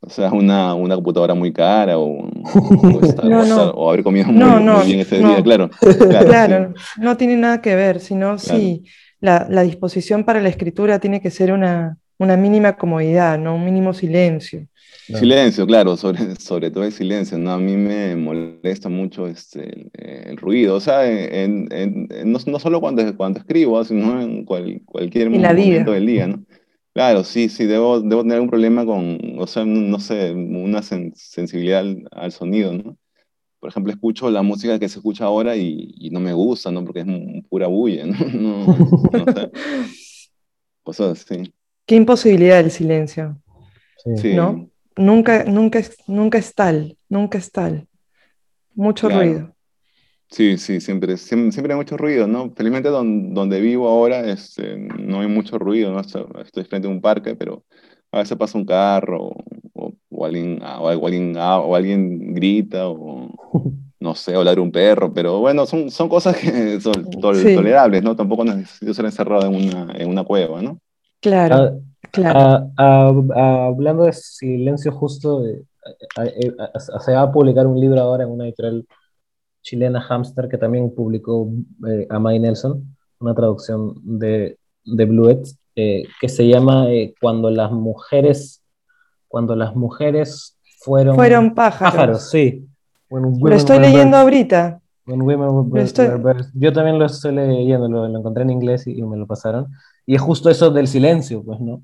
o 0.00 0.10
sea, 0.10 0.30
una, 0.32 0.74
una 0.74 0.94
computadora 0.94 1.34
muy 1.34 1.52
cara 1.52 1.98
o, 1.98 2.04
o 2.04 2.28
estar- 3.02 3.24
No, 3.24 3.40
o 3.40 3.42
estar- 3.42 3.48
no. 3.48 3.70
o 3.70 3.88
haber 3.90 4.02
comido 4.04 4.26
muy, 4.26 4.36
No, 4.38 4.56
muy 4.56 4.64
no, 4.64 4.80
bien 4.84 5.00
ese 5.00 5.20
no. 5.20 5.28
día, 5.30 5.42
claro. 5.42 5.70
Claro, 5.80 6.26
Claro, 6.28 6.74
sí. 6.76 7.00
no 7.00 7.16
tiene 7.16 7.36
nada 7.36 7.60
que 7.62 7.74
ver, 7.74 8.00
sino 8.00 8.38
sí, 8.38 8.84
la, 9.20 9.46
la 9.48 9.62
disposición 9.62 10.24
para 10.24 10.40
la 10.40 10.48
escritura 10.50 10.98
tiene 11.00 11.20
que 11.22 11.30
ser 11.30 11.52
una, 11.52 11.96
una 12.18 12.36
mínima 12.36 12.76
comodidad, 12.76 13.38
¿no? 13.38 13.54
Un 13.56 13.64
mínimo 13.64 13.92
silencio. 13.94 14.66
No. 15.08 15.18
Silencio, 15.18 15.66
claro, 15.66 15.96
sobre, 15.96 16.34
sobre 16.36 16.70
todo 16.70 16.84
el 16.84 16.92
silencio, 16.92 17.38
¿no? 17.38 17.52
A 17.52 17.58
mí 17.58 17.76
me 17.76 18.16
molesta 18.16 18.88
mucho 18.88 19.26
este, 19.28 19.62
el, 19.62 19.90
el 20.30 20.36
ruido, 20.36 20.76
o 20.76 20.80
sea, 20.80 21.06
en, 21.08 21.68
en- 21.72 22.08
en- 22.10 22.32
no, 22.32 22.38
no 22.46 22.58
solo 22.58 22.80
cuando, 22.80 23.16
cuando 23.16 23.38
escribo, 23.40 23.84
sino 23.84 24.20
en 24.20 24.44
cual- 24.44 24.80
cualquier 24.84 25.28
vida. 25.30 25.52
momento 25.52 25.92
del 25.92 26.06
día, 26.06 26.26
¿no? 26.26 26.44
Claro, 26.92 27.24
sí, 27.24 27.48
sí, 27.48 27.66
debo, 27.66 28.00
debo 28.00 28.22
tener 28.22 28.40
un 28.40 28.48
problema 28.48 28.84
con, 28.86 29.18
o 29.38 29.46
sea, 29.46 29.64
no, 29.64 29.80
no 29.80 30.00
sé, 30.00 30.32
una 30.32 30.80
sen- 30.80 31.12
sensibilidad 31.14 31.80
al, 31.80 32.08
al 32.10 32.32
sonido, 32.32 32.72
¿no? 32.72 32.96
Por 33.60 33.70
ejemplo, 33.70 33.92
escucho 33.92 34.30
la 34.30 34.42
música 34.42 34.78
que 34.78 34.88
se 34.88 34.98
escucha 34.98 35.24
ahora 35.26 35.56
y, 35.56 35.94
y 35.98 36.10
no 36.10 36.20
me 36.20 36.32
gusta, 36.32 36.70
¿no? 36.70 36.84
Porque 36.84 37.00
es 37.00 37.06
pura 37.48 37.66
bulla, 37.68 38.06
¿no? 38.06 38.14
No, 38.34 38.66
no 39.12 39.28
sé, 39.28 39.50
cosas 40.82 41.22
así. 41.30 41.52
Qué 41.86 41.94
imposibilidad 41.94 42.60
el 42.60 42.70
silencio, 42.70 43.36
Sí. 44.16 44.34
¿no? 44.34 44.68
Nunca, 44.96 45.44
nunca, 45.44 45.78
es, 45.78 45.96
nunca 46.08 46.38
es 46.38 46.54
tal, 46.54 46.96
nunca 47.08 47.38
es 47.38 47.52
tal. 47.52 47.86
Mucho 48.74 49.08
Claro. 49.08 49.22
ruido. 49.22 49.52
Sí, 50.28 50.58
sí, 50.58 50.80
siempre, 50.80 51.16
siempre, 51.16 51.52
siempre 51.52 51.72
hay 51.72 51.78
mucho 51.78 51.96
ruido, 51.96 52.26
¿no? 52.26 52.52
Felizmente 52.56 52.88
don- 52.88 53.32
donde 53.32 53.60
vivo 53.60 53.88
ahora 53.88 54.20
este, 54.28 54.76
no 54.76 55.20
hay 55.20 55.28
mucho 55.28 55.58
ruido, 55.58 55.92
¿no? 55.92 56.00
Estoy 56.00 56.64
frente 56.64 56.88
a 56.88 56.90
un 56.90 57.00
parque, 57.00 57.36
pero 57.36 57.64
a 58.10 58.18
veces 58.18 58.36
pasa 58.36 58.58
un 58.58 58.64
carro 58.64 59.22
o, 59.28 59.44
o- 59.74 59.94
o 60.10 60.24
alguien, 60.26 60.58
ah, 60.62 60.80
o 60.80 60.88
alguien, 60.88 61.34
ah, 61.38 61.58
o 61.60 61.76
alguien 61.76 62.34
grita 62.34 62.88
o 62.88 63.30
no 64.00 64.14
sé, 64.14 64.36
o 64.36 64.44
ladra 64.44 64.62
un 64.62 64.72
perro, 64.72 65.12
pero 65.12 65.40
bueno, 65.40 65.66
son, 65.66 65.90
son 65.90 66.08
cosas 66.08 66.36
que 66.36 66.80
son 66.80 67.04
tol- 67.20 67.34
Sí. 67.46 67.54
tolerables, 67.54 68.02
¿no? 68.02 68.16
Tampoco 68.16 68.44
necesito 68.44 68.94
ser 68.94 69.04
encerrado 69.06 69.46
en 69.46 69.54
una, 69.54 69.92
en 69.96 70.08
una 70.08 70.24
cueva, 70.24 70.60
¿no? 70.62 70.80
Claro, 71.26 71.54
Ah, 71.56 71.72
claro. 72.12 72.38
ah, 72.76 73.22
ah, 73.34 73.66
hablando 73.66 74.04
de 74.04 74.12
silencio, 74.12 74.92
justo 74.92 75.44
eh, 75.44 75.64
eh, 76.22 76.52
se 77.00 77.12
va 77.12 77.22
a 77.22 77.32
publicar 77.32 77.66
un 77.66 77.80
libro 77.80 78.00
ahora 78.00 78.22
en 78.22 78.30
una 78.30 78.44
editorial 78.44 78.86
chilena, 79.60 80.00
Hamster, 80.00 80.48
que 80.48 80.56
también 80.56 80.94
publicó 80.94 81.50
eh, 81.88 82.06
Amai 82.10 82.38
Nelson, 82.38 82.96
una 83.18 83.34
traducción 83.34 83.94
de, 84.04 84.56
de 84.84 85.04
Bluet, 85.04 85.48
eh, 85.74 86.04
que 86.20 86.28
se 86.28 86.46
llama 86.46 86.90
eh, 86.92 87.12
Cuando 87.20 87.50
las 87.50 87.72
mujeres, 87.72 88.62
cuando 89.26 89.56
las 89.56 89.74
mujeres 89.74 90.56
fueron, 90.78 91.16
fueron 91.16 91.54
pájaros. 91.56 92.30
sí. 92.30 92.68
Lo 93.10 93.54
estoy 93.54 93.80
leyendo 93.80 94.16
ahorita. 94.16 94.80
Yo 95.06 96.72
también 96.72 96.98
lo 96.98 97.06
estoy 97.06 97.34
leyendo, 97.34 97.88
lo, 97.88 98.18
encontré 98.18 98.42
en 98.42 98.50
inglés 98.50 98.86
y, 98.86 99.00
me 99.02 99.16
lo 99.16 99.26
pasaron. 99.26 99.68
Y 100.04 100.14
es 100.14 100.20
justo 100.20 100.50
eso 100.50 100.70
del 100.70 100.88
silencio, 100.88 101.42
pues, 101.44 101.60
¿no? 101.60 101.82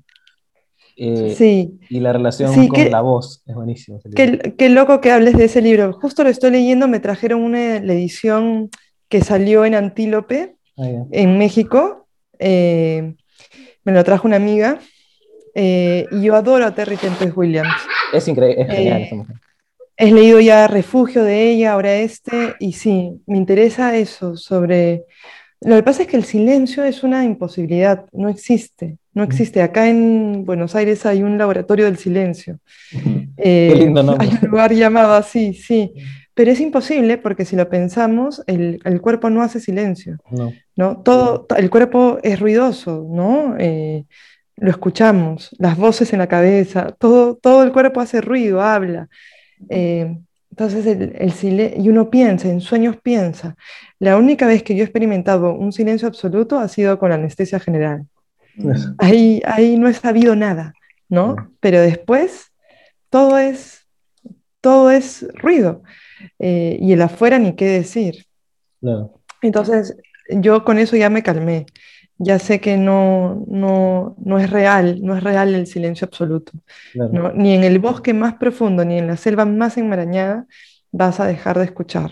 Eh, 0.95 1.33
sí. 1.37 1.79
Y 1.89 1.99
la 1.99 2.13
relación 2.13 2.67
con 2.67 2.91
la 2.91 3.01
voz 3.01 3.41
es 3.45 3.55
buenísimo. 3.55 3.99
Qué, 4.15 4.55
qué, 4.57 4.69
loco 4.69 5.01
que 5.01 5.11
hables 5.11 5.37
de 5.37 5.45
ese 5.45 5.61
libro. 5.61 5.93
Justo 5.93 6.23
lo 6.23 6.29
estoy 6.29 6.51
leyendo, 6.51 6.87
me 6.87 6.99
trajeron 6.99 7.41
una 7.41 7.79
la 7.79 7.93
edición 7.93 8.69
que 9.09 9.21
salió 9.21 9.65
en 9.65 9.75
Antílope, 9.75 10.55
ah, 10.77 10.87
en 11.11 11.37
México. 11.37 12.07
Eh, 12.39 13.15
me 13.83 13.91
lo 13.91 14.03
trajo 14.03 14.27
una 14.27 14.37
amiga. 14.37 14.79
Eh, 15.55 16.07
y 16.11 16.23
yo 16.23 16.35
adoro 16.35 16.65
a 16.65 16.73
Terry 16.73 16.97
Tempest 16.97 17.37
Williams. 17.37 17.73
Es 18.11 18.27
increíble, 18.27 18.61
es 18.61 18.67
genial 18.69 19.01
esa 19.01 19.15
mujer. 19.15 19.35
He 19.97 20.11
leído 20.11 20.39
ya 20.39 20.67
Refugio 20.67 21.23
de 21.23 21.51
ella, 21.51 21.73
ahora 21.73 21.95
este, 21.95 22.55
y 22.59 22.73
sí, 22.73 23.21
me 23.27 23.37
interesa 23.37 23.95
eso 23.95 24.35
sobre... 24.35 25.05
Lo 25.61 25.75
que 25.77 25.83
pasa 25.83 26.01
es 26.01 26.09
que 26.09 26.17
el 26.17 26.25
silencio 26.25 26.83
es 26.83 27.03
una 27.03 27.23
imposibilidad, 27.23 28.05
no 28.11 28.27
existe, 28.27 28.97
no 29.13 29.23
existe. 29.23 29.61
Acá 29.61 29.87
en 29.87 30.43
Buenos 30.43 30.75
Aires 30.75 31.05
hay 31.05 31.23
un 31.23 31.37
laboratorio 31.37 31.85
del 31.85 31.97
silencio. 31.97 32.59
Qué 32.91 33.29
eh, 33.37 33.75
lindo 33.75 34.03
nombre. 34.03 34.27
Hay 34.27 34.37
un 34.41 34.49
lugar 34.49 34.73
llamado 34.73 35.13
así, 35.13 35.53
sí. 35.53 35.93
Pero 36.33 36.51
es 36.51 36.59
imposible 36.59 37.17
porque 37.17 37.45
si 37.45 37.55
lo 37.55 37.69
pensamos, 37.69 38.43
el, 38.47 38.81
el 38.83 38.99
cuerpo 38.99 39.29
no 39.29 39.41
hace 39.41 39.61
silencio. 39.61 40.17
No. 40.31 40.51
¿no? 40.75 40.97
Todo, 41.01 41.47
el 41.55 41.69
cuerpo 41.69 42.17
es 42.23 42.39
ruidoso, 42.39 43.07
¿no? 43.09 43.55
Eh, 43.57 44.05
lo 44.55 44.69
escuchamos, 44.69 45.55
las 45.59 45.77
voces 45.77 46.13
en 46.13 46.19
la 46.19 46.27
cabeza, 46.27 46.95
todo, 46.99 47.35
todo 47.35 47.63
el 47.63 47.71
cuerpo 47.71 48.01
hace 48.01 48.21
ruido, 48.21 48.61
habla. 48.61 49.09
Eh, 49.69 50.17
entonces, 50.51 50.85
el, 50.85 51.73
y 51.77 51.89
uno 51.89 52.09
piensa, 52.09 52.47
en 52.47 52.61
sueños 52.61 52.97
piensa. 53.01 53.55
La 53.99 54.17
única 54.17 54.45
vez 54.45 54.61
que 54.61 54.75
yo 54.75 54.81
he 54.81 54.85
experimentado 54.85 55.53
un 55.53 55.71
silencio 55.71 56.07
absoluto 56.07 56.59
ha 56.59 56.67
sido 56.67 56.99
con 56.99 57.09
la 57.09 57.15
anestesia 57.15 57.59
general. 57.59 58.05
Ahí, 58.99 59.41
ahí 59.45 59.77
no 59.77 59.87
he 59.87 59.93
sabido 59.93 60.35
nada, 60.35 60.73
¿no? 61.09 61.51
Pero 61.59 61.81
después 61.81 62.51
todo 63.09 63.39
es, 63.39 63.87
todo 64.61 64.91
es 64.91 65.25
ruido. 65.33 65.81
Eh, 66.37 66.77
y 66.79 66.93
el 66.93 67.01
afuera 67.01 67.39
ni 67.39 67.55
qué 67.55 67.65
decir. 67.65 68.25
Entonces, 69.41 69.97
yo 70.29 70.63
con 70.63 70.77
eso 70.77 70.95
ya 70.95 71.09
me 71.09 71.23
calmé 71.23 71.65
ya 72.17 72.39
sé 72.39 72.59
que 72.59 72.77
no, 72.77 73.43
no, 73.47 74.15
no, 74.23 74.39
es 74.39 74.49
real, 74.49 74.99
no 75.01 75.15
es 75.15 75.23
real 75.23 75.55
el 75.55 75.67
silencio 75.67 76.05
absoluto. 76.05 76.51
Ni 77.35 77.53
en 77.53 77.63
el 77.63 77.79
bosque 77.79 78.13
más 78.13 78.35
profundo, 78.35 78.85
ni 78.85 78.97
en 78.97 79.07
la 79.07 79.17
selva 79.17 79.45
más 79.45 79.77
enmarañada 79.77 80.45
vas 80.91 81.19
a 81.19 81.25
dejar 81.25 81.57
de 81.57 81.65
escuchar. 81.65 82.11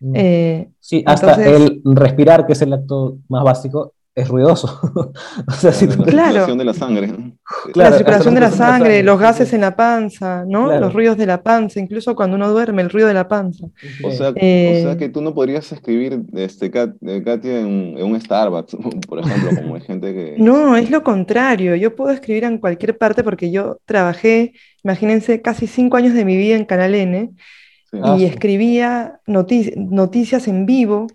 Mm. 0.00 0.12
Eh, 0.16 0.70
sí, 0.80 1.02
hasta 1.06 1.34
el 1.44 1.82
respirar, 1.84 2.46
que 2.46 2.52
es 2.54 2.62
el 2.62 2.72
acto 2.72 3.18
más 3.28 3.44
básico, 3.44 3.94
es 4.14 4.28
ruidoso. 4.28 4.78
o 5.46 5.52
sea, 5.52 5.72
si 5.72 5.86
la 5.86 5.92
circulación 5.92 6.58
de 6.58 6.64
la 6.64 6.74
sangre. 6.74 7.12
la 7.74 7.92
circulación 7.92 8.34
de 8.34 8.40
la 8.40 8.50
sangre, 8.50 9.02
los 9.02 9.18
gases 9.18 9.52
en 9.52 9.62
la 9.62 9.74
panza, 9.74 10.44
¿no? 10.46 10.78
Los 10.78 10.92
ruidos 10.92 11.16
de 11.16 11.26
la 11.26 11.42
panza, 11.42 11.80
incluso 11.80 12.14
cuando 12.14 12.36
uno 12.36 12.50
duerme, 12.50 12.82
el 12.82 12.90
ruido 12.90 13.08
de 13.08 13.14
la 13.14 13.26
panza. 13.26 13.66
O 14.04 14.10
sea, 14.10 14.32
eh, 14.36 14.96
que 14.98 15.08
tú 15.08 15.22
no 15.22 15.34
podrías 15.34 15.70
escribir, 15.72 16.22
este, 16.34 16.66
eh, 16.66 17.22
Katia, 17.24 17.60
en, 17.60 18.02
un 18.02 18.20
Starbucks, 18.20 18.76
por 19.08 19.20
ejemplo, 19.20 19.62
como 19.62 19.76
hay 19.76 19.80
gente 19.80 20.12
que... 20.12 20.34
No, 20.38 20.76
es 20.76 20.90
lo 20.90 21.02
contrario. 21.02 21.74
Yo 21.76 21.96
puedo 21.96 22.10
escribir 22.10 22.44
en 22.44 22.58
cualquier 22.58 22.98
parte 22.98 23.24
porque 23.24 23.50
yo 23.50 23.78
trabajé, 23.86 24.52
imagínense, 24.84 25.40
casi 25.40 25.66
cinco 25.66 25.96
años 25.96 26.14
de 26.14 26.24
mi 26.24 26.36
vida 26.36 26.56
en 26.56 26.64
Canal 26.64 26.94
N 26.94 27.30
y 27.92 27.98
ah, 28.02 28.16
escribía 28.20 29.20
noticias 29.26 30.48
en 30.48 30.64
vivo 30.64 31.08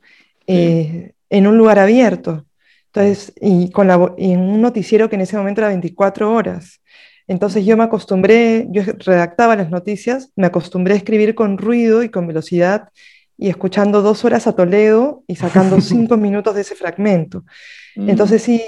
eh, 0.45 1.13
en 1.29 1.47
un 1.47 1.57
lugar 1.57 1.79
abierto. 1.79 2.46
Entonces, 2.87 3.33
y, 3.39 3.71
con 3.71 3.87
la, 3.87 4.13
en 4.17 4.39
un 4.39 4.61
noticiero 4.61 5.09
que 5.09 5.15
en 5.15 5.21
ese 5.21 5.37
momento 5.37 5.61
era 5.61 5.69
24 5.69 6.33
horas. 6.33 6.81
Entonces 7.27 7.65
yo 7.65 7.75
me 7.75 7.83
acostumbré, 7.83 8.67
yo 8.69 8.83
redactaba 8.99 9.55
las 9.55 9.69
noticias, 9.69 10.31
me 10.35 10.47
acostumbré 10.47 10.93
a 10.93 10.97
escribir 10.97 11.35
con 11.35 11.57
ruido 11.57 12.01
y 12.01 12.09
con 12.09 12.25
velocidad 12.25 12.89
y 13.37 13.49
escuchando 13.49 14.01
dos 14.01 14.23
horas 14.25 14.47
a 14.47 14.55
Toledo 14.55 15.23
y 15.27 15.35
sacando 15.35 15.81
cinco 15.81 16.17
minutos 16.17 16.55
de 16.55 16.61
ese 16.61 16.75
fragmento. 16.75 17.43
Mm. 17.95 18.09
Entonces 18.09 18.41
sí, 18.41 18.61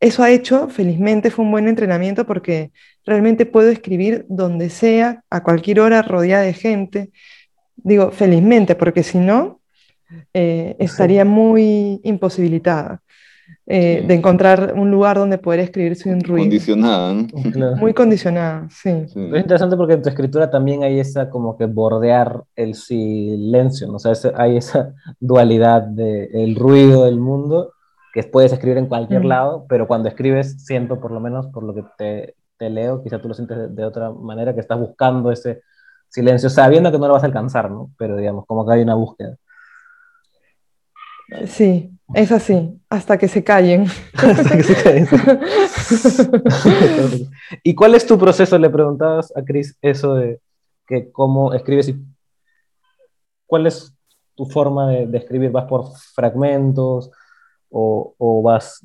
eso 0.00 0.22
ha 0.22 0.30
hecho, 0.30 0.68
felizmente 0.68 1.30
fue 1.30 1.44
un 1.44 1.50
buen 1.50 1.68
entrenamiento 1.68 2.26
porque 2.26 2.72
realmente 3.04 3.46
puedo 3.46 3.70
escribir 3.70 4.24
donde 4.28 4.70
sea, 4.70 5.22
a 5.30 5.42
cualquier 5.42 5.80
hora, 5.80 6.02
rodeada 6.02 6.42
de 6.42 6.54
gente. 6.54 7.10
Digo, 7.76 8.10
felizmente, 8.10 8.74
porque 8.74 9.02
si 9.02 9.18
no, 9.18 9.60
eh, 10.34 10.76
estaría 10.78 11.24
muy 11.24 12.00
imposibilitada. 12.02 13.02
Eh, 13.68 14.04
de 14.06 14.14
encontrar 14.14 14.74
un 14.76 14.92
lugar 14.92 15.16
donde 15.16 15.38
poder 15.38 15.58
escribir 15.58 15.96
sin 15.96 16.22
ruido. 16.22 16.44
Condicionada, 16.44 17.14
¿no? 17.14 17.76
Muy 17.76 17.92
condicionada, 17.94 18.68
sí. 18.70 18.90
Es 18.90 19.16
interesante 19.16 19.76
porque 19.76 19.94
en 19.94 20.02
tu 20.02 20.08
escritura 20.08 20.48
también 20.48 20.84
hay 20.84 21.00
esa 21.00 21.28
como 21.30 21.58
que 21.58 21.66
bordear 21.66 22.44
el 22.54 22.76
silencio, 22.76 23.88
¿no? 23.88 23.94
O 23.94 23.98
sea, 23.98 24.12
hay 24.36 24.56
esa 24.56 24.94
dualidad 25.18 25.82
del 25.82 26.28
el 26.32 26.54
ruido 26.54 27.06
del 27.06 27.18
mundo 27.18 27.72
que 28.12 28.22
puedes 28.22 28.52
escribir 28.52 28.78
en 28.78 28.86
cualquier 28.86 29.24
mm. 29.24 29.26
lado, 29.26 29.66
pero 29.68 29.88
cuando 29.88 30.08
escribes, 30.08 30.64
siento 30.64 31.00
por 31.00 31.10
lo 31.10 31.18
menos 31.18 31.48
por 31.48 31.64
lo 31.64 31.74
que 31.74 31.84
te, 31.98 32.36
te 32.56 32.70
leo, 32.70 33.02
quizá 33.02 33.20
tú 33.20 33.26
lo 33.26 33.34
sientes 33.34 33.74
de, 33.74 33.84
otra 33.84 34.12
manera, 34.12 34.54
que 34.54 34.60
estás 34.60 34.78
buscando 34.78 35.32
ese 35.32 35.62
silencio, 36.08 36.48
sabiendo 36.50 36.92
que 36.92 36.98
no 36.98 37.08
lo 37.08 37.14
vas 37.14 37.24
a 37.24 37.26
alcanzar, 37.26 37.68
¿no? 37.68 37.90
Pero 37.98 38.16
digamos, 38.16 38.46
como 38.46 38.64
que 38.64 38.74
hay 38.74 38.82
una 38.82 38.94
búsqueda. 38.94 39.36
Sí, 41.46 41.95
es 42.14 42.32
así, 42.32 42.80
hasta 42.88 43.18
que 43.18 43.28
se 43.28 43.42
callen. 43.42 43.86
¿Y 47.62 47.74
cuál 47.74 47.94
es 47.94 48.06
tu 48.06 48.18
proceso? 48.18 48.58
Le 48.58 48.70
preguntabas 48.70 49.36
a 49.36 49.42
Cris 49.42 49.76
eso 49.82 50.14
de 50.14 50.40
que 50.86 51.10
cómo 51.10 51.52
escribes 51.52 51.88
y 51.88 51.96
cuál 53.46 53.66
es 53.66 53.92
tu 54.34 54.46
forma 54.46 54.90
de, 54.90 55.18
escribir. 55.18 55.50
¿Vas 55.50 55.64
por 55.64 55.92
fragmentos 56.14 57.10
o, 57.70 58.42
vas 58.42 58.80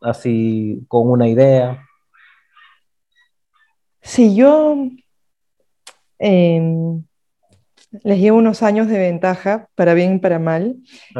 así 0.00 0.84
con 0.88 1.10
una 1.10 1.26
idea? 1.26 1.84
Sí, 4.02 4.34
yo 4.34 4.76
em, 6.18 7.04
les 7.90 8.18
llevo 8.18 8.38
unos 8.38 8.62
años 8.62 8.88
de 8.88 8.98
ventaja, 8.98 9.68
para 9.74 9.94
bien 9.94 10.16
y 10.16 10.18
para 10.18 10.38
mal, 10.38 10.76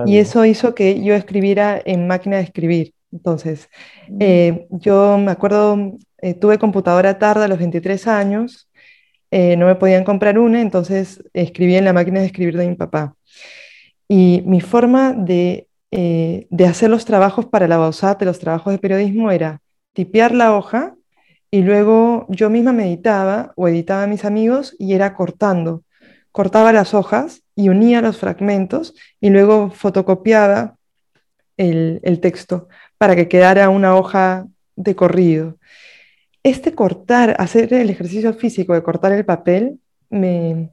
y 0.06 0.18
eso 0.18 0.44
hizo 0.44 0.74
que 0.74 1.02
yo 1.02 1.14
escribiera 1.14 1.80
en 1.84 2.06
máquina 2.06 2.36
de 2.36 2.42
escribir. 2.42 2.94
Entonces, 3.12 3.68
mm. 4.08 4.16
eh, 4.20 4.66
yo 4.70 5.18
me 5.18 5.30
acuerdo, 5.30 5.96
eh, 6.20 6.34
tuve 6.34 6.58
computadora 6.58 7.18
tarde 7.18 7.44
a 7.44 7.48
los 7.48 7.58
23 7.58 8.06
años, 8.06 8.68
eh, 9.30 9.56
no 9.56 9.66
me 9.66 9.74
podían 9.74 10.04
comprar 10.04 10.38
una, 10.38 10.60
entonces 10.60 11.22
escribí 11.32 11.76
en 11.76 11.84
la 11.84 11.92
máquina 11.92 12.20
de 12.20 12.26
escribir 12.26 12.56
de 12.56 12.68
mi 12.68 12.74
papá. 12.74 13.14
Y 14.08 14.42
mi 14.46 14.60
forma 14.60 15.12
de, 15.12 15.68
de 15.90 16.66
hacer 16.66 16.88
los 16.88 17.04
trabajos 17.04 17.46
para 17.46 17.68
la 17.68 17.76
BAUSAT, 17.76 18.22
los 18.22 18.38
trabajos 18.38 18.72
de 18.72 18.78
periodismo, 18.78 19.30
era 19.30 19.60
tipear 19.92 20.34
la 20.34 20.56
hoja 20.56 20.94
y 21.50 21.60
luego 21.60 22.26
yo 22.30 22.48
misma 22.48 22.72
me 22.72 22.86
editaba 22.86 23.52
o 23.56 23.68
editaba 23.68 24.04
a 24.04 24.06
mis 24.06 24.24
amigos 24.24 24.74
y 24.78 24.94
era 24.94 25.14
cortando 25.14 25.82
cortaba 26.38 26.72
las 26.72 26.94
hojas 26.94 27.42
y 27.56 27.68
unía 27.68 28.00
los 28.00 28.16
fragmentos 28.16 28.94
y 29.20 29.30
luego 29.30 29.72
fotocopiaba 29.72 30.76
el, 31.56 32.20
texto 32.22 32.68
para 32.96 33.16
que 33.16 33.26
quedara 33.26 33.68
una 33.70 33.96
hoja 33.96 34.46
de 34.76 34.94
corrido. 34.94 35.58
Este 36.44 36.76
cortar, 36.76 37.34
hacer 37.40 37.74
el 37.74 37.90
ejercicio 37.90 38.32
físico 38.34 38.72
de 38.72 38.84
cortar 38.84 39.10
el 39.10 39.24
papel, 39.24 39.80
me, 40.10 40.70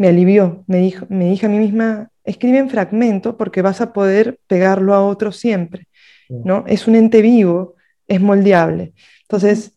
alivió. 0.00 0.64
Me, 0.66 0.78
dijo, 0.78 1.06
me 1.08 1.26
dije 1.26 1.46
a 1.46 1.50
mí 1.50 1.60
misma, 1.60 2.10
escribe 2.24 2.58
en 2.58 2.68
fragmento 2.68 3.36
porque 3.36 3.62
vas 3.62 3.80
a 3.80 3.92
poder 3.92 4.40
pegarlo 4.48 4.92
a 4.92 5.06
otro 5.06 5.30
siempre. 5.30 5.86
¿no? 6.28 6.64
Es 6.66 6.88
un 6.88 6.96
ente 6.96 7.22
vivo, 7.22 7.76
es 8.08 8.20
moldeable. 8.20 8.92
Entonces, 9.22 9.75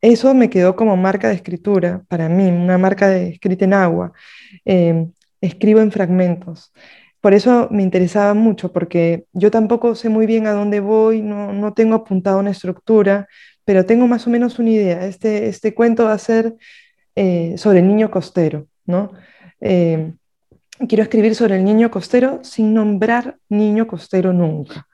eso 0.00 0.34
me 0.34 0.50
quedó 0.50 0.76
como 0.76 0.96
marca 0.96 1.28
de 1.28 1.34
escritura 1.34 2.02
para 2.08 2.28
mí, 2.28 2.48
una 2.48 2.78
marca 2.78 3.08
de 3.08 3.30
escrita 3.30 3.64
en 3.64 3.74
agua. 3.74 4.12
Em, 4.64 5.12
escribo 5.40 5.80
en 5.80 5.92
fragmentos. 5.92 6.72
Por 7.20 7.34
eso 7.34 7.68
me 7.70 7.82
interesaba 7.82 8.34
mucho, 8.34 8.72
porque 8.72 9.26
yo 9.32 9.50
tampoco 9.50 9.94
sé 9.94 10.08
muy 10.08 10.26
bien 10.26 10.46
a 10.46 10.52
dónde 10.52 10.80
voy, 10.80 11.22
no, 11.22 11.72
tengo 11.74 11.94
apuntado 11.96 12.38
una 12.38 12.50
estructura, 12.50 13.26
pero 13.64 13.84
tengo 13.84 14.06
más 14.06 14.26
o 14.26 14.30
menos 14.30 14.58
una 14.58 14.70
idea. 14.70 15.06
Este, 15.06 15.48
este 15.48 15.74
cuento 15.74 16.04
va 16.04 16.12
a 16.12 16.18
ser 16.18 16.54
eh, 17.16 17.54
sobre 17.56 17.80
el 17.80 17.88
niño 17.88 18.10
costero, 18.10 18.68
¿no? 18.84 19.12
Eh, 19.60 20.12
quiero 20.88 21.02
escribir 21.02 21.34
sobre 21.34 21.56
el 21.56 21.64
niño 21.64 21.90
costero 21.90 22.40
sin 22.44 22.74
nombrar 22.74 23.38
niño 23.48 23.86
costero 23.86 24.32
nunca. 24.32 24.86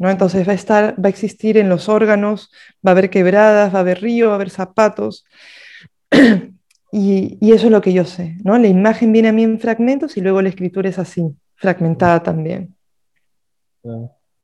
¿No? 0.00 0.08
Entonces 0.10 0.48
va 0.48 0.52
a, 0.52 0.54
estar, 0.54 0.94
va 0.98 1.06
a 1.06 1.10
existir 1.10 1.58
en 1.58 1.68
los 1.68 1.90
órganos, 1.90 2.50
va 2.84 2.90
a 2.90 2.92
haber 2.92 3.10
quebradas, 3.10 3.72
va 3.72 3.78
a 3.78 3.82
haber 3.82 4.00
río, 4.00 4.28
va 4.28 4.32
a 4.32 4.34
haber 4.36 4.48
zapatos. 4.48 5.26
y, 6.90 7.38
y, 7.38 7.52
eso 7.52 7.66
es 7.66 7.70
lo 7.70 7.82
que 7.82 7.92
yo 7.92 8.06
sé. 8.06 8.38
¿no? 8.42 8.56
La 8.58 8.66
imagen 8.66 9.12
viene 9.12 9.28
a 9.28 9.32
mí 9.32 9.44
en 9.44 9.60
fragmentos 9.60 10.16
y 10.16 10.22
luego 10.22 10.40
la 10.40 10.48
escritura 10.48 10.88
es 10.88 10.98
así, 10.98 11.36
fragmentada 11.54 12.22
también. 12.22 12.74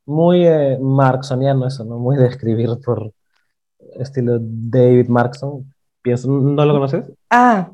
Muy 0.05 0.47
eh, 0.47 0.79
marksoniano 0.79 1.67
eso, 1.67 1.85
¿no? 1.85 1.99
Muy 1.99 2.19
de 2.19 2.27
escribir 2.27 2.69
por 2.85 3.11
estilo 3.99 4.39
David 4.39 5.09
Markson. 5.09 5.73
Pienso, 6.03 6.29
¿No 6.29 6.65
lo 6.67 6.75
conoces? 6.75 7.05
Ah, 7.31 7.71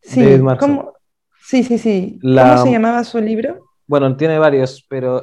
sí. 0.00 0.22
David 0.22 0.40
Markson. 0.40 0.86
Sí, 1.42 1.62
sí, 1.62 1.76
sí. 1.76 2.18
¿Cómo 2.22 2.64
se 2.64 2.70
llamaba 2.70 3.04
su 3.04 3.20
libro? 3.20 3.68
Bueno, 3.86 4.16
tiene 4.16 4.38
varios, 4.38 4.84
pero 4.88 5.22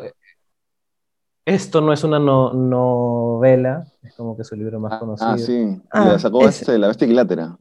esto 1.46 1.82
no 1.82 1.94
es 1.94 2.04
una 2.04 2.20
novela, 2.20 3.86
es 4.04 4.14
como 4.16 4.36
que 4.36 4.44
su 4.44 4.56
libro 4.56 4.80
más 4.80 4.94
ah, 4.94 5.00
conocido. 5.00 5.30
Ah, 5.30 5.38
sí. 5.38 5.82
Ah, 5.92 6.20
sacó 6.20 6.48
este, 6.48 6.78
La 6.78 6.88
Bestia 6.88 7.06
Equilátera. 7.06 7.58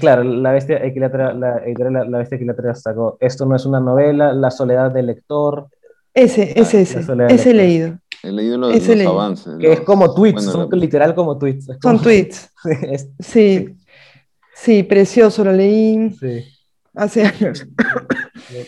claro, 0.00 0.24
La 0.24 0.52
Bestia 0.52 0.82
Equilátera, 0.84 1.34
la, 1.34 1.60
la, 1.64 2.18
Bestia 2.18 2.36
Equilátera 2.36 2.74
sacó. 2.74 3.16
Esto 3.20 3.44
no 3.46 3.54
es 3.54 3.66
una 3.66 3.80
novela, 3.80 4.32
La 4.32 4.50
Soledad 4.50 4.90
del 4.90 5.06
Lector. 5.06 5.68
Ese, 6.14 6.58
ese, 6.58 6.80
ese. 6.82 7.00
Ese 7.28 7.50
he 7.50 7.54
leído. 7.54 7.98
He 8.22 8.32
leído 8.32 8.58
los, 8.58 8.88
los 8.88 9.06
avances. 9.06 9.58
Que 9.58 9.72
es 9.74 9.80
como 9.82 10.12
tweets, 10.14 10.44
son 10.44 10.68
literal 10.72 11.14
como 11.14 11.38
tweets. 11.38 11.68
Son 11.80 12.00
tweets. 12.00 12.50
sí, 13.20 13.76
sí, 14.54 14.82
precioso, 14.82 15.44
lo 15.44 15.52
leí. 15.52 16.10
Sí 16.18 16.44
hace 16.98 17.22
años. 17.22 17.66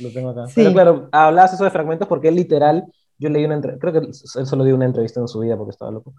Lo, 0.01 0.11
tengo 0.11 0.31
acá. 0.31 0.45
Pero 0.55 0.73
claro, 0.73 1.09
hablabas 1.13 1.53
eso 1.55 1.65
de 1.65 1.71
fragmentos 1.71 2.09
porque 2.09 2.29
él 2.29 2.37
literal, 2.37 2.85
yo 3.21 3.29
leí 3.29 3.45
una 3.45 3.55
entrevista, 3.55 3.81
creo 3.81 3.93
que 3.93 4.09
él 4.09 4.15
solo 4.47 4.65
dio 4.65 4.75
una 4.75 4.87
entrevista 4.87 5.21
en 5.21 5.29
su 5.29 5.41
vida 5.41 5.57
porque 5.57 5.71
estaba 5.71 5.91
loco. 5.91 6.15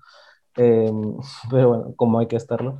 Em, 0.55 1.17
pero 1.49 1.69
bueno, 1.69 1.93
como 1.95 2.19
hay 2.19 2.27
que 2.27 2.37
estarlo. 2.37 2.79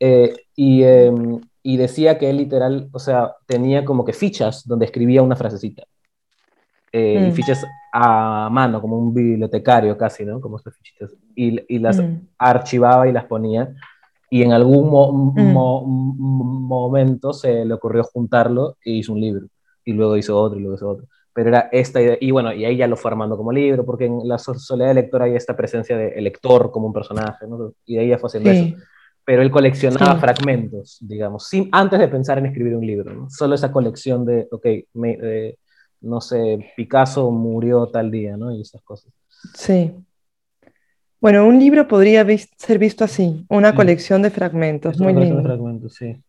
Eh, 0.00 0.36
y, 0.54 0.82
em, 0.82 1.40
y, 1.62 1.76
decía 1.76 2.18
que 2.18 2.30
él 2.30 2.36
literal, 2.36 2.88
o 2.92 2.98
sea, 2.98 3.34
tenía 3.46 3.84
como 3.84 4.04
que 4.04 4.12
fichas 4.12 4.66
donde 4.66 4.84
escribía 4.84 5.22
una 5.22 5.36
frasecita. 5.36 5.84
Eh, 6.92 7.26
y 7.26 7.30
mm. 7.30 7.32
fichas 7.32 7.64
a 7.92 8.48
mano, 8.50 8.80
como 8.80 8.98
un 8.98 9.12
bibliotecario 9.14 9.96
casi, 9.96 10.24
¿no? 10.24 10.40
Como 10.40 10.56
estas 10.56 10.76
fichitas. 10.76 11.12
Y, 11.34 11.74
y 11.74 11.78
las 11.78 11.98
mm. 11.98 12.28
archivaba 12.38 13.08
y 13.08 13.12
las 13.12 13.24
ponía 13.24 13.74
y 14.30 14.42
en 14.42 14.52
algún 14.52 14.88
mm. 14.88 15.52
momento 16.66 17.32
se 17.32 17.64
le 17.64 17.74
ocurrió 17.74 18.04
juntarlo 18.04 18.76
e 18.84 18.92
hizo 18.92 19.12
un 19.12 19.20
libro, 19.20 19.46
y 19.84 19.92
luego 19.92 20.16
hizo 20.16 20.38
otro, 20.38 20.58
y 20.58 20.62
luego 20.62 20.76
hizo 20.76 20.88
otro. 20.88 21.06
Pero 21.38 21.50
era 21.50 21.68
esta 21.70 22.02
idea, 22.02 22.18
y 22.20 22.32
bueno, 22.32 22.52
y 22.52 22.64
ahí 22.64 22.78
ya 22.78 22.88
lo 22.88 22.96
fue 22.96 23.12
armando 23.12 23.36
como 23.36 23.52
libro, 23.52 23.84
porque 23.84 24.06
en 24.06 24.26
la 24.26 24.38
soledad 24.38 24.92
lectora 24.92 25.26
hay 25.26 25.36
esta 25.36 25.54
presencia 25.54 25.96
del 25.96 26.24
lector 26.24 26.72
como 26.72 26.88
un 26.88 26.92
personaje, 26.92 27.46
¿no? 27.46 27.74
y 27.86 27.94
de 27.94 28.00
ahí 28.00 28.08
ya 28.08 28.18
fue 28.18 28.26
haciendo 28.26 28.50
eso. 28.50 28.76
Pero 29.24 29.42
él 29.42 29.50
coleccionaba 29.52 30.16
fragmentos, 30.18 30.98
digamos, 31.00 31.46
sin, 31.46 31.68
antes 31.70 32.00
de 32.00 32.08
pensar 32.08 32.38
en 32.38 32.46
escribir 32.46 32.74
un 32.74 32.84
libro, 32.84 33.14
¿no? 33.14 33.30
solo 33.30 33.54
esa 33.54 33.70
colección 33.70 34.26
de, 34.26 34.48
ok, 34.50 34.66
no 36.00 36.20
sé, 36.20 36.72
Picasso 36.76 37.30
murió 37.30 37.86
tal 37.86 38.10
día, 38.10 38.36
¿no? 38.36 38.52
Y 38.52 38.62
esas 38.62 38.82
cosas. 38.82 39.12
Sí. 39.54 39.94
Bueno, 41.20 41.46
un 41.46 41.56
libro 41.56 41.86
podría 41.86 42.26
ser 42.56 42.80
visto 42.80 43.04
así, 43.04 43.46
una 43.48 43.76
colección 43.76 44.22
de 44.22 44.30
fragmentos, 44.30 44.98
muy 44.98 45.14
lindo. 45.14 45.36
De 45.36 45.42
fragmentos, 45.44 45.94
sí. 45.94 46.20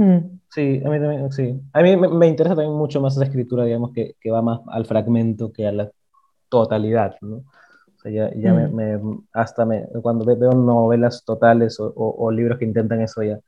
Mm. 0.00 0.40
Sí, 0.48 0.80
a 0.82 0.88
mí 0.88 0.98
también, 0.98 1.30
sí. 1.30 1.60
A 1.74 1.82
mí 1.82 1.94
me, 1.94 2.26
interesa 2.26 2.56
también 2.56 2.72
mucho 2.72 3.02
más 3.02 3.14
esa 3.16 3.24
escritura, 3.26 3.64
digamos, 3.64 3.92
que, 3.92 4.16
que, 4.18 4.30
va 4.30 4.40
más 4.40 4.60
al 4.68 4.86
fragmento 4.86 5.52
que 5.52 5.66
a 5.66 5.72
la 5.72 5.90
totalidad, 6.48 7.16
¿no? 7.20 7.36
O 7.36 7.98
sea, 8.02 8.10
ya, 8.10 8.34
ya 8.34 8.54
me, 8.54 8.96
mm. 8.96 9.26
hasta 9.34 9.66
me, 9.66 9.84
cuando 10.00 10.24
veo 10.24 10.52
novelas 10.52 11.22
totales 11.24 11.78
o, 11.78 11.92
o, 11.94 12.30
libros 12.30 12.58
que 12.58 12.64
intentan 12.64 13.02
eso, 13.02 13.22
ya 13.22 13.38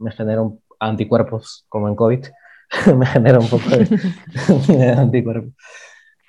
me 0.00 0.10
generan 0.10 0.58
anticuerpos, 0.80 1.64
como 1.68 1.86
en 1.86 1.94
COVID, 1.94 2.26
me 2.96 3.06
genera 3.06 3.38
un 3.38 3.48
poco 3.48 3.68
de, 4.68 4.90
anticuerpos. 4.90 5.52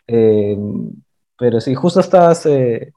Eh, 0.05 0.57
pero 1.37 1.59
sí, 1.59 1.73
justo 1.73 1.99
estabas... 2.01 2.45
Eh, 2.45 2.93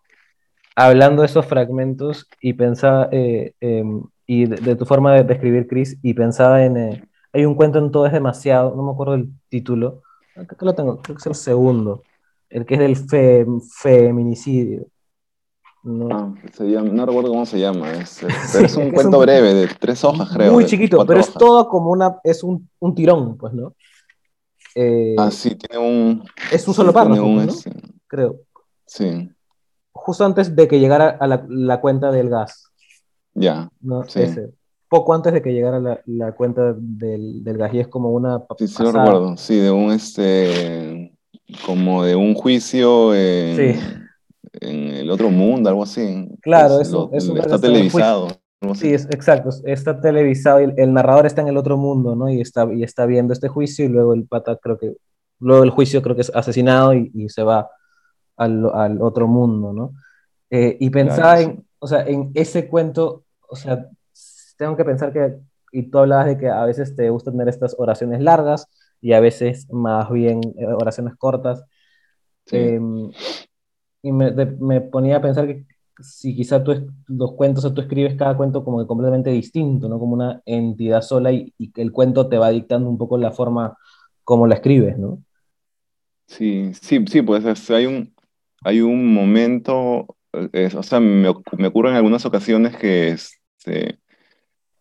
hablando 0.77 1.23
de 1.23 1.27
esos 1.27 1.47
fragmentos 1.47 2.29
y 2.41 2.53
pensaba, 2.55 3.09
eh, 3.13 3.55
em, 3.61 4.03
y 4.27 4.47
de, 4.47 4.77
tu 4.77 4.87
forma 4.87 5.13
de, 5.15 5.33
escribir, 5.33 5.67
Chris, 5.67 5.99
y 6.03 6.15
pensaba 6.15 6.65
en, 6.65 6.77
eh, 6.77 7.05
hay 7.33 7.45
un 7.45 7.55
cuento 7.55 7.79
en 7.79 7.91
Todo 7.91 8.07
es 8.07 8.13
demasiado, 8.13 8.75
no 8.75 8.83
me 8.83 8.93
acuerdo 8.93 9.15
el 9.15 9.31
título, 9.49 10.03
creo 10.35 10.47
que 10.47 10.65
lo 10.65 10.75
tengo, 10.75 11.03
creo 11.03 11.17
que 11.17 11.21
es 11.21 11.27
el 11.27 11.35
segundo, 11.35 12.03
el 12.49 12.65
que 12.65 12.75
es 12.75 12.81
del 12.81 13.61
feminicidio. 13.71 14.87
No. 15.83 16.09
Ah, 16.11 16.33
no 16.59 17.05
recuerdo 17.05 17.29
cómo 17.29 17.45
se 17.45 17.61
llama, 17.61 17.93
es, 17.93 18.23
es 18.55 18.77
un 18.77 18.91
cuento 18.91 19.19
breve 19.19 19.53
de 19.53 19.69
tres 19.69 20.03
hojas, 20.03 20.31
creo. 20.33 20.53
Muy 20.53 20.65
chiquito, 20.65 21.05
pero 21.05 21.21
es 21.21 21.33
todo 21.33 21.69
como 21.69 21.91
una, 21.91 22.19
es 22.25 22.43
un, 22.43 22.69
un 22.79 22.95
tirón, 22.95 23.37
pues, 23.37 23.53
¿no? 23.53 23.75
Eh, 24.75 25.15
ah, 25.19 25.31
sí, 25.31 25.55
tiene 25.55 25.87
un... 25.87 26.25
Es 26.51 26.67
un 26.67 26.75
solo 26.75 26.93
párrafo, 26.93 27.27
¿no? 27.27 27.53
Creo. 28.09 28.41
Sí 28.87 29.31
justo 29.95 30.25
antes 30.25 30.55
de 30.55 30.69
que 30.69 30.81
llegara 30.81 31.17
a 31.19 31.27
la, 31.27 31.81
cuenta 31.81 32.11
del 32.11 32.29
gas. 32.29 32.71
Ya. 33.35 33.71
¿no? 33.81 34.05
Poco 34.89 35.15
antes 35.15 35.33
de 35.33 35.43
que 35.43 35.53
llegara 35.53 35.81
la, 35.81 36.01
la 36.07 36.33
cuenta 36.33 36.75
del, 36.77 37.43
del, 37.43 37.59
gas 37.59 37.75
y 37.75 37.81
es 37.81 37.89
como 37.89 38.11
una... 38.11 38.45
Sí, 38.59 38.69
sí 38.69 38.83
lo 38.83 38.93
recuerdo, 38.93 39.37
sí, 39.37 39.59
de 39.59 39.71
un, 39.71 39.91
este, 39.91 41.17
como 41.67 42.05
de 42.05 42.15
un 42.15 42.35
juicio 42.35 43.15
en, 43.15 43.81
en 44.61 44.89
el 44.91 45.11
otro 45.11 45.31
mundo, 45.31 45.69
algo 45.69 45.83
así. 45.83 46.29
Claro, 46.43 46.81
eso, 46.81 47.11
está 47.13 47.59
televisado. 47.59 48.29
Sí, 48.75 48.95
es, 48.95 49.05
exacto, 49.07 49.51
está 49.65 50.01
televisado 50.01 50.61
y 50.63 50.73
el, 50.77 50.93
narrador 50.93 51.27
está 51.27 51.43
en 51.43 51.49
el 51.49 51.57
otro 51.57 51.77
mundo, 51.77 52.17
¿no? 52.17 52.31
Y 52.31 52.41
está, 52.41 52.67
y 52.73 52.83
está 52.83 53.05
viendo 53.05 53.33
este 53.33 53.49
juicio 53.49 53.85
y 53.85 53.89
luego 53.89 54.15
el 54.15 54.27
pata 54.27 54.57
creo 54.57 54.79
que, 54.79 54.95
luego 55.39 55.65
el 55.65 55.71
juicio 55.71 56.01
creo 56.03 56.15
que 56.15 56.23
es 56.23 56.33
asesinado 56.35 56.95
y, 56.95 57.11
y 57.15 57.29
se 57.29 57.43
va 57.43 57.69
al, 58.37 58.65
al 58.73 59.03
otro 59.03 59.27
mundo, 59.27 59.73
¿no? 59.73 59.93
Eh, 60.51 60.77
y 60.81 60.91
pensaba 60.91 61.41
en, 61.41 61.65
o 61.79 61.87
sea, 61.87 62.05
en 62.07 62.31
ese 62.35 62.69
cuento, 62.69 63.24
o 63.55 63.57
sea, 63.57 63.89
tengo 64.57 64.77
que 64.77 64.85
pensar 64.85 65.13
que, 65.13 65.37
y 65.73 65.91
tú 65.91 65.99
hablabas 65.99 66.27
de 66.27 66.39
que 66.39 66.49
a 66.49 66.65
veces 66.65 66.95
te 66.97 67.11
gusta 67.11 67.31
tener 67.31 67.49
estas 67.49 67.75
oraciones 67.79 68.21
largas 68.21 68.69
y 69.01 69.13
a 69.13 69.21
veces 69.21 69.67
más 69.71 70.11
bien 70.11 70.41
eh, 70.59 70.67
oraciones 70.67 71.15
cortas. 71.17 71.65
Em, 72.51 73.11
y 74.03 74.13
me, 74.13 74.31
me, 74.33 74.81
ponía 74.83 75.17
a 75.17 75.23
pensar 75.23 75.47
que 75.47 75.67
si 75.99 76.35
quizá 76.37 76.63
tú, 76.63 76.87
los 77.07 77.35
cuentos, 77.35 77.65
o 77.65 77.73
tú 77.73 77.81
escribes 77.81 78.17
cada 78.17 78.37
cuento 78.37 78.65
como 78.65 78.81
que 78.81 78.87
completamente 78.87 79.31
distinto, 79.31 79.89
¿no? 79.89 79.99
Como 79.99 80.15
una 80.15 80.43
entidad 80.45 81.03
sola 81.03 81.33
y, 81.33 81.55
y 81.59 81.73
que 81.73 81.83
el 81.83 81.93
cuento 81.93 82.29
te 82.29 82.39
va 82.39 82.51
dictando 82.51 82.89
un 82.91 82.99
poco 82.99 83.17
la 83.17 83.33
forma 83.33 83.77
como 84.25 84.47
la 84.47 84.57
escribes, 84.57 84.99
¿no? 84.99 85.23
Sí, 86.27 86.73
sí, 86.81 87.05
sí, 87.07 87.23
pues 87.23 87.71
hay 87.71 87.87
un, 87.87 88.15
hay 88.63 88.81
un 88.81 89.13
momento, 89.13 90.17
o 90.33 90.83
sea, 90.83 91.01
me, 91.01 91.33
me, 91.59 91.67
ocurre 91.67 91.91
en 91.91 91.97
algunas 91.97 92.25
ocasiones 92.25 92.77
que 92.77 93.17
este, 93.65 93.99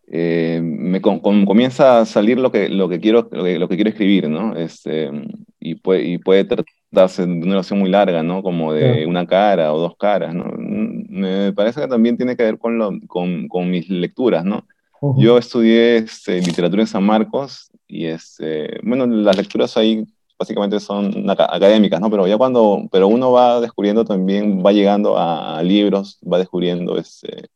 eh, 0.06 0.60
me 0.62 1.00
comienza 1.00 2.00
a 2.00 2.06
salir 2.06 2.38
lo 2.38 2.52
que, 2.52 2.68
lo 2.68 2.88
que, 2.88 3.00
quiero, 3.00 3.28
lo 3.32 3.68
que, 3.68 3.74
quiero 3.74 3.90
escribir, 3.90 4.28
¿no? 4.28 4.54
Este, 4.54 5.10
y, 5.58 5.76
puede, 5.76 6.04
y 6.04 6.18
puede 6.18 6.44
tratarse 6.44 7.26
de 7.26 7.32
una 7.32 7.54
oración 7.54 7.78
muy 7.78 7.90
larga, 7.90 8.22
¿no? 8.22 8.42
Como 8.42 8.72
de 8.72 9.06
una 9.06 9.26
cara 9.26 9.72
o 9.72 9.78
dos 9.78 9.96
caras, 9.96 10.34
¿no? 10.34 10.44
Me 10.56 11.52
parece 11.52 11.80
que 11.80 11.88
también 11.88 12.16
tiene 12.16 12.36
que 12.36 12.42
ver 12.42 12.58
con, 12.58 12.78
lo, 12.78 12.92
con, 13.06 13.48
con 13.48 13.70
mis 13.70 13.88
lecturas, 13.88 14.44
¿no? 14.44 14.66
Yo 15.18 15.36
estudié 15.36 15.98
este, 15.98 16.40
literatura 16.40 16.82
en 16.82 16.88
San 16.88 17.04
Marcos 17.04 17.70
y, 17.86 18.06
este, 18.06 18.78
bueno, 18.82 19.06
las 19.06 19.36
lecturas 19.36 19.76
ahí 19.76 20.02
básicamente 20.38 20.80
son 20.80 21.28
académicas, 21.28 22.00
¿no? 22.00 22.10
Pero 22.10 22.26
ya 22.26 22.38
cuando, 22.38 22.88
pero 22.90 23.08
uno 23.08 23.30
va 23.30 23.60
descubriendo 23.60 24.04
también, 24.04 24.64
va 24.64 24.72
llegando 24.72 25.18
a, 25.18 25.62
libros, 25.62 26.18
va 26.20 26.38
descubriendo 26.38 26.96
este, 26.96 27.48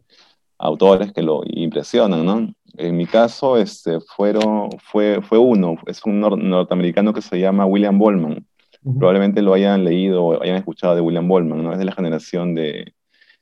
autores 0.58 1.12
que 1.12 1.22
lo 1.22 1.42
impresionan, 1.46 2.24
¿no? 2.24 2.52
En 2.76 2.96
mi 2.96 3.06
caso, 3.06 3.56
este, 3.56 4.00
fueron, 4.00 4.70
fue, 4.90 5.20
fue 5.22 5.38
uno, 5.38 5.76
es 5.86 6.04
un 6.04 6.20
norteamericano 6.20 7.12
que 7.12 7.22
se 7.22 7.38
llama 7.38 7.66
William 7.66 7.98
Bolman. 7.98 8.46
Probablemente 8.82 9.42
lo 9.42 9.54
hayan 9.54 9.84
leído 9.84 10.24
o 10.24 10.42
hayan 10.42 10.56
escuchado 10.56 10.94
de 10.94 11.00
William 11.00 11.26
Bolman, 11.26 11.62
¿no? 11.62 11.72
Es 11.72 11.78
de 11.78 11.84
la 11.84 11.92
generación 11.92 12.54
de... 12.54 12.92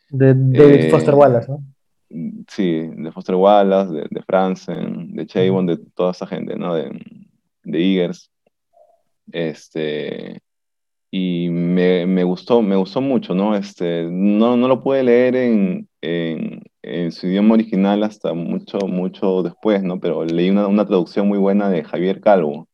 De 0.09 0.35
David 0.35 0.87
eh, 0.87 0.91
Foster 0.91 1.15
Wallace, 1.15 1.51
¿no? 1.51 1.63
Sí, 2.49 2.89
de 2.97 3.13
Foster 3.13 3.35
Wallace, 3.35 3.93
de, 3.93 4.07
de 4.11 4.23
Franzen, 4.23 5.15
de 5.15 5.27
Chabon, 5.27 5.67
de 5.67 5.77
toda 5.95 6.13
esa 6.13 6.27
gente, 6.27 6.57
¿no? 6.57 6.75
De, 6.75 6.91
de 7.65 7.79
Eagers. 7.79 8.31
Este, 9.33 10.41
y 11.11 11.49
me, 11.51 12.07
me, 12.07 12.25
gustó, 12.25 12.63
me 12.63 12.77
gustó 12.77 13.01
mucho, 13.01 13.35
¿no? 13.35 13.57
Este, 13.57 14.05
no, 14.11 14.57
no 14.57 14.69
lo 14.69 14.83
pude 14.83 15.03
leer 15.03 15.37
en, 15.37 15.89
en, 16.07 16.63
en, 16.83 17.11
su 17.11 17.27
idioma 17.27 17.55
original 17.55 18.03
hasta 18.05 18.33
mucho, 18.33 18.79
mucho 18.87 19.43
después, 19.43 19.83
¿no? 19.83 19.99
Pero 19.99 20.25
leí 20.25 20.51
una, 20.51 20.69
una, 20.69 20.87
traducción 20.87 21.27
muy 21.27 21.39
buena 21.39 21.69
de 21.69 21.83
Javier 21.83 22.21
Calvo, 22.21 22.69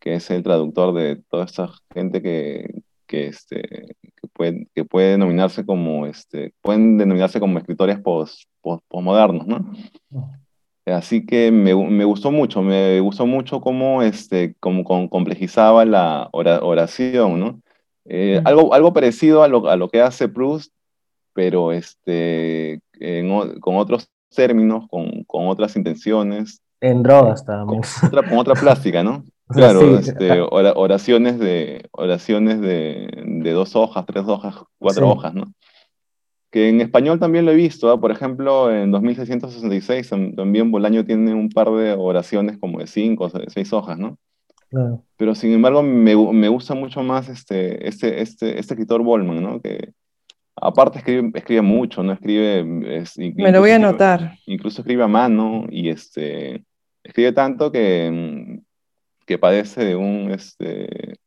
que 0.00 0.14
es 0.14 0.30
el 0.30 0.42
traductor 0.42 0.94
de 0.94 1.16
toda 1.28 1.44
esta 1.44 1.70
gente 1.92 2.22
que, 2.22 2.82
que, 3.06 3.26
este, 3.28 3.62
que, 3.62 4.28
puede, 4.32 4.68
que 4.74 4.84
puede 4.84 5.12
denominarse 5.12 5.66
como, 5.66 6.06
este, 6.06 6.54
pueden 6.62 6.96
denominarse 6.96 7.40
como 7.40 7.58
escritores 7.58 8.00
post, 8.00 8.44
postmodernos, 8.62 9.46
¿no? 9.46 9.72
Así 10.86 11.26
que 11.26 11.50
me, 11.50 11.74
me, 11.74 12.04
gustó 12.04 12.30
mucho, 12.30 12.62
me 12.62 13.00
gustó 13.00 13.26
mucho 13.26 13.60
cómo, 13.60 14.02
este, 14.02 14.54
cómo, 14.60 14.84
complejizaba 15.10 15.84
la 15.84 16.28
oración, 16.32 17.40
¿no? 17.40 17.60
Eh, 18.08 18.40
algo, 18.44 18.72
algo 18.72 18.92
parecido 18.92 19.42
a 19.42 19.48
lo, 19.48 19.68
a 19.68 19.76
lo, 19.76 19.88
que 19.88 20.00
hace 20.00 20.28
Proust, 20.28 20.72
pero 21.36 21.70
este, 21.70 22.80
con 23.60 23.76
otros 23.76 24.10
términos, 24.34 24.86
con, 24.88 25.22
con, 25.24 25.48
otras 25.48 25.76
intenciones. 25.76 26.62
En 26.80 27.02
drogas 27.02 27.44
también. 27.44 27.82
Con 27.82 28.08
otra, 28.08 28.28
con 28.28 28.38
otra 28.38 28.54
plástica, 28.60 29.04
¿no? 29.04 29.22
Claro, 29.48 29.98
este, 29.98 30.40
oraciones, 30.40 31.38
de, 31.38 31.88
oraciones 31.92 32.60
de, 32.62 33.22
de, 33.24 33.52
dos 33.52 33.76
hojas, 33.76 34.06
tres 34.06 34.24
hojas, 34.26 34.56
cuatro 34.78 35.10
hojas, 35.10 35.34
¿no? 35.34 35.52
Que 36.50 36.70
en 36.70 36.80
español 36.80 37.20
también 37.20 37.44
lo 37.44 37.52
he 37.52 37.54
visto, 37.56 37.90
¿ah? 37.90 38.00
por 38.00 38.10
ejemplo, 38.10 38.74
en 38.74 38.90
2666 38.90 40.08
también 40.34 40.72
Bolaño 40.72 41.04
tiene 41.04 41.34
un 41.34 41.50
par 41.50 41.70
de 41.70 41.92
oraciones 41.92 42.56
como 42.58 42.78
de 42.78 42.86
cinco 42.86 43.24
o 43.24 43.30
seis 43.48 43.72
hojas, 43.74 43.98
¿no? 43.98 44.16
Claro. 44.70 45.04
Pero 45.16 45.34
sin 45.34 45.52
embargo 45.52 45.82
me, 45.82 46.16
me, 46.16 46.48
gusta 46.48 46.74
mucho 46.74 47.02
más 47.02 47.28
este, 47.28 47.86
este, 47.86 48.22
este, 48.22 48.58
este 48.58 48.72
escritor 48.72 49.02
Bolman, 49.02 49.42
¿no? 49.42 49.60
Que 49.60 49.92
aparte 50.56 50.98
escribe, 50.98 51.30
escribe 51.34 51.62
mucho, 51.62 52.02
¿no? 52.02 52.12
Escribe... 52.12 52.64
me 52.64 53.52
lo 53.52 53.60
voy 53.60 53.70
a 53.70 53.76
anotar. 53.76 54.34
Incluso 54.46 54.80
escribe 54.80 55.04
a 55.04 55.08
mano 55.08 55.66
y 55.70 55.90
este, 55.90 56.64
escribe 57.04 57.32
tanto 57.32 57.70
que 57.70 58.60
que 59.26 59.38
padece 59.38 59.84
de 59.84 59.96
un, 59.96 60.30
este, 60.30 61.18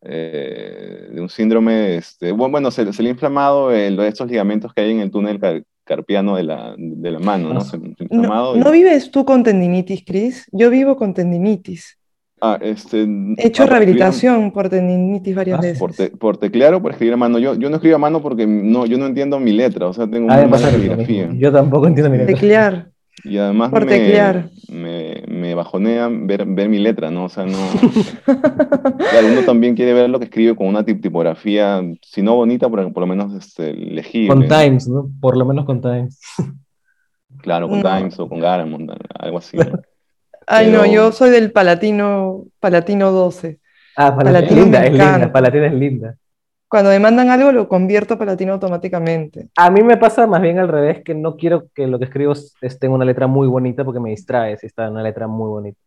eh, 0.00 1.08
de 1.12 1.20
un 1.20 1.28
síndrome, 1.28 1.96
este, 1.96 2.32
bueno, 2.32 2.70
se, 2.70 2.84
le 2.84 3.08
ha 3.08 3.12
inflamado 3.12 3.70
el, 3.70 4.00
estos 4.00 4.28
ligamentos 4.28 4.72
que 4.72 4.80
hay 4.80 4.90
en 4.92 5.00
el 5.00 5.10
túnel 5.10 5.38
carpiano 5.84 6.36
de 6.36 6.42
la, 6.42 6.74
de 6.76 7.10
la 7.10 7.18
mano, 7.18 7.52
¿no? 7.52 7.60
¿no? 8.10 8.56
¿No, 8.56 8.70
vives 8.70 9.10
tú 9.10 9.24
con 9.24 9.42
tendinitis, 9.44 10.04
Cris? 10.04 10.48
Yo 10.52 10.70
vivo 10.70 10.96
con 10.96 11.14
tendinitis. 11.14 11.97
Ah, 12.40 12.58
este, 12.60 13.02
He 13.36 13.46
hecho 13.46 13.66
rehabilitación 13.66 14.52
por 14.52 14.68
tendinitis 14.68 15.34
varias 15.34 15.58
ah, 15.58 15.62
veces. 15.62 15.78
Por, 15.78 16.18
por, 16.18 16.36
teclear 16.36 16.74
o 16.74 16.82
por 16.82 16.92
escribir 16.92 17.14
a 17.14 17.16
mano. 17.16 17.38
Yo, 17.38 17.54
yo 17.54 17.68
no 17.68 17.76
escribo 17.76 17.96
a 17.96 17.98
mano 17.98 18.22
porque 18.22 18.46
no, 18.46 18.86
yo 18.86 18.98
no 18.98 19.06
entiendo 19.06 19.40
mi 19.40 19.52
letra, 19.52 19.86
o 19.86 19.92
sea, 19.92 20.08
tengo 20.08 20.30
ah, 20.30 20.38
una 20.38 20.48
mala 20.48 20.70
caligrafía. 20.70 21.30
Yo 21.34 21.52
tampoco 21.52 21.86
entiendo 21.86 22.10
mi 22.10 22.18
letra. 22.18 22.34
Teclear. 22.34 22.90
Y 23.24 23.38
además 23.38 23.70
por 23.70 23.84
me, 23.84 23.90
teclear. 23.90 24.50
Me, 24.68 25.24
me, 25.26 25.54
bajonea 25.54 26.08
ver, 26.08 26.46
ver 26.46 26.68
mi 26.68 26.78
letra, 26.78 27.10
¿no? 27.10 27.24
O 27.24 27.28
sea, 27.28 27.44
no... 27.44 27.58
claro, 28.24 29.26
uno 29.32 29.42
también 29.44 29.74
quiere 29.74 29.92
ver 29.92 30.08
lo 30.08 30.18
que 30.20 30.26
escribe 30.26 30.54
con 30.54 30.68
una 30.68 30.84
tipografía, 30.84 31.82
si 32.02 32.22
no 32.22 32.36
bonita, 32.36 32.68
por, 32.68 32.92
por 32.92 33.00
lo 33.00 33.06
menos 33.06 33.34
este, 33.34 33.72
legible. 33.72 34.28
Con 34.28 34.46
Times, 34.46 34.88
¿no? 34.88 35.10
Por 35.20 35.36
lo 35.36 35.44
menos 35.44 35.64
con 35.64 35.80
Times. 35.80 36.20
Claro, 37.42 37.68
con 37.68 37.82
Times 37.82 38.18
o 38.18 38.28
con 38.28 38.40
Garamond, 38.40 38.92
algo 39.18 39.38
así. 39.38 39.58
Ay, 40.48 40.70
no, 40.70 40.86
yo 40.86 41.12
soy 41.12 41.30
del 41.30 41.52
Palatino, 41.52 42.44
Palatino 42.58 43.12
12. 43.12 43.58
Ah, 43.96 44.16
Palatino, 44.16 44.62
linda, 44.62 44.84
es 44.84 44.92
linda, 44.92 45.32
Palatino 45.32 45.64
es 45.64 45.74
linda. 45.74 46.16
Cuando 46.68 46.90
me 46.90 46.98
mandan 46.98 47.30
algo 47.30 47.50
lo 47.50 47.68
convierto 47.68 48.14
a 48.14 48.18
palatino 48.18 48.52
automáticamente. 48.52 49.48
A 49.56 49.70
mí 49.70 49.82
me 49.82 49.96
pasa 49.96 50.26
más 50.26 50.42
bien 50.42 50.58
al 50.58 50.68
revés, 50.68 51.02
que 51.02 51.14
no 51.14 51.36
quiero 51.36 51.68
que 51.74 51.86
lo 51.86 51.98
que 51.98 52.04
escribo 52.04 52.34
esté 52.60 52.86
en 52.86 52.92
una 52.92 53.06
letra 53.06 53.26
muy 53.26 53.48
bonita 53.48 53.84
porque 53.84 54.00
me 54.00 54.10
distrae 54.10 54.56
si 54.58 54.66
está 54.66 54.84
en 54.84 54.92
una 54.92 55.02
letra 55.02 55.26
muy 55.26 55.48
bonita. 55.48 55.80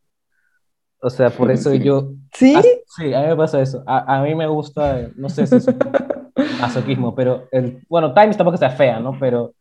O 1.02 1.10
sea, 1.10 1.30
por 1.30 1.52
eso 1.52 1.74
yo... 1.76 2.14
¿Sí? 2.34 2.56
sí, 2.86 3.14
a 3.14 3.22
mí 3.22 3.28
me 3.28 3.36
pasa 3.36 3.62
eso. 3.62 3.84
A, 3.86 4.22
mí 4.24 4.34
me 4.34 4.48
gusta, 4.48 5.10
no 5.16 5.30
sé 5.30 5.46
si 5.46 5.56
es 5.58 5.68
masoquismo, 6.60 7.14
pero 7.14 7.48
el, 7.52 7.84
bueno, 7.88 8.14
Times 8.14 8.38
tampoco 8.38 8.56
está 8.56 8.70
fea, 8.72 9.00
¿no? 9.00 9.18
Pero... 9.20 9.54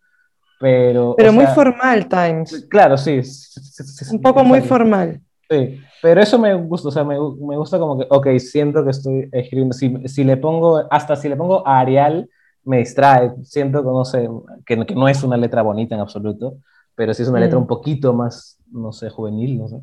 Pero, 0.60 1.14
pero 1.16 1.32
muy 1.32 1.46
formal, 1.46 2.06
Times. 2.06 2.66
Claro, 2.68 2.98
sí. 2.98 3.22
Un 4.12 4.20
poco 4.20 4.44
muy 4.44 4.60
formal. 4.60 5.22
Sí, 5.48 5.80
pero 6.02 6.20
eso 6.20 6.38
me 6.38 6.54
gusta, 6.54 6.88
o 6.88 6.90
sea, 6.90 7.02
me, 7.02 7.14
me, 7.14 7.56
gusta 7.56 7.78
como 7.78 7.98
que, 7.98 8.06
ok, 8.10 8.38
siento 8.38 8.84
que 8.84 8.90
estoy 8.90 9.28
escribiendo, 9.32 9.72
si, 9.72 10.06
si, 10.06 10.22
le 10.22 10.36
pongo, 10.36 10.84
hasta 10.90 11.16
si 11.16 11.30
le 11.30 11.36
pongo 11.36 11.66
a 11.66 11.80
Arial, 11.80 12.28
me 12.62 12.78
distrae, 12.78 13.32
siento 13.42 13.80
que 13.82 13.88
no 13.88 14.04
sé, 14.04 14.28
que, 14.66 14.84
que 14.84 14.94
no 14.94 15.08
es 15.08 15.22
una 15.24 15.38
letra 15.38 15.62
bonita 15.62 15.94
en 15.94 16.02
absoluto, 16.02 16.58
pero 16.94 17.14
sí 17.14 17.22
es 17.22 17.28
una 17.30 17.40
letra 17.40 17.58
mm. 17.58 17.62
un 17.62 17.66
poquito 17.66 18.12
más, 18.12 18.58
no 18.70 18.92
sé, 18.92 19.08
juvenil, 19.08 19.58
no 19.58 19.68
sé. 19.68 19.80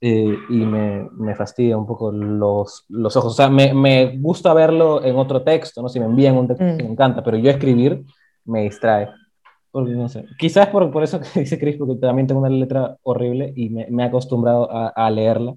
Eh, 0.00 0.34
y 0.48 0.64
me, 0.64 1.10
me, 1.12 1.34
fastidia 1.34 1.76
un 1.76 1.86
poco 1.86 2.10
los, 2.10 2.86
los 2.88 3.14
ojos. 3.16 3.32
O 3.32 3.36
sea, 3.36 3.50
me, 3.50 3.74
me, 3.74 4.16
gusta 4.16 4.54
verlo 4.54 5.04
en 5.04 5.14
otro 5.16 5.42
texto, 5.42 5.82
¿no? 5.82 5.90
Si 5.90 6.00
me 6.00 6.06
envían 6.06 6.38
un 6.38 6.48
texto, 6.48 6.64
mm. 6.64 6.76
me 6.78 6.86
encanta, 6.86 7.22
pero 7.22 7.36
yo 7.36 7.50
escribir 7.50 8.02
me 8.46 8.62
distrae. 8.62 9.10
Porque 9.70 9.92
no 9.92 10.08
sé. 10.08 10.24
Quizás 10.38 10.68
por, 10.68 10.90
por 10.90 11.02
eso 11.02 11.20
que 11.20 11.40
dice 11.40 11.58
Chris, 11.58 11.76
porque 11.76 11.96
también 11.96 12.26
tengo 12.26 12.40
una 12.40 12.50
letra 12.50 12.96
horrible 13.02 13.52
y 13.54 13.70
me, 13.70 13.86
me 13.90 14.02
he 14.02 14.06
acostumbrado 14.06 14.70
a, 14.70 14.88
a, 14.88 15.10
leerla. 15.10 15.54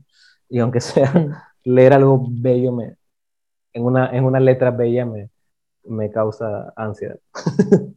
Y 0.50 0.60
aunque 0.60 0.82
sea 0.82 1.12
leer 1.64 1.94
algo 1.94 2.26
bello, 2.30 2.72
me, 2.72 2.96
en, 3.74 3.84
una, 3.84 4.16
en 4.16 4.24
una 4.24 4.40
letra 4.40 4.72
bella 4.72 5.06
me, 5.06 5.30
me 5.84 6.12
causa 6.12 6.74
ansiedad. 6.76 7.20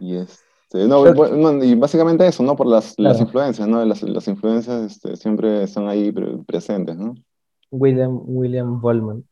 y, 0.00 0.16
este, 0.16 0.86
no, 0.86 1.64
y 1.64 1.74
básicamente 1.74 2.26
eso, 2.26 2.42
¿no? 2.42 2.56
Por 2.56 2.66
las, 2.66 2.94
las 2.98 3.20
influencias, 3.20 3.68
¿no? 3.68 3.84
Las, 3.84 4.02
las 4.02 4.28
influencias 4.28 4.92
este, 4.92 5.16
siempre 5.16 5.64
están 5.64 5.88
ahí 5.88 6.12
presentes, 6.46 6.96
¿no? 6.96 7.14
William, 7.70 8.20
William 8.24 8.80
Bollman. 8.80 9.24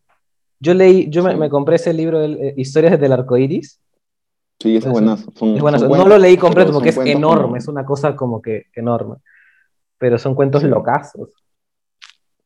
Yo 0.58 0.74
leí, 0.74 1.08
yo 1.10 1.24
me, 1.24 1.36
me, 1.36 1.50
compré 1.50 1.76
ese 1.76 1.92
libro 1.92 2.20
de 2.20 2.48
eh, 2.48 2.54
Historias 2.56 3.00
del 3.00 3.12
Arco 3.12 3.36
Sí, 4.62 4.76
es 4.76 4.88
buenazo. 4.88 5.32
no 5.40 6.06
lo 6.06 6.18
leí 6.18 6.36
completo 6.36 6.72
porque 6.72 6.90
es 6.90 6.98
enorme, 6.98 7.58
es 7.58 7.66
una 7.66 7.84
cosa 7.84 8.14
como 8.14 8.40
que 8.40 8.66
enorme. 8.74 9.16
Pero 9.98 10.18
son 10.18 10.36
cuentos 10.36 10.62
locazos. 10.62 11.30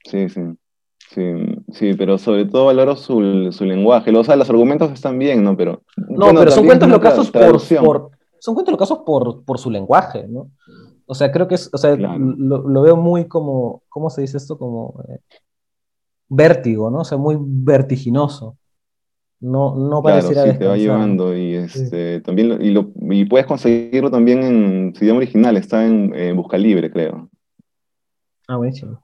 Sí, 0.05 0.29
sí. 0.29 0.43
Sí, 1.11 1.23
sí, 1.73 1.95
pero 1.95 2.19
sobre 2.19 2.47
todo 2.47 2.67
valoro 2.67 2.97
su, 2.97 3.53
su 3.53 3.65
lenguaje. 3.65 4.11
O 4.17 4.25
sea, 4.25 4.35
los 4.35 4.51
argumentos 4.51 4.91
están 4.91 5.19
bien, 5.19 5.45
¿no? 5.45 5.57
Pero, 5.57 5.83
no, 5.97 6.35
pero 6.35 6.51
son 6.51 6.67
cuentos 6.67 6.89
locazos 6.89 7.31
por, 7.31 7.61
por, 7.85 8.11
son 8.41 8.55
cuentos 8.55 8.73
locazos 8.73 8.99
por, 9.07 9.45
por 9.45 9.59
su 9.59 9.71
lenguaje, 9.71 10.27
¿no? 10.27 10.51
O 11.07 11.15
sea, 11.15 11.31
creo 11.31 11.47
que 11.47 11.55
es, 11.55 11.71
o 11.73 11.79
sea, 11.79 11.95
lo, 11.97 12.69
lo, 12.69 12.83
veo 12.83 12.97
muy 12.97 13.29
como, 13.29 13.83
¿cómo 13.89 14.11
se 14.11 14.23
dice 14.23 14.39
esto? 14.39 14.59
Como 14.59 15.01
eh, 15.09 15.21
vértigo, 16.29 16.91
¿no? 16.91 17.01
O 17.01 17.05
sea, 17.05 17.19
muy 17.19 17.37
vertiginoso. 17.39 18.57
No, 19.41 19.75
no 19.77 20.03
claro, 20.03 20.23
sí, 20.23 20.35
te 20.35 20.67
va 20.67 20.77
llevando 20.77 21.37
y 21.37 21.55
este, 21.55 22.21
también 22.23 22.59
y, 22.63 22.71
lo, 22.71 22.91
y 23.11 23.27
puedes 23.27 23.47
conseguirlo 23.47 24.11
también 24.11 24.43
en 24.43 24.95
su 24.95 25.05
idioma 25.05 25.19
original, 25.19 25.57
está 25.57 25.87
en, 25.87 26.35
Busca 26.35 26.57
Libre, 26.57 26.91
creo. 26.91 27.29
Ah, 28.49 28.57
buenísimo. 28.57 28.99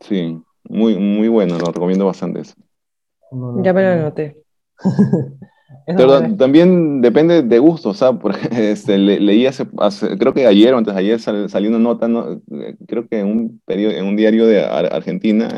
Sí, 0.00 0.38
muy, 0.64 0.98
muy 0.98 1.28
bueno, 1.28 1.58
lo 1.58 1.66
recomiendo 1.66 2.04
bastante 2.04 2.40
eso. 2.40 2.54
ya 3.62 3.72
me 3.72 3.82
lo 3.82 3.88
anoté. 3.88 4.42
Pero 5.86 6.36
también 6.36 7.00
depende 7.00 7.42
de 7.42 7.58
gusto, 7.58 7.90
o 7.90 7.94
sea, 7.94 8.16
este, 8.52 8.98
leí 8.98 9.46
hace, 9.46 9.66
creo 10.18 10.34
que 10.34 10.46
ayer 10.46 10.74
o 10.74 10.78
antes 10.78 10.94
de 10.94 11.00
ayer 11.00 11.18
salió 11.18 11.70
una 11.70 11.78
nota, 11.78 12.08
creo 12.86 13.08
que 13.08 13.20
en 13.20 13.26
un, 13.26 13.60
periodo, 13.64 13.92
en 13.92 14.04
un 14.04 14.16
diario 14.16 14.46
de 14.46 14.62
Argentina, 14.64 15.48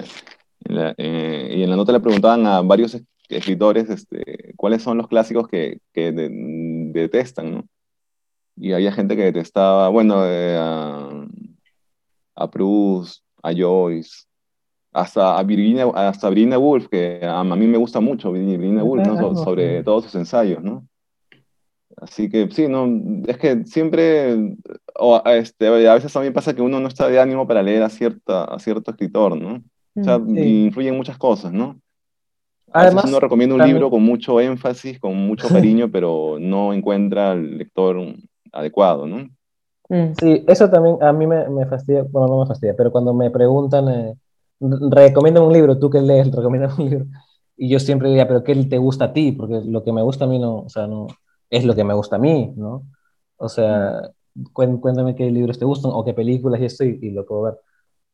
eh, 0.96 1.54
y 1.56 1.62
en 1.62 1.70
la 1.70 1.76
nota 1.76 1.92
le 1.92 2.00
preguntaban 2.00 2.46
a 2.46 2.62
varios 2.62 2.94
escritores 3.28 3.88
este, 3.90 4.54
cuáles 4.56 4.82
son 4.82 4.98
los 4.98 5.08
clásicos 5.08 5.48
que, 5.48 5.80
que 5.92 6.12
detestan, 6.12 7.52
¿no? 7.52 7.64
Y 8.56 8.72
había 8.72 8.92
gente 8.92 9.16
que 9.16 9.24
detestaba, 9.24 9.88
bueno, 9.88 10.24
eh, 10.24 10.56
a, 10.56 11.26
a, 12.36 12.50
Proust, 12.50 13.24
a 13.42 13.52
Joyce, 13.52 14.26
hasta 14.92 15.36
a 15.36 15.42
Virginia, 15.42 15.86
hasta 15.92 16.28
Virginia 16.28 16.58
Woolf, 16.58 16.88
que 16.88 17.20
a, 17.22 17.42
mí 17.42 17.66
me 17.66 17.78
gusta 17.78 17.98
mucho 17.98 18.30
Virginia 18.30 18.84
Woolf, 18.84 19.06
¿no? 19.06 19.34
sobre 19.34 19.82
todos 19.82 20.04
sus 20.04 20.14
ensayos, 20.14 20.62
¿no? 20.62 20.86
Así 21.96 22.28
que 22.28 22.48
sí, 22.50 22.68
no, 22.68 22.88
es 23.26 23.38
que 23.38 23.64
siempre, 23.66 24.56
o, 24.98 25.22
este, 25.26 25.66
a 25.66 25.94
veces 25.94 26.12
también 26.12 26.32
pasa 26.32 26.54
que 26.54 26.62
uno 26.62 26.80
no 26.80 26.88
está 26.88 27.08
de 27.08 27.20
ánimo 27.20 27.46
para 27.46 27.62
leer 27.62 27.82
a, 27.82 27.88
cierta, 27.88 28.44
a 28.44 28.58
cierto 28.58 28.90
escritor, 28.90 29.36
¿no? 29.36 29.62
O 29.96 30.02
sea, 30.04 30.18
mm, 30.18 30.38
influyen 30.38 30.96
muchas 30.96 31.18
cosas, 31.18 31.52
¿no? 31.52 31.80
Además, 32.74 33.04
uno 33.06 33.20
recomienda 33.20 33.54
un 33.54 33.64
libro 33.64 33.88
con 33.88 34.02
mucho 34.02 34.40
énfasis, 34.40 34.98
con 34.98 35.16
mucho 35.16 35.48
cariño, 35.48 35.88
pero 35.90 36.38
no 36.40 36.72
encuentra 36.72 37.30
al 37.30 37.56
lector 37.56 37.96
adecuado, 38.52 39.06
¿no? 39.06 39.28
Mm. 39.88 40.12
Sí, 40.18 40.44
eso 40.48 40.68
también 40.68 40.96
a 41.00 41.12
mí 41.12 41.26
me, 41.26 41.48
me, 41.48 41.66
fastidia, 41.66 42.04
bueno, 42.10 42.28
no 42.28 42.40
me 42.40 42.46
fastidia, 42.46 42.74
pero 42.76 42.90
cuando 42.90 43.14
me 43.14 43.30
preguntan, 43.30 43.88
eh, 43.88 44.14
recomiendan 44.90 45.44
un 45.44 45.52
libro, 45.52 45.78
tú 45.78 45.88
que 45.88 46.00
lees, 46.00 46.30
recomiendas 46.34 46.78
un 46.78 46.90
libro, 46.90 47.06
y 47.56 47.68
yo 47.68 47.78
siempre 47.78 48.08
diría, 48.08 48.26
pero 48.26 48.42
¿qué 48.42 48.54
te 48.64 48.78
gusta 48.78 49.06
a 49.06 49.12
ti? 49.12 49.32
Porque 49.32 49.62
lo 49.64 49.84
que 49.84 49.92
me 49.92 50.02
gusta 50.02 50.24
a 50.24 50.28
mí 50.28 50.38
no, 50.38 50.56
o 50.60 50.68
sea, 50.68 50.86
no, 50.86 51.06
es 51.50 51.64
lo 51.64 51.74
que 51.74 51.84
me 51.84 51.94
gusta 51.94 52.16
a 52.16 52.18
mí, 52.18 52.52
¿no? 52.56 52.82
O 53.36 53.48
sea, 53.48 54.10
cuéntame 54.52 55.14
qué 55.14 55.30
libros 55.30 55.58
te 55.58 55.64
gustan 55.64 55.92
o 55.94 56.04
qué 56.04 56.14
películas 56.14 56.60
y 56.60 56.64
esto 56.64 56.84
y, 56.84 57.10
lo 57.10 57.24
puedo 57.24 57.42
ver. 57.42 57.54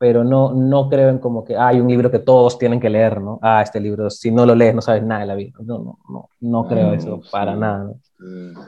Pero 0.01 0.23
no, 0.23 0.51
no 0.51 0.89
creo 0.89 1.09
en 1.09 1.19
como 1.19 1.43
que 1.43 1.55
hay 1.55 1.79
un 1.79 1.87
libro 1.87 2.09
que 2.09 2.17
todos 2.17 2.57
tienen 2.57 2.79
que 2.79 2.89
leer, 2.89 3.21
¿no? 3.21 3.37
Ah, 3.43 3.61
este 3.61 3.79
libro, 3.79 4.09
si 4.09 4.31
no 4.31 4.47
lo 4.47 4.55
lees 4.55 4.73
no 4.73 4.81
sabes 4.81 5.03
nada 5.03 5.21
de 5.21 5.27
la 5.27 5.35
vida. 5.35 5.51
No, 5.63 5.77
no, 5.77 5.99
no, 6.09 6.29
no 6.39 6.67
creo 6.67 6.87
No, 6.87 6.93
eso 6.95 7.19
sí. 7.21 7.29
para 7.31 7.55
nada. 7.55 7.83
¿no? 7.83 7.95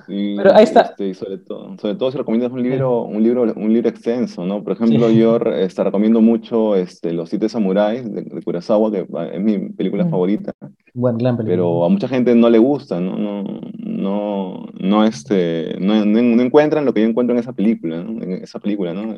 Y, 0.07 0.35
Pero 0.37 0.53
ahí 0.53 0.63
está. 0.63 0.81
este, 0.81 1.11
sobre 1.15 1.39
todo, 1.39 1.75
sobre 1.79 1.95
todo 1.95 2.11
si 2.11 2.17
recomiendas 2.19 2.51
un 2.51 2.61
libro, 2.61 3.01
un 3.01 3.23
libro, 3.23 3.41
un 3.55 3.73
libro 3.73 3.89
extenso, 3.89 4.45
¿no? 4.45 4.63
Por 4.63 4.73
ejemplo, 4.73 5.09
yo 5.09 5.37
este, 5.37 5.83
recomiendo 5.83 6.21
mucho 6.21 6.75
este, 6.75 7.11
Los 7.13 7.29
Siete 7.29 7.49
Samuráis 7.49 8.03
de, 8.13 8.21
de 8.21 8.41
Kurosawa, 8.43 8.91
que 8.91 9.07
es 9.33 9.41
mi 9.41 9.69
película 9.69 10.05
Mm. 10.05 10.09
favorita, 10.11 10.53
Buen 10.93 11.17
gran 11.17 11.35
película. 11.35 11.55
pero 11.55 11.83
a 11.85 11.89
mucha 11.89 12.07
gente 12.07 12.35
no 12.35 12.47
le 12.51 12.59
gusta, 12.59 12.99
¿no? 12.99 13.17
No, 13.17 13.43
no, 13.79 14.65
no, 14.79 15.03
este, 15.03 15.77
no, 15.79 16.05
no, 16.05 16.21
no 16.21 16.41
encuentran 16.43 16.85
lo 16.85 16.93
que 16.93 17.01
yo 17.01 17.07
encuentro 17.07 17.33
en 17.35 17.39
esa 17.39 17.53
película, 17.53 18.03
¿no? 18.03 18.21
En 18.23 18.33
esa 18.43 18.59
película, 18.59 18.93
¿no? 18.93 19.17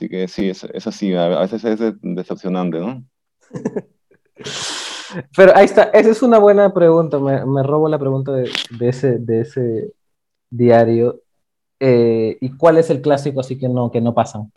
Así 0.00 0.08
que 0.08 0.26
sí, 0.28 0.48
es, 0.48 0.64
es 0.64 0.86
así, 0.86 1.12
a 1.14 1.26
a 1.26 1.40
veces 1.42 1.62
es 1.62 1.78
decepcionante, 2.00 2.78
¿no? 2.78 3.04
Pero 5.36 5.54
ahí 5.54 5.66
está, 5.66 5.82
esa 5.92 6.08
es 6.08 6.22
una 6.22 6.38
buena 6.38 6.72
pregunta. 6.72 7.18
Me, 7.18 7.44
me 7.44 7.62
robo 7.62 7.86
la 7.86 7.98
pregunta 7.98 8.32
de, 8.32 8.50
de 8.78 8.88
ese, 8.88 9.18
de 9.18 9.40
ese 9.42 9.92
diario. 10.48 11.20
Eh, 11.78 12.38
¿y 12.40 12.56
cuál 12.56 12.78
es 12.78 12.88
el 12.88 13.02
clásico 13.02 13.40
así 13.40 13.58
que 13.58 13.68
no, 13.68 13.90
que 13.90 14.00
no 14.00 14.14
pasan? 14.14 14.50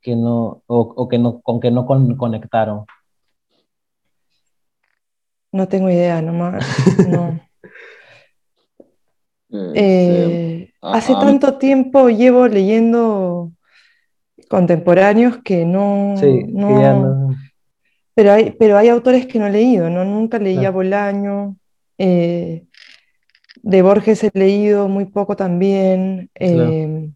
Que 0.00 0.16
no, 0.16 0.64
o, 0.66 0.80
o 0.96 1.08
que 1.08 1.18
no, 1.18 1.40
con 1.40 1.60
que 1.60 1.70
no 1.70 1.86
con- 1.86 2.16
conectaron. 2.16 2.84
No 5.52 5.68
tengo 5.68 5.88
idea, 5.88 6.20
no 6.20 6.32
más. 6.32 6.66
No. 7.08 7.40
Este, 9.50 9.74
Eh, 9.80 10.72
a- 10.82 10.94
hace 10.98 11.12
a- 11.14 11.20
tanto 11.20 11.56
tiempo 11.58 12.08
llevo 12.10 12.46
leyendo 12.48 13.52
contemporáneos 14.48 15.38
que 15.44 15.64
no, 15.64 16.14
Sí, 16.16 16.26
que 16.44 16.52
no- 16.52 16.80
ya 16.80 16.92
no- 16.94 17.36
Pero 18.14 18.32
hay, 18.32 18.50
pero 18.58 18.76
hay 18.76 18.88
autores 18.88 19.26
que 19.26 19.38
no 19.38 19.46
he 19.46 19.50
leído, 19.50 19.88
¿no? 19.90 20.04
Nunca 20.04 20.38
leí 20.38 20.56
a 20.56 20.60
Claro. 20.60 20.74
Bolaño. 20.74 21.56
eh, 21.98 22.64
de 23.62 23.82
Borges 23.82 24.22
he 24.24 24.30
leído 24.34 24.88
muy 24.88 25.04
poco 25.06 25.34
también. 25.36 26.30
Eh, 26.34 27.10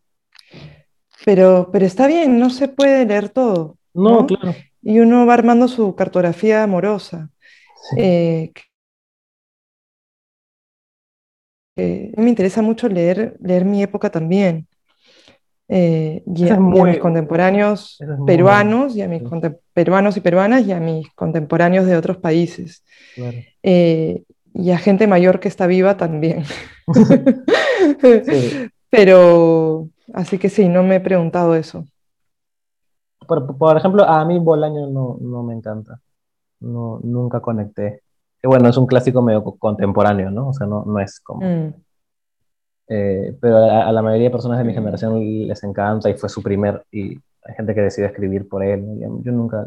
pero, 1.24 1.70
pero 1.72 1.86
está 1.86 2.06
bien, 2.06 2.38
no 2.38 2.50
se 2.50 2.68
puede 2.68 3.04
leer 3.06 3.28
todo, 3.28 3.76
No, 3.94 4.10
¿no? 4.22 4.26
claro. 4.26 4.54
Y 4.82 4.98
uno 4.98 5.24
va 5.26 5.34
armando 5.34 5.68
su 5.68 5.94
cartografía 5.94 6.64
amorosa. 6.64 7.30
Sí. 7.90 7.96
Eh, 8.00 8.52
que- 11.76 12.12
me 12.16 12.28
interesa 12.28 12.62
mucho 12.62 12.88
leer, 12.88 13.36
leer 13.40 13.64
mi 13.64 13.82
época 13.82 14.10
también. 14.10 14.66
Eh, 15.74 16.22
y, 16.26 16.42
a, 16.42 16.44
es 16.46 16.50
y 16.50 16.54
a 16.54 16.60
muy- 16.60 16.90
mis 16.90 16.98
contemporáneos 16.98 17.96
es 17.98 18.08
peruanos, 18.26 18.94
y 18.94 19.00
a 19.00 19.08
mis 19.08 19.22
contem- 19.22 19.58
peruanos 19.72 20.16
y 20.18 20.20
peruanas, 20.20 20.66
y 20.66 20.72
a 20.72 20.80
mis 20.80 21.10
contemporáneos 21.14 21.86
de 21.86 21.96
otros 21.96 22.18
países. 22.18 22.84
claro. 23.14 23.38
Eh, 23.62 24.22
y 24.54 24.70
a 24.70 24.76
gente 24.76 25.06
mayor 25.06 25.40
que 25.40 25.48
está 25.48 25.66
viva 25.66 25.96
también. 25.96 26.44
Sí. 28.02 28.70
Pero, 28.90 29.88
así 30.12 30.36
que 30.38 30.50
sí, 30.50 30.68
no 30.68 30.82
me 30.82 30.96
he 30.96 31.00
preguntado 31.00 31.54
eso. 31.54 31.86
Por, 33.26 33.56
por 33.56 33.76
ejemplo, 33.76 34.04
a 34.04 34.24
mí 34.26 34.38
Bolaño 34.38 34.88
no, 34.88 35.16
no 35.20 35.42
me 35.42 35.54
encanta. 35.54 36.00
No, 36.60 37.00
nunca 37.02 37.40
conecté. 37.40 38.02
Que 38.40 38.48
bueno, 38.48 38.68
es 38.68 38.76
un 38.76 38.86
clásico 38.86 39.22
medio 39.22 39.42
co- 39.42 39.56
contemporáneo, 39.56 40.30
¿no? 40.30 40.48
O 40.48 40.52
sea, 40.52 40.66
no, 40.66 40.84
no 40.84 40.98
es 41.00 41.18
como... 41.20 41.40
Mm, 41.46 41.72
eh, 42.88 43.36
pero 43.40 43.56
a, 43.58 43.88
a 43.88 43.92
la 43.92 44.02
mayoría 44.02 44.26
de 44.28 44.32
personas 44.32 44.58
de 44.58 44.64
mi 44.64 44.74
generación 44.74 45.20
les 45.48 45.62
encanta 45.64 46.10
y 46.10 46.14
fue 46.14 46.28
su 46.28 46.42
primer... 46.42 46.84
Y 46.90 47.18
hay 47.44 47.54
gente 47.56 47.74
que 47.74 47.80
decide 47.82 48.06
escribir 48.06 48.48
por 48.48 48.62
él. 48.64 48.84
Yo, 49.00 49.32
nunca 49.32 49.66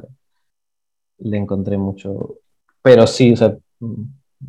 le, 1.18 1.30
le 1.30 1.38
encontré 1.38 1.78
mucho... 1.78 2.36
Pero 2.82 3.08
sí, 3.08 3.34
o 3.34 3.36
sea, 3.36 3.58
mm, 3.80 4.04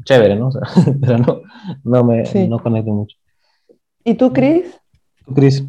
chévere, 0.04 0.36
¿no? 0.36 0.48
O 0.48 0.52
sea, 0.52 0.62
pero 1.00 1.18
no, 1.18 1.40
no 1.84 2.04
me 2.04 2.26
Sí. 2.26 2.46
no 2.48 2.58
conecté 2.62 2.90
mucho. 2.90 3.16
¿Y 4.04 4.14
tú, 4.14 4.32
Cris? 4.32 4.78
¿Tú, 5.24 5.34
Cris? 5.34 5.64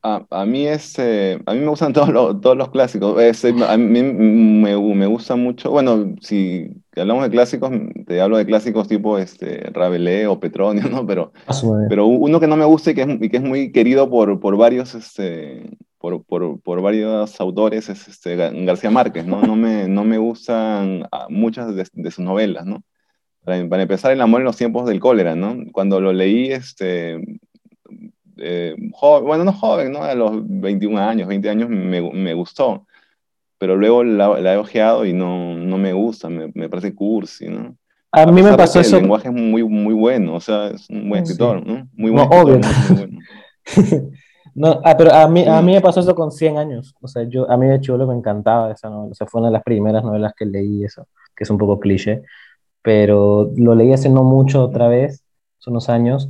A, 0.00 0.24
a 0.30 0.46
mí 0.46 0.64
este, 0.66 1.40
a 1.44 1.54
mí 1.54 1.60
me 1.60 1.66
gustan 1.68 1.92
todos 1.94 2.08
los, 2.10 2.40
todos 2.40 2.56
los 2.56 2.70
clásicos. 2.70 3.20
Este, 3.20 3.48
a 3.66 3.76
mí 3.76 4.02
me, 4.02 4.76
me 4.76 5.06
gusta 5.06 5.34
mucho, 5.36 5.70
bueno, 5.70 6.14
si 6.20 6.68
hablamos 6.96 7.24
de 7.24 7.30
clásicos, 7.30 7.70
te 8.06 8.20
hablo 8.20 8.36
de 8.36 8.46
clásicos 8.46 8.86
tipo 8.88 9.18
este, 9.18 9.58
Rabelais 9.72 10.26
o 10.28 10.38
Petronio, 10.38 10.88
¿no? 10.88 11.04
Pero, 11.06 11.32
A 11.46 11.52
su 11.52 11.70
manera. 11.70 11.88
pero 11.88 12.06
uno 12.06 12.38
que 12.40 12.46
no 12.46 12.56
me 12.56 12.64
gusta 12.64 12.92
y 12.92 12.94
que 12.94 13.02
es, 13.02 13.08
y 13.22 13.28
que 13.28 13.38
es 13.38 13.42
muy 13.42 13.72
querido 13.72 14.08
por, 14.08 14.38
por 14.38 14.56
varios, 14.56 14.94
este, 14.94 15.68
por, 15.98 16.24
por, 16.24 16.60
por 16.60 16.80
varios 16.80 17.40
autores 17.40 17.88
es 17.88 18.06
este, 18.06 18.36
Ga- 18.36 18.64
García 18.66 18.90
Márquez, 18.90 19.26
¿no? 19.26 19.42
No 19.42 19.56
me, 19.56 19.88
no 19.88 20.04
me 20.04 20.18
gustan 20.18 21.06
ah, 21.10 21.26
muchas 21.28 21.74
de, 21.74 21.84
de 21.92 22.10
sus 22.12 22.24
novelas, 22.24 22.66
¿no? 22.66 22.82
Para, 23.44 23.68
para 23.68 23.82
empezar, 23.82 24.12
El 24.12 24.20
amor 24.20 24.42
en 24.42 24.44
los 24.46 24.56
tiempos 24.56 24.86
del 24.86 25.00
cólera, 25.00 25.34
¿no? 25.34 25.56
Cuando 25.72 26.00
lo 26.00 26.12
leí, 26.12 26.52
este, 26.52 27.18
eh, 28.38 28.74
joven, 28.92 29.24
bueno, 29.26 29.44
no 29.44 29.52
joven, 29.52 29.92
¿no? 29.92 30.02
A 30.02 30.14
los 30.14 30.32
21 30.44 30.98
años, 30.98 31.28
20 31.28 31.48
años 31.50 31.68
me, 31.68 32.00
me 32.12 32.34
gustó, 32.34 32.86
pero 33.58 33.76
luego 33.76 34.04
la, 34.04 34.40
la 34.40 34.54
he 34.54 34.56
ojeado 34.56 35.04
y 35.04 35.12
no, 35.12 35.54
no 35.54 35.78
me 35.78 35.92
gusta, 35.92 36.28
me, 36.28 36.50
me 36.54 36.68
parece 36.68 36.94
cursi, 36.94 37.48
¿no? 37.48 37.76
A 38.12 38.24
mí 38.26 38.42
me 38.42 38.56
pasó 38.56 38.80
eso... 38.80 38.96
El 38.96 39.02
lenguaje 39.02 39.28
es 39.28 39.34
muy, 39.34 39.62
muy 39.64 39.94
bueno, 39.94 40.34
o 40.36 40.40
sea, 40.40 40.68
es 40.68 40.88
un 40.88 41.08
buen 41.08 41.26
Sí. 41.26 41.32
escritor, 41.32 41.66
¿no? 41.66 41.88
Muy 41.94 42.10
No, 42.12 42.26
buen 42.28 42.32
escritor, 42.32 42.44
obvio. 42.44 42.58
muy, 42.58 42.96
bueno. 42.96 43.18
No, 44.54 44.80
ah, 44.82 44.96
pero 44.96 45.12
a 45.12 45.28
mí, 45.28 45.44
a 45.46 45.58
Sí. 45.60 45.64
mí 45.66 45.72
me 45.74 45.80
pasó 45.80 46.00
eso 46.00 46.14
con 46.16 46.32
100 46.32 46.56
años. 46.58 46.92
O 47.00 47.06
sea, 47.06 47.22
yo, 47.28 47.48
a 47.48 47.56
mí 47.56 47.66
de 47.66 47.80
chulo 47.80 48.08
me 48.08 48.14
encantaba 48.14 48.72
esa 48.72 48.88
novela. 48.90 49.12
O 49.12 49.14
sea, 49.14 49.26
fue 49.28 49.40
una 49.40 49.50
de 49.50 49.52
las 49.52 49.62
primeras 49.62 50.02
novelas 50.02 50.32
que 50.36 50.46
leí 50.46 50.82
eso, 50.84 51.06
que 51.36 51.44
es 51.44 51.50
un 51.50 51.58
poco 51.58 51.78
cliché. 51.78 52.22
Pero 52.82 53.52
lo 53.56 53.74
leí 53.76 53.92
hace 53.92 54.08
no 54.08 54.24
mucho 54.24 54.64
otra 54.64 54.88
vez, 54.88 55.22
hace 55.60 55.70
unos 55.70 55.88
años, 55.88 56.28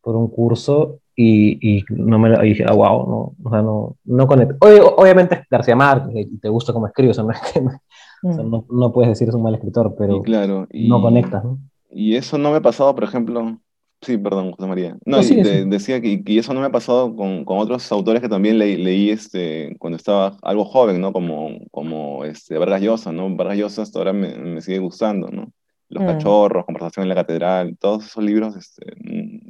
por 0.00 0.16
un 0.16 0.28
curso 0.28 1.00
y, 1.20 1.78
y 1.78 1.84
no 1.90 2.16
me 2.20 2.28
lo- 2.28 2.44
y 2.44 2.50
dije, 2.50 2.64
ah, 2.68 2.74
wow, 2.74 3.08
no, 3.10 3.34
o 3.44 3.50
sea, 3.50 3.60
no, 3.60 3.96
no 4.04 4.26
conecto. 4.28 4.54
Ob- 4.60 4.94
obviamente 4.98 5.34
es 5.34 5.40
García 5.50 5.74
Márquez 5.74 6.28
y 6.30 6.38
te 6.38 6.48
gusta 6.48 6.72
cómo 6.72 6.86
escribe, 6.86 7.10
o 7.10 7.14
sea, 7.14 7.24
no, 7.24 7.32
es 7.32 7.40
que- 7.52 7.58
o 8.22 8.32
sea, 8.32 8.44
Mm. 8.44 8.50
no, 8.50 8.64
no 8.70 8.92
puedes 8.92 9.08
decir 9.10 9.28
es 9.28 9.34
un 9.34 9.42
mal 9.42 9.54
escritor, 9.54 9.94
pero 9.98 10.16
Y 10.18 10.22
claro, 10.22 10.66
y, 10.70 10.88
no 10.88 11.00
conectas, 11.02 11.42
¿no? 11.44 11.58
y 11.90 12.14
eso 12.14 12.38
no 12.38 12.50
me 12.52 12.58
ha 12.58 12.60
pasado, 12.62 12.94
por 12.94 13.02
ejemplo, 13.04 13.58
sí, 14.00 14.16
perdón, 14.16 14.52
José 14.52 14.68
María. 14.68 14.96
No, 15.04 15.18
y 15.18 15.24
sigue, 15.24 15.42
de- 15.42 15.50
sigue. 15.58 15.64
decía 15.70 16.00
que 16.00 16.22
y 16.24 16.38
eso 16.38 16.54
no 16.54 16.60
me 16.60 16.66
ha 16.66 16.70
pasado 16.70 17.16
con, 17.16 17.44
con 17.44 17.58
otros 17.58 17.90
autores 17.90 18.22
que 18.22 18.28
también 18.28 18.56
leí, 18.58 18.76
leí 18.76 19.10
este, 19.10 19.74
cuando 19.80 19.96
estaba 19.96 20.36
algo 20.42 20.64
joven, 20.64 21.00
¿no? 21.00 21.12
Como, 21.12 21.48
como 21.72 22.24
este, 22.24 22.58
Vargas 22.58 22.80
Llosa, 22.82 23.10
¿no? 23.12 23.34
Vargas 23.34 23.58
Llosa 23.58 23.82
hasta 23.82 23.98
ahora 23.98 24.12
me, 24.12 24.36
me 24.36 24.60
sigue 24.60 24.78
gustando, 24.78 25.28
¿no? 25.32 25.48
Los 25.90 26.02
Mm. 26.04 26.06
cachorros, 26.06 26.64
Conversación 26.66 27.04
en 27.04 27.08
la 27.08 27.14
catedral, 27.14 27.76
todos 27.80 28.04
esos 28.04 28.22
libros 28.22 28.54
este, 28.56 28.84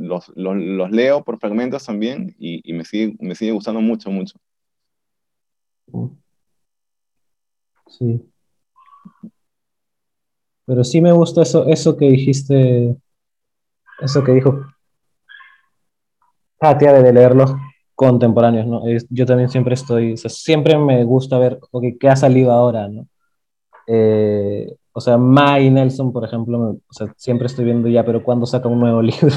los, 0.09 0.33
los, 0.35 0.91
leo 0.91 1.23
por 1.23 1.39
fragmentos 1.39 1.85
también 1.85 2.35
y, 2.39 2.73
me, 2.73 2.85
sigue, 2.85 3.17
me 3.21 3.35
sigue 3.35 3.53
gustando 3.53 3.81
mucho, 3.81 4.11
mucho. 4.11 4.39
Sí. 7.87 8.21
Pero 10.67 10.85
sí 10.85 11.01
me 11.01 11.13
gusta 11.13 11.43
eso, 11.43 11.67
eso 11.67 11.97
que 11.97 12.11
dijiste, 12.11 12.97
eso 14.01 14.23
que 14.25 14.33
dijo 14.33 14.61
Katia 16.59 16.93
de 16.93 17.13
leer 17.13 17.35
los 17.35 17.53
contemporáneos, 17.95 18.67
¿no? 18.67 18.83
Yo 19.11 19.27
también 19.27 19.49
siempre 19.49 19.75
estoy, 19.75 20.15
o 20.15 20.17
sea, 20.17 20.31
siempre 20.31 20.77
me 20.79 21.05
gusta 21.05 21.39
ver, 21.39 21.59
ok, 21.71 21.85
qué 21.99 22.09
ha 22.09 22.17
salido 22.17 22.53
ahora, 22.53 22.89
¿no? 22.89 23.09
Eh, 23.87 24.77
o 24.93 25.01
sea, 25.01 25.17
Mai 25.17 25.71
Nelson, 25.71 26.13
por 26.13 26.25
ejemplo, 26.25 26.79
siempre 27.17 27.47
estoy 27.47 27.65
viendo 27.65 27.89
ya, 27.89 28.05
pero 28.05 28.23
¿cuándo 28.23 28.47
saca 28.47 28.69
un 28.69 28.81
nuevo 28.81 29.01
libro? 29.03 29.37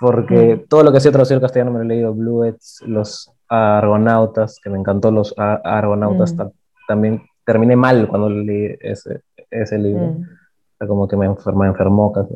Porque 0.00 0.64
todo 0.68 0.82
lo 0.82 0.90
que 0.90 0.96
ha 0.96 1.00
sido 1.00 1.12
traducido 1.12 1.36
al 1.36 1.42
castellano 1.42 1.72
me 1.72 1.78
lo 1.78 1.84
he 1.84 1.88
leído, 1.88 2.14
Bluets, 2.14 2.82
los 2.86 3.30
Argonautas, 3.48 4.58
que 4.62 4.70
me 4.70 4.78
encantó 4.78 5.10
los 5.10 5.34
Argonautas, 5.36 6.32
Mm. 6.32 6.36
ta- 6.36 6.50
también 6.88 7.22
terminé 7.44 7.76
mal 7.76 8.08
cuando 8.08 8.30
leí 8.30 8.76
ese, 8.80 9.20
ese 9.50 9.78
libro, 9.78 10.06
Mm. 10.06 10.22
O 10.22 10.76
sea, 10.78 10.86
como 10.88 11.06
que 11.06 11.16
me 11.16 11.26
enfermó, 11.26 11.60
me 11.62 11.68
enfermó 11.68 12.12
casi, 12.12 12.34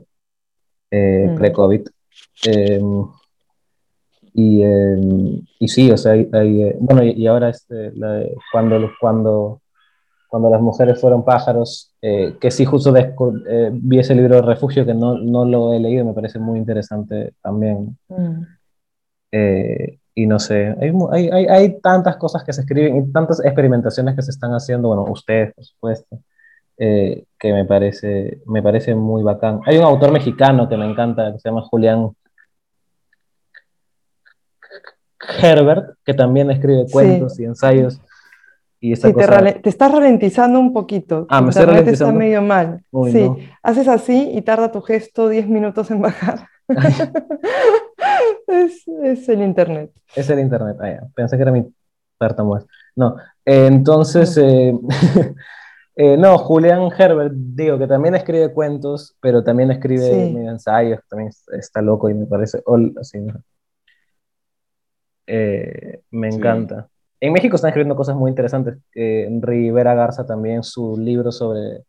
eh, 0.90 1.28
Mm. 1.30 1.34
pre-COVID. 1.36 1.88
Eh, 2.46 2.82
y, 4.34 4.62
eh, 4.62 5.40
y 5.60 5.68
sí, 5.68 5.90
o 5.90 5.96
sea, 5.96 6.12
hay, 6.12 6.28
hay, 6.32 6.62
eh, 6.64 6.76
bueno, 6.80 7.02
y, 7.04 7.12
y 7.12 7.26
ahora 7.26 7.48
este, 7.48 7.92
la 7.92 8.24
cuando, 8.52 8.90
cuando, 9.00 9.60
cuando 10.34 10.50
las 10.50 10.60
mujeres 10.60 11.00
fueron 11.00 11.24
pájaros, 11.24 11.94
eh, 12.02 12.36
que 12.40 12.50
sí, 12.50 12.64
justo 12.64 12.92
eh, 12.96 13.70
vi 13.72 14.00
ese 14.00 14.16
libro 14.16 14.34
de 14.34 14.42
Refugio, 14.42 14.84
que 14.84 14.92
no, 14.92 15.16
no 15.16 15.44
lo 15.44 15.72
he 15.72 15.78
leído, 15.78 16.04
me 16.04 16.12
parece 16.12 16.40
muy 16.40 16.58
interesante 16.58 17.34
también. 17.40 17.96
Mm. 18.08 18.42
Eh, 19.30 20.00
y 20.12 20.26
no 20.26 20.40
sé, 20.40 20.74
hay, 20.80 21.28
hay, 21.30 21.46
hay, 21.46 21.80
tantas 21.80 22.16
cosas 22.16 22.42
que 22.42 22.52
se 22.52 22.62
escriben 22.62 22.96
y 22.96 23.12
tantas 23.12 23.44
experimentaciones 23.44 24.16
que 24.16 24.22
se 24.22 24.32
están 24.32 24.50
haciendo, 24.50 24.88
bueno, 24.88 25.04
ustedes, 25.04 25.54
por 25.54 25.64
supuesto, 25.64 26.18
eh, 26.78 27.26
que 27.38 27.52
me 27.52 27.64
parece, 27.64 28.40
me 28.46 28.60
parece 28.60 28.96
muy 28.96 29.22
bacán. 29.22 29.60
Hay 29.66 29.78
un 29.78 29.84
autor 29.84 30.10
mexicano 30.10 30.68
que 30.68 30.76
me 30.76 30.90
encanta, 30.90 31.32
que 31.32 31.38
se 31.38 31.48
llama 31.48 31.62
Julián 31.62 32.10
Herbert, 35.40 35.94
que 36.04 36.12
también 36.12 36.50
escribe 36.50 36.88
Sí. 36.88 36.92
cuentos 36.92 37.38
y 37.38 37.44
ensayos. 37.44 38.00
Y 38.84 38.92
esa 38.92 39.08
Sí, 39.08 39.14
te, 39.14 39.20
cosa... 39.26 39.30
rale- 39.38 39.60
te 39.62 39.68
estás 39.70 39.90
ralentizando 39.90 40.60
un 40.60 40.72
poquito. 40.74 41.26
Ah, 41.30 41.40
me 41.40 41.48
estoy 41.48 41.62
internet 41.62 41.88
está 41.88 42.04
ralentizando. 42.04 42.18
medio 42.18 42.42
mal. 42.42 42.84
Uy, 42.90 43.12
sí, 43.12 43.22
no. 43.22 43.38
haces 43.62 43.88
así 43.88 44.30
y 44.34 44.42
tarda 44.42 44.70
tu 44.72 44.82
gesto 44.82 45.28
10 45.30 45.48
minutos 45.48 45.90
en 45.90 46.02
bajar. 46.02 46.48
Es, 48.46 48.86
es 49.02 49.28
el 49.28 49.42
internet. 49.42 49.90
Es 50.14 50.28
el 50.30 50.38
internet. 50.38 50.76
Ah, 50.80 50.88
ya. 50.90 51.02
Pensé 51.14 51.36
que 51.36 51.42
era 51.42 51.50
mi 51.52 51.64
tartamuez. 52.18 52.64
No. 52.94 53.16
eh, 53.44 53.66
entonces, 53.66 54.36
eh, 54.40 54.74
eh, 55.96 56.16
no, 56.18 56.36
Julián 56.38 56.90
Herbert, 56.96 57.32
digo 57.34 57.78
que 57.78 57.86
también 57.86 58.14
escribe 58.14 58.52
cuentos, 58.52 59.16
pero 59.20 59.42
también 59.42 59.70
escribe 59.70 60.02
Sí. 60.26 60.32
medio 60.34 60.50
ensayos, 60.50 61.00
también 61.08 61.28
es- 61.30 61.44
está 61.58 61.80
loco 61.82 62.08
y 62.10 62.14
me 62.14 62.26
parece. 62.26 62.62
ol- 62.66 62.94
así, 63.00 63.18
¿no? 63.20 63.34
Eh, 65.26 66.02
me 66.10 66.30
Sí. 66.32 66.38
En 67.24 67.32
México 67.32 67.56
están 67.56 67.70
escribiendo 67.70 67.96
cosas 67.96 68.16
muy 68.16 68.28
interesantes. 68.30 68.76
Eh, 68.94 69.28
Rivera 69.40 69.94
Garza 69.94 70.26
también, 70.26 70.62
su 70.62 70.96
libro 70.98 71.32
sobre 71.32 71.82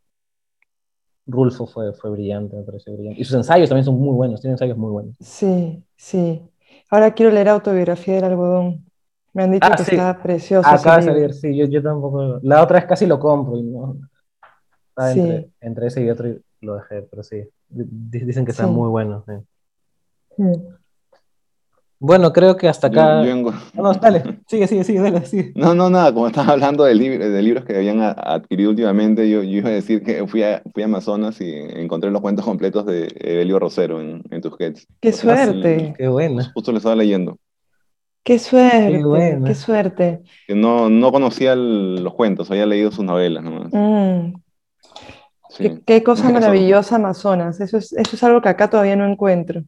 Rulfo 1.28 1.66
fue, 1.68 1.92
fue 1.94 2.10
brillante, 2.12 2.56
me 2.56 2.64
pareció 2.64 2.94
brillante. 2.94 3.20
Y 3.20 3.26
sus 3.26 3.36
ensayos 3.36 3.68
también 3.68 3.84
son 3.84 4.00
muy 4.00 4.14
buenos, 4.16 4.40
tiene 4.40 4.54
ensayos 4.54 4.78
muy 4.78 4.92
buenos. 4.92 5.16
Sí, 5.20 5.84
sí. 5.98 6.42
Ahora 6.90 7.14
quiero 7.14 7.32
leer 7.34 7.50
Autobiografía 7.50 8.16
del 8.16 8.24
Algodón. 8.26 8.86
Me 9.34 9.44
han 9.44 9.52
dicho 9.52 9.68
Ah, 9.70 9.76
que 9.76 9.84
sí. 9.84 9.92
está 9.96 10.22
precioso 10.24 10.70
Acaba 10.70 10.98
de 10.98 11.04
salir, 11.04 11.34
sí, 11.34 11.54
yo, 11.54 11.66
yo 11.66 11.84
tampoco. 11.84 12.40
La 12.42 12.64
otra 12.64 12.80
vez 12.80 12.86
casi 12.88 13.06
lo 13.06 13.20
compro 13.20 13.58
y 13.58 13.64
no. 13.64 13.98
Sí. 15.12 15.20
entre, 15.20 15.50
entre 15.60 15.88
ese 15.88 16.02
y 16.02 16.10
otro 16.10 16.30
y 16.30 16.42
lo 16.62 16.76
dejé, 16.76 17.02
pero 17.02 17.22
sí. 17.24 17.44
Di- 17.68 18.20
Dicen 18.22 18.46
que 18.46 18.52
está 18.52 18.64
Sí. 18.64 18.70
muy 18.72 18.88
bueno. 18.90 19.26
sí. 19.28 20.44
Bueno, 22.06 22.32
creo 22.32 22.56
que 22.56 22.68
hasta 22.68 22.88
acá. 22.88 23.24
Yo- 23.24 23.26
yo 23.30 23.36
engo- 23.36 23.54
No, 23.74 23.84
no, 23.84 23.94
dale, 23.94 24.40
sigue, 24.48 24.68
sigue, 24.68 24.84
sigue, 24.84 25.00
dale, 25.02 25.26
sigue. 25.26 25.54
No, 25.56 25.74
no, 25.74 25.90
nada, 25.90 26.14
como 26.14 26.28
estaba 26.28 26.54
hablando 26.54 26.84
de, 26.84 26.94
lib- 26.94 27.18
de 27.18 27.42
libros 27.42 27.66
que 27.66 27.76
habían 27.76 28.00
adquirido 28.02 28.70
últimamente, 28.70 29.28
yo, 29.30 29.42
yo 29.42 29.58
iba 29.58 29.70
a 29.70 29.74
decir 29.74 30.04
que 30.04 30.26
fui 30.28 30.44
a, 30.44 30.62
fui 30.74 30.84
a 30.84 30.86
Amazonas 30.86 31.42
y 31.42 31.52
encontré 31.54 32.12
los 32.12 32.22
cuentos 32.22 32.46
completos 32.46 32.86
de 32.86 33.08
Evelio 33.20 33.58
Rosero 33.58 34.00
en, 34.02 34.22
en 34.30 34.42
Tusquets. 34.42 34.88
Qué 35.02 35.12
suerte, 35.12 35.94
Qué 35.98 36.08
buena. 36.08 36.52
Justo 36.54 36.72
lo 36.72 36.78
estaba 36.78 36.96
leyendo. 36.96 37.38
qué 38.24 38.38
suerte, 38.40 39.04
buena. 39.04 39.48
qué 39.48 39.56
suerte. 39.56 40.22
No, 40.50 40.90
no 40.90 41.12
conocía 41.12 41.54
el- 41.54 42.04
los 42.04 42.14
cuentos, 42.14 42.52
había 42.52 42.66
leído 42.68 42.92
sus 42.92 43.04
novelas 43.04 43.44
nomás. 43.44 43.70
Mm, 43.72 44.34
Sí. 45.50 45.64
qué, 45.64 45.82
qué 45.86 46.04
cosa 46.04 46.30
maravillosa 46.30 46.98
Amazonas. 46.98 47.62
Eso 47.62 47.78
es, 47.78 47.94
eso 47.94 48.16
es 48.16 48.24
algo 48.24 48.42
que 48.42 48.50
acá 48.50 48.70
todavía 48.70 48.96
no 48.96 49.08
encuentro. 49.08 49.64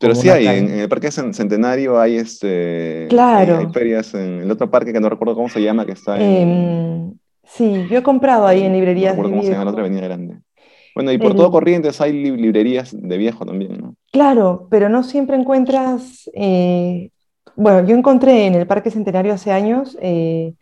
Pero 0.00 0.14
sí 0.14 0.28
hay, 0.30 0.46
en, 0.46 0.70
el 0.70 0.88
Parque 0.88 1.08
Cen- 1.08 1.32
Centenario 1.32 2.00
hay, 2.00 2.16
este, 2.16 3.08
Claro. 3.08 3.54
hay, 3.54 3.66
hay 3.66 3.66
ferias 3.72 4.14
en 4.14 4.40
el 4.42 4.50
otro 4.50 4.70
parque 4.70 4.92
que 4.92 5.00
no 5.00 5.08
recuerdo 5.08 5.34
cómo 5.34 5.48
se 5.48 5.62
llama, 5.62 5.86
que 5.86 5.92
está 5.92 6.22
en... 6.22 6.84
Em, 6.90 7.18
sí, 7.44 7.86
yo 7.88 7.98
he 7.98 8.02
comprado 8.02 8.46
ahí 8.46 8.62
en 8.62 8.72
no 8.96 9.06
librerías 9.06 9.08
recuerdo 9.08 9.30
de 9.30 9.30
cómo 9.30 9.42
se 9.42 9.52
llama 9.52 9.64
la 9.64 9.70
viejo. 9.70 9.72
otra 9.72 9.82
avenida 9.82 10.02
grande. 10.02 10.40
Bueno, 10.94 11.12
y 11.12 11.18
por 11.18 11.34
El- 11.34 11.36
todo 11.36 11.50
Corrientes 11.50 12.00
hay 12.00 12.12
li- 12.12 12.36
librerías 12.36 12.96
de 12.98 13.16
viejo 13.18 13.44
también, 13.44 13.78
¿no? 13.78 13.96
Claro, 14.12 14.68
pero 14.70 14.88
no 14.88 15.02
siempre 15.02 15.36
encuentras, 15.36 16.30
eh, 16.34 17.10
bueno, 17.56 17.86
yo 17.86 17.96
encontré 17.96 18.46
en 18.46 18.54
el 18.54 18.66
Parque 18.66 18.90
Centenario 18.92 19.32
hace 19.34 19.50
años 19.50 19.98
eh, 20.00 20.54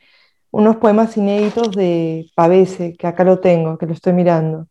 unos 0.52 0.76
poemas 0.76 1.16
inéditos 1.18 1.74
de 1.74 2.30
Pavese, 2.34 2.96
que 2.96 3.06
acá 3.08 3.24
lo 3.24 3.40
tengo, 3.40 3.78
que 3.78 3.86
lo 3.86 3.92
estoy 3.94 4.12
mirando, 4.14 4.68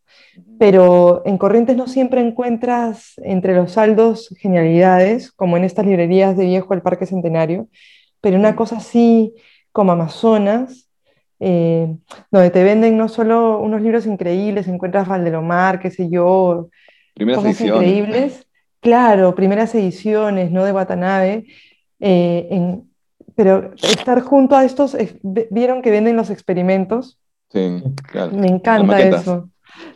pero 0.57 1.21
en 1.25 1.37
Corrientes 1.37 1.75
no 1.75 1.87
siempre 1.87 2.21
encuentras 2.21 3.13
entre 3.23 3.55
los 3.55 3.71
saldos 3.73 4.33
genialidades, 4.39 5.31
como 5.31 5.57
en 5.57 5.63
estas 5.63 5.85
librerías 5.85 6.37
de 6.37 6.45
viejo 6.45 6.73
del 6.73 6.81
Parque 6.83 7.05
Centenario, 7.05 7.67
pero 8.21 8.37
una 8.37 8.55
cosa 8.55 8.77
así 8.77 9.33
como 9.71 9.91
Amazonas, 9.93 10.87
eh, 11.39 11.95
donde 12.29 12.49
te 12.51 12.63
venden 12.63 12.97
no 12.97 13.07
solo 13.09 13.59
unos 13.59 13.81
libros 13.81 14.05
increíbles, 14.05 14.67
encuentras 14.67 15.07
Valdelomar, 15.07 15.79
qué 15.79 15.89
sé 15.89 16.09
yo, 16.09 16.69
Primeras 17.15 17.41
cosas 17.43 17.59
ediciones. 17.61 17.87
increíbles. 17.89 18.47
Claro, 18.79 19.35
primeras 19.35 19.73
ediciones, 19.75 20.51
¿no? 20.51 20.63
De 20.65 20.71
Watanabe. 20.71 21.45
eh, 22.03 22.47
en- 22.49 22.89
pero 23.35 23.71
estar 23.75 24.21
junto 24.21 24.55
a 24.55 24.65
estos, 24.65 24.95
eh, 24.95 25.19
vieron 25.51 25.81
que 25.83 25.91
venden 25.91 26.15
los 26.15 26.29
experimentos. 26.31 27.19
Sí, 27.51 27.81
claro. 28.11 28.31
Me 28.35 28.47
encanta 28.47 28.99
eso. 29.01 29.49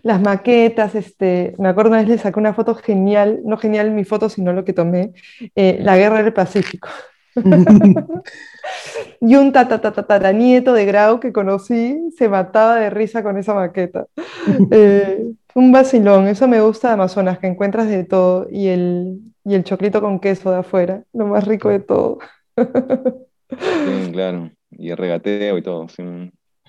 Las 0.03 0.21
maquetas, 0.21 0.95
este, 0.95 1.53
me 1.57 1.69
acuerdo 1.69 1.91
una 1.91 1.99
vez 1.99 2.09
le 2.09 2.17
saqué 2.17 2.39
una 2.39 2.53
foto 2.53 2.75
genial, 2.75 3.41
no 3.43 3.57
genial 3.57 3.91
mi 3.91 4.03
foto, 4.03 4.29
sino 4.29 4.53
lo 4.53 4.63
que 4.65 4.73
tomé, 4.73 5.13
eh, 5.55 5.77
la 5.81 5.97
guerra 5.97 6.23
del 6.23 6.33
Pacífico. 6.33 6.89
Y 9.21 9.35
un 9.35 9.51
tatatatataranieto 9.51 10.73
de 10.73 10.85
Grau 10.85 11.19
que 11.19 11.33
conocí 11.33 11.99
se 12.17 12.29
mataba 12.29 12.77
de 12.77 12.89
risa 12.89 13.23
con 13.23 13.37
esa 13.37 13.53
maqueta. 13.53 14.07
Eh, 14.71 15.25
un 15.55 15.71
vacilón, 15.71 16.27
eso 16.27 16.47
me 16.47 16.61
gusta 16.61 16.89
de 16.89 16.93
Amazonas, 16.95 17.39
que 17.39 17.47
encuentras 17.47 17.87
de 17.87 18.03
todo. 18.03 18.47
Y 18.51 18.67
el, 18.67 19.19
y 19.43 19.55
el 19.55 19.63
choclito 19.63 20.01
con 20.01 20.19
queso 20.19 20.51
de 20.51 20.57
afuera, 20.57 21.03
lo 21.13 21.25
más 21.27 21.45
rico 21.47 21.69
de 21.69 21.79
todo. 21.79 22.19
Sí, 22.57 24.11
claro. 24.11 24.51
Y 24.71 24.89
el 24.89 24.97
regateo 24.97 25.57
y 25.57 25.61
todo. 25.61 25.87
sí. 25.87 26.03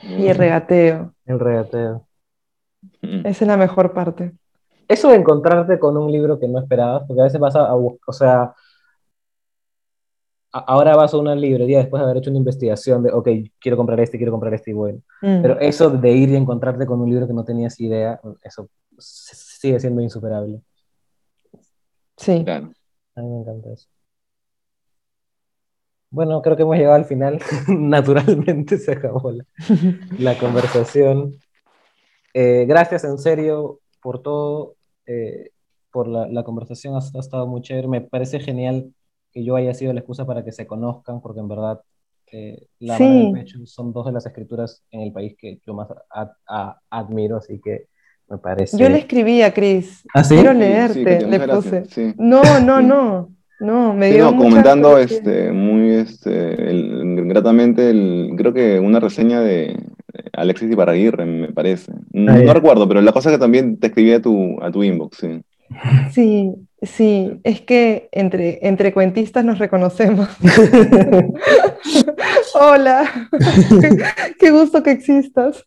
Y 0.02 0.26
el 0.26 0.36
regateo, 0.36 1.14
El 1.24 1.40
regateo. 1.40 2.05
Mm. 3.02 3.26
esa 3.26 3.44
es 3.44 3.48
la 3.48 3.56
mejor 3.56 3.92
parte. 3.92 4.32
Eso 4.88 5.08
de 5.10 5.16
encontrarte 5.16 5.78
con 5.78 5.96
un 5.96 6.10
libro 6.12 6.38
que 6.38 6.48
no 6.48 6.58
esperabas, 6.60 7.04
porque 7.06 7.20
a 7.20 7.24
veces 7.24 7.40
vas 7.40 7.56
a, 7.56 7.74
o 7.74 7.98
sea, 8.12 8.54
a- 10.52 10.58
ahora 10.60 10.96
vas 10.96 11.12
a 11.12 11.18
una 11.18 11.34
librería 11.34 11.78
después 11.78 12.00
de 12.00 12.04
haber 12.04 12.18
hecho 12.18 12.30
una 12.30 12.38
investigación 12.38 13.02
de, 13.02 13.10
ok, 13.12 13.28
quiero 13.58 13.76
comprar 13.76 14.00
este, 14.00 14.16
quiero 14.16 14.32
comprar 14.32 14.54
este 14.54 14.70
y 14.70 14.74
bueno. 14.74 15.00
Mm. 15.22 15.42
Pero 15.42 15.58
eso 15.60 15.90
de 15.90 16.12
ir 16.12 16.30
y 16.30 16.36
encontrarte 16.36 16.86
con 16.86 17.00
un 17.00 17.10
libro 17.10 17.26
que 17.26 17.32
no 17.34 17.44
tenías 17.44 17.78
idea, 17.80 18.20
eso 18.42 18.68
sigue 18.98 19.80
siendo 19.80 20.00
insuperable. 20.02 20.60
Sí, 22.16 22.42
Claro. 22.44 22.72
A 23.14 23.22
mí 23.22 23.28
me 23.28 23.40
encanta 23.40 23.72
eso. 23.72 23.88
Bueno, 26.10 26.40
creo 26.40 26.56
que 26.56 26.62
hemos 26.62 26.76
llegado 26.76 26.94
al 26.94 27.04
final. 27.04 27.38
Naturalmente 27.68 28.78
se 28.78 28.92
acabó 28.92 29.32
la, 29.32 29.44
la 30.18 30.38
conversación. 30.38 31.34
Eh, 32.38 32.66
gracias 32.68 33.02
en 33.04 33.16
serio 33.16 33.80
por 34.02 34.22
todo, 34.22 34.74
eh, 35.06 35.52
por 35.90 36.06
la, 36.06 36.28
la 36.28 36.42
conversación, 36.44 36.94
ha, 36.94 36.98
ha 36.98 37.20
estado 37.20 37.46
muy 37.46 37.62
chévere. 37.62 37.88
Me 37.88 38.02
parece 38.02 38.40
genial 38.40 38.92
que 39.32 39.42
yo 39.42 39.56
haya 39.56 39.72
sido 39.72 39.94
la 39.94 40.00
excusa 40.00 40.26
para 40.26 40.44
que 40.44 40.52
se 40.52 40.66
conozcan, 40.66 41.22
porque 41.22 41.40
en 41.40 41.48
verdad 41.48 41.80
eh, 42.32 42.66
La 42.80 42.98
mano 42.98 43.14
en 43.14 43.20
el 43.20 43.26
Sí. 43.28 43.32
pecho 43.32 43.58
son 43.66 43.92
dos 43.94 44.04
de 44.04 44.12
las 44.12 44.26
escrituras 44.26 44.82
en 44.90 45.00
el 45.00 45.12
país 45.12 45.34
que 45.38 45.60
yo 45.66 45.72
más 45.72 45.88
a- 46.10 46.32
a- 46.46 46.78
admiro, 46.90 47.38
así 47.38 47.58
que 47.64 47.86
me 48.28 48.36
parece... 48.36 48.76
Yo 48.76 48.88
le 48.90 48.98
escribí 48.98 49.40
a 49.40 49.54
Cris, 49.54 50.02
¿Ah, 50.12 50.22
sí? 50.24 50.34
quiero 50.34 50.52
leerte, 50.52 51.20
sí, 51.20 51.26
le 51.26 51.40
puse. 51.40 51.84
No, 52.18 52.42
no, 52.60 52.82
no, 52.82 53.30
no, 53.60 53.94
me 53.94 54.08
Sí, 54.10 54.14
dio 54.16 54.30
no, 54.32 54.36
comentando 54.36 54.98
este, 54.98 55.52
muy 55.52 55.90
este, 55.90 56.70
el- 56.70 57.24
gratamente, 57.28 57.88
el, 57.88 58.34
creo 58.36 58.52
que 58.52 58.78
una 58.80 59.00
reseña 59.00 59.40
de 59.40 59.78
Alexis 60.32 60.70
Ibarraguirre, 60.70 61.24
me 61.26 61.52
parece. 61.52 61.92
No, 62.18 62.32
recuerdo, 62.54 62.88
pero 62.88 63.02
la 63.02 63.12
cosa 63.12 63.28
es 63.30 63.36
que 63.36 63.40
también 63.40 63.78
te 63.78 63.88
escribí 63.88 64.12
a 64.12 64.22
tu, 64.22 64.56
a 64.62 64.70
tu 64.70 64.82
inbox, 64.82 65.18
sí. 65.18 65.42
Sí, 66.12 66.52
sí, 66.80 67.40
es 67.42 67.60
que 67.60 68.08
entre, 68.12 68.60
entre 68.66 68.94
cuentistas 68.94 69.44
nos 69.44 69.58
reconocemos. 69.58 70.28
Hola, 72.58 73.28
qué, 73.80 73.88
qué 74.38 74.50
gusto 74.50 74.82
que 74.82 74.92
existas. 74.92 75.64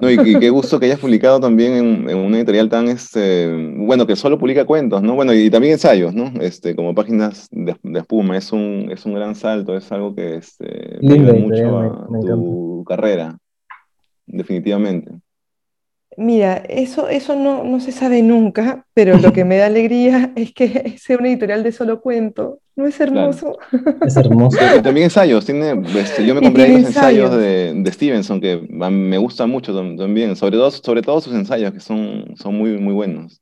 No, 0.00 0.10
y, 0.10 0.14
y 0.14 0.38
qué 0.38 0.50
gusto 0.50 0.78
que 0.78 0.86
hayas 0.86 0.98
publicado 1.00 1.40
también 1.40 1.72
en, 1.74 2.10
en 2.10 2.16
una 2.16 2.38
editorial 2.38 2.68
tan, 2.68 2.88
este, 2.88 3.48
bueno, 3.78 4.06
que 4.06 4.16
solo 4.16 4.38
publica 4.38 4.64
cuentos, 4.64 5.02
¿no? 5.02 5.14
Bueno, 5.14 5.34
y 5.34 5.50
también 5.50 5.74
ensayos, 5.74 6.14
¿no? 6.14 6.32
Este, 6.40 6.74
como 6.74 6.94
páginas 6.94 7.48
de, 7.50 7.76
de 7.82 7.98
espuma, 8.00 8.36
es 8.38 8.52
un, 8.52 8.88
es 8.92 9.04
un 9.04 9.14
gran 9.14 9.34
salto, 9.34 9.76
es 9.76 9.90
algo 9.92 10.14
que 10.14 10.36
este, 10.36 10.96
editorial, 11.00 11.40
mucho 11.40 11.78
me- 11.78 11.86
a 11.86 12.06
me 12.10 12.20
tu 12.20 12.84
carrera, 12.86 13.36
definitivamente. 14.26 15.10
Mira, 16.18 16.56
eso, 16.68 17.08
eso 17.08 17.36
no, 17.36 17.62
no 17.64 17.78
se 17.80 17.92
sabe 17.92 18.22
nunca, 18.22 18.86
pero 18.94 19.18
lo 19.18 19.32
que 19.32 19.44
me 19.44 19.58
da 19.58 19.66
alegría 19.66 20.32
es 20.36 20.52
que 20.54 20.96
sea 20.98 21.18
una 21.18 21.28
editorial 21.28 21.62
de 21.62 21.72
solo 21.72 22.00
cuento. 22.00 22.60
¿No 22.74 22.86
es 22.86 23.00
hermoso? 23.00 23.56
Es 24.04 24.16
hermoso. 24.16 24.58
También 24.82 25.04
ensayos, 25.04 25.46
tiene, 25.46 25.72
este, 25.98 26.24
yo 26.26 26.34
me 26.34 26.42
compré 26.42 26.68
los 26.68 26.84
ensayos 26.84 27.30
ensayos. 27.30 27.40
de, 27.40 27.72
de 27.74 27.92
Stevenson, 27.92 28.40
que 28.40 28.60
me 28.68 29.18
gustan 29.18 29.48
mucho 29.50 29.72
tam- 29.72 29.96
también, 29.96 30.36
sobre 30.36 30.56
todo, 30.58 30.70
sobre 30.70 31.00
todo 31.02 31.20
sus 31.22 31.34
ensayos, 31.34 31.72
que 31.72 31.80
son, 31.80 32.34
son 32.36 32.54
muy, 32.54 32.78
muy 32.78 32.92
buenos. 32.92 33.40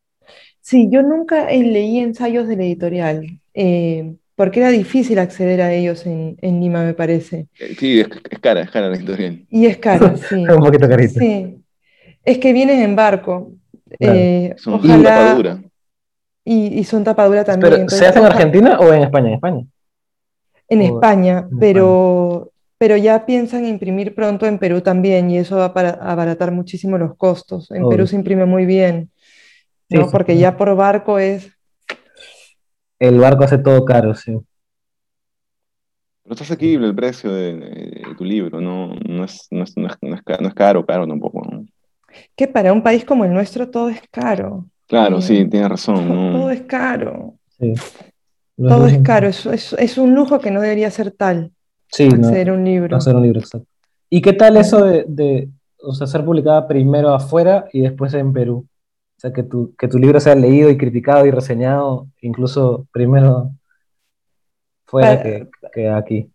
Sí, 0.60 0.88
yo 0.90 1.02
nunca 1.02 1.50
eh, 1.50 1.62
leí 1.62 1.98
ensayos 1.98 2.48
de 2.48 2.56
la 2.56 2.62
editorial, 2.64 3.26
eh, 3.54 4.14
porque 4.36 4.60
era 4.60 4.70
difícil 4.70 5.18
acceder 5.18 5.60
a 5.60 5.72
ellos 5.72 6.06
en, 6.06 6.36
en 6.40 6.60
Lima, 6.60 6.84
me 6.84 6.94
parece. 6.94 7.48
Eh, 7.58 7.74
Sí, 7.78 8.00
es, 8.00 8.08
es 8.30 8.38
cara, 8.38 8.62
es 8.62 8.70
cara 8.70 8.88
la 8.88 8.96
editorial. 8.96 9.44
Y 9.50 9.66
es 9.66 9.78
caro, 9.78 10.16
sí. 10.28 10.36
Un 10.36 10.58
poquito 10.64 10.88
carito. 10.88 11.20
Sí. 11.20 11.56
Es 12.24 12.38
que 12.38 12.52
vienen 12.52 12.80
en 12.80 12.96
barco. 12.96 13.52
Claro. 13.98 14.14
eh, 14.18 14.54
Son 14.56 14.74
ojalá, 14.74 15.14
tapadura. 15.14 15.62
y, 16.44 16.78
y 16.78 16.84
son 16.84 17.04
tapadura 17.04 17.44
también. 17.44 17.70
Pero, 17.70 17.82
entonces, 17.82 17.98
¿se 18.00 18.06
hace 18.06 18.18
en 18.18 18.24
Argentina 18.26 18.78
o 18.80 18.92
en 18.92 19.02
España? 19.02 19.28
En 19.28 19.34
España. 19.34 19.66
En 20.68 20.80
O- 20.80 20.84
España, 20.84 21.48
en 21.50 21.58
pero, 21.58 22.50
pero 22.78 22.96
ya 22.96 23.26
piensan 23.26 23.66
imprimir 23.66 24.14
pronto 24.14 24.46
en 24.46 24.58
Perú 24.58 24.80
también 24.80 25.30
y 25.30 25.38
eso 25.38 25.56
va 25.56 25.66
a 25.66 25.74
para- 25.74 25.90
abaratar 25.90 26.50
muchísimo 26.52 26.98
los 26.98 27.16
costos. 27.16 27.70
En. 27.70 27.88
Perú 27.88 28.06
se 28.06 28.16
imprime 28.16 28.46
muy 28.46 28.64
bien, 28.66 29.10
Sí, 29.90 29.96
¿no? 29.98 30.04
sí, 30.06 30.10
Porque 30.10 30.32
sí. 30.34 30.38
ya 30.40 30.56
por 30.56 30.74
barco 30.74 31.18
es... 31.18 31.50
El 32.98 33.18
barco 33.18 33.44
hace 33.44 33.58
todo 33.58 33.84
caro, 33.84 34.14
sí. 34.14 34.32
Pero 36.22 36.32
está 36.32 36.44
asequible 36.44 36.86
el 36.86 36.94
precio 36.94 37.30
de, 37.32 37.52
de 37.54 38.14
tu 38.16 38.24
libro, 38.24 38.58
no, 38.60 38.94
no, 39.06 39.24
es, 39.24 39.46
no, 39.50 39.62
es, 39.64 39.76
no, 39.76 39.86
es, 39.88 39.96
no 40.00 40.48
es 40.48 40.54
caro, 40.54 40.84
caro 40.86 41.06
tampoco. 41.06 41.43
Que 42.36 42.48
para 42.48 42.72
un 42.72 42.82
país 42.82 43.04
como 43.04 43.24
el 43.24 43.32
nuestro 43.32 43.70
todo 43.70 43.88
es 43.88 44.00
caro. 44.10 44.66
Claro, 44.86 45.20
sí, 45.20 45.38
Sí. 45.38 45.48
tienes 45.48 45.68
razón. 45.68 45.96
Todo, 46.08 46.14
¿no? 46.14 46.32
todo 46.38 46.50
es 46.50 46.62
caro. 46.62 47.34
sí. 47.58 47.72
Todo 48.56 48.86
es 48.86 48.98
caro. 48.98 49.26
Es, 49.28 49.46
es- 49.46 49.72
es 49.78 49.98
un 49.98 50.14
lujo 50.14 50.38
que 50.38 50.50
no 50.52 50.60
debería 50.60 50.88
ser 50.90 51.10
tal, 51.10 51.50
Sí, 51.88 52.08
no, 52.08 52.28
hacer 52.28 52.50
un 52.52 52.64
libro. 52.64 52.96
hacer 52.96 53.16
un 53.16 53.22
libro, 53.22 53.40
exacto. 53.40 53.66
¿Y 54.10 54.22
qué 54.22 54.32
tal 54.32 54.56
eso 54.56 54.84
de, 54.84 55.04
de, 55.08 55.48
o 55.82 55.92
sea, 55.92 56.06
ser 56.06 56.24
publicada 56.24 56.68
primero 56.68 57.12
afuera 57.12 57.66
y 57.72 57.80
después 57.80 58.14
en 58.14 58.32
Perú? 58.32 58.66
O 59.16 59.20
sea, 59.20 59.32
que 59.32 59.42
tu, 59.42 59.74
que 59.76 59.88
tu 59.88 59.98
libro 59.98 60.20
sea 60.20 60.34
leído 60.36 60.70
y 60.70 60.76
criticado 60.76 61.26
y 61.26 61.30
reseñado, 61.32 62.06
incluso 62.20 62.86
primero 62.92 63.50
fuera 64.86 65.08
Para- 65.16 65.22
que, 65.22 65.48
que 65.72 65.88
aquí. 65.88 66.30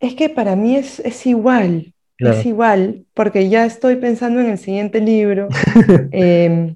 Es 0.00 0.14
que 0.14 0.28
para 0.28 0.56
mí 0.56 0.76
es, 0.76 0.98
es 1.00 1.26
igual, 1.26 1.94
Claro. 2.18 2.38
es 2.38 2.46
igual, 2.46 3.04
porque 3.14 3.48
ya 3.48 3.66
estoy 3.66 3.96
pensando 3.96 4.40
en 4.40 4.46
el 4.50 4.58
siguiente 4.58 5.00
libro. 5.00 5.48
Eh, 6.12 6.74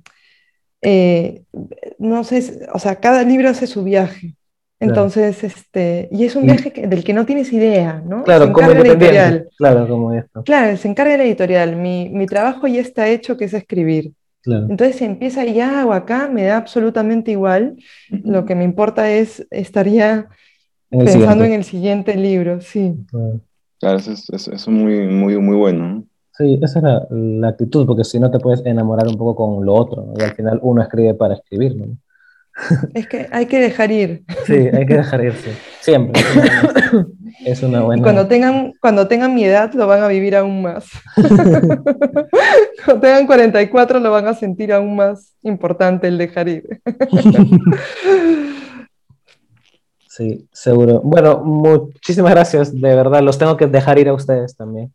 eh, 0.83 1.43
no 1.99 2.25
sé, 2.25 2.61
o 2.73 2.79
sea, 2.79 2.97
cada 2.97 3.23
libro 3.23 3.49
hace 3.49 3.67
su 3.67 3.85
viaje. 3.85 4.35
Claro. 4.79 4.93
Entonces, 4.95 5.45
este, 5.45 6.09
y 6.11 6.25
es 6.25 6.37
un 6.37 6.47
viaje 6.47 6.73
que- 6.73 6.87
del 6.87 7.05
que 7.05 7.13
no 7.13 7.27
tienes 7.27 7.53
idea, 7.53 8.03
¿no? 8.07 8.25
Claro, 8.25 8.47
Se 8.47 8.53
como 8.53 8.71
editorial. 8.71 9.49
Claro, 9.59 9.87
como 9.87 10.15
esto. 10.15 10.43
Claro, 10.43 10.75
se 10.79 10.89
encarga 10.89 11.19
la 11.19 11.25
editorial. 11.25 11.77
Mi, 11.77 12.09
mi 12.09 12.25
trabajo 12.27 12.67
ya 12.67 12.81
está 12.81 13.07
hecho, 13.09 13.37
que 13.37 13.45
es 13.45 13.53
escribir. 13.53 14.13
Claro. 14.43 14.69
Entonces, 14.71 14.97
si 14.97 15.05
empieza 15.05 15.45
ya 15.45 15.85
o 15.87 15.93
acá, 15.93 16.29
me 16.33 16.45
da 16.45 16.57
absolutamente 16.57 17.31
igual. 17.31 17.77
Lo 18.09 18.47
que 18.47 18.55
me 18.55 18.65
importa 18.65 19.11
es 19.11 19.47
estar 19.51 19.87
ya 19.87 20.29
En 20.91 21.01
pensando 21.01 21.13
siguiente. 21.45 21.47
en 21.47 21.53
el 21.53 21.65
siguiente 21.65 22.15
libro, 22.17 22.61
sí. 22.63 22.95
Claro. 23.11 23.41
Claro, 23.81 23.99
eso 23.99 24.13
es, 24.13 24.29
eso 24.29 24.53
es 24.53 24.69
muy, 24.69 25.07
muy, 25.09 25.39
muy 25.39 25.57
bueno. 25.57 25.89
¿no? 25.89 26.05
Sí, 26.37 26.59
esa 26.63 26.79
es 26.79 26.83
la, 26.85 27.07
la 27.11 27.49
actitud, 27.49 27.87
porque 27.87 28.05
si 28.05 28.21
no 28.21 28.31
te 28.31 28.39
puedes 28.39 28.65
enamorar 28.65 29.09
un 29.09 29.17
poco 29.17 29.35
con 29.35 29.65
lo 29.65 29.75
otro, 29.75 30.05
¿no? 30.07 30.15
y 30.17 30.23
al 30.23 30.35
final 30.35 30.61
uno 30.63 30.83
escribe 30.83 31.15
para 31.15 31.35
escribir, 31.35 31.77
¿no? 31.77 31.87
Es 32.95 33.07
que 33.07 33.29
hay 33.31 33.47
que 33.47 33.59
dejar 33.59 33.91
ir. 33.91 34.25
Sí, 34.45 34.55
hay 34.55 34.87
que 34.87 34.97
dejar 34.97 35.25
irse, 35.25 35.53
siempre. 35.81 36.21
Es 37.45 37.63
una 37.63 37.79
Y 37.79 37.83
buena... 37.83 38.03
cuando 38.03 38.27
tengan, 38.27 38.73
cuando 38.81 39.09
tengan 39.09 39.35
mi 39.35 39.45
edad, 39.45 39.73
lo 39.73 39.87
van 39.87 40.03
a 40.03 40.09
vivir 40.09 40.37
aún 40.37 40.63
más. 40.63 40.87
Cuando 42.85 43.01
tengan 43.03 43.27
44, 43.27 44.01
lo 44.01 44.11
van 44.11 44.27
a 44.27 44.35
sentir 44.35 44.73
aún 44.73 44.97
más 44.97 45.35
importante 45.43 46.09
el 46.09 46.17
dejar 46.17 46.49
ir. 46.49 46.65
Sí, 50.21 50.47
seguro. 50.53 51.01
Bueno, 51.03 51.41
muchísimas 51.43 52.33
gracias, 52.33 52.79
de 52.79 52.95
verdad, 52.95 53.23
los 53.23 53.39
tengo 53.39 53.57
que 53.57 53.67
dejar 53.67 53.99
ir 53.99 54.09
a 54.11 54.13
ustedes 54.13 54.55
también. 54.55 54.93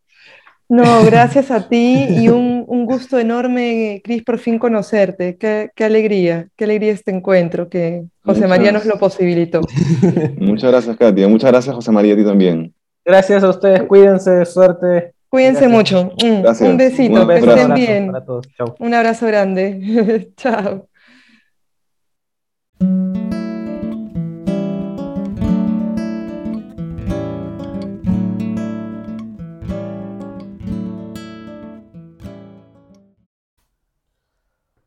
No, 0.70 0.84
gracias 1.06 1.50
a 1.50 1.68
ti 1.68 2.06
y 2.10 2.30
un, 2.30 2.64
un 2.68 2.86
gusto 2.86 3.18
enorme, 3.18 4.02
Cris, 4.04 4.22
por 4.24 4.38
fin 4.38 4.60
conocerte. 4.60 5.36
Qué, 5.38 5.72
qué 5.76 5.84
alegría, 5.84 6.48
qué 6.56 6.66
alegría 6.66 6.92
este 6.94 7.10
encuentro 7.10 7.70
que 7.70 8.04
José 8.24 8.42
Muchas 8.42 8.50
María 8.50 8.72
nos 8.72 8.86
lo 8.86 9.00
posibilitó. 9.00 9.62
Muchas 10.38 10.70
gracias, 10.70 10.96
Katia. 10.96 11.28
Muchas 11.28 11.52
gracias, 11.52 11.74
José 11.74 11.92
María, 11.92 12.14
a 12.14 12.18
ti 12.18 12.24
también. 12.24 12.72
Gracias 13.04 13.44
a 13.44 13.50
ustedes, 13.50 13.82
cuídense, 13.84 14.46
suerte. 14.46 15.14
Cuídense 15.28 15.68
Gracias. 15.68 15.72
mucho. 15.72 16.14
Mm, 16.24 16.42
Gracias. 16.44 16.70
Un 16.70 16.78
besito, 16.78 17.14
Un 17.22 17.28
que 17.28 17.34
abrazo. 17.34 17.50
estén 17.50 17.64
abrazo 17.72 17.74
bien. 17.82 18.06
para 18.12 18.26
todos. 18.26 18.48
Chao. 18.56 18.76
Un 18.80 18.94
abrazo 18.94 19.26
grande. 19.26 20.32
Chao. 20.38 20.88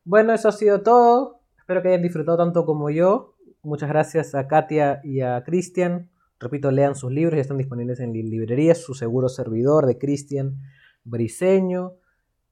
Bueno, 0.09 0.33
eso 0.33 0.49
ha 0.49 0.51
sido 0.51 0.81
todo. 0.81 1.39
Espero 1.59 1.83
que 1.83 1.89
hayan 1.89 2.01
disfrutado 2.01 2.35
tanto 2.39 2.65
como 2.65 2.89
yo. 2.89 3.35
Muchas 3.61 3.89
gracias 3.89 4.33
a 4.33 4.47
Katia 4.47 5.01
y 5.03 5.21
a 5.21 5.43
Cristian. 5.43 6.09
Repito, 6.39 6.71
lean 6.71 6.95
sus 6.95 7.11
libros, 7.11 7.35
ya 7.35 7.41
están 7.41 7.59
disponibles 7.59 7.99
en 7.99 8.11
li- 8.13 8.23
librerías. 8.23 8.79
Su 8.79 8.95
seguro 8.95 9.29
servidor 9.29 9.85
de 9.85 9.99
Cristian 9.99 10.55
Briseño 11.03 11.93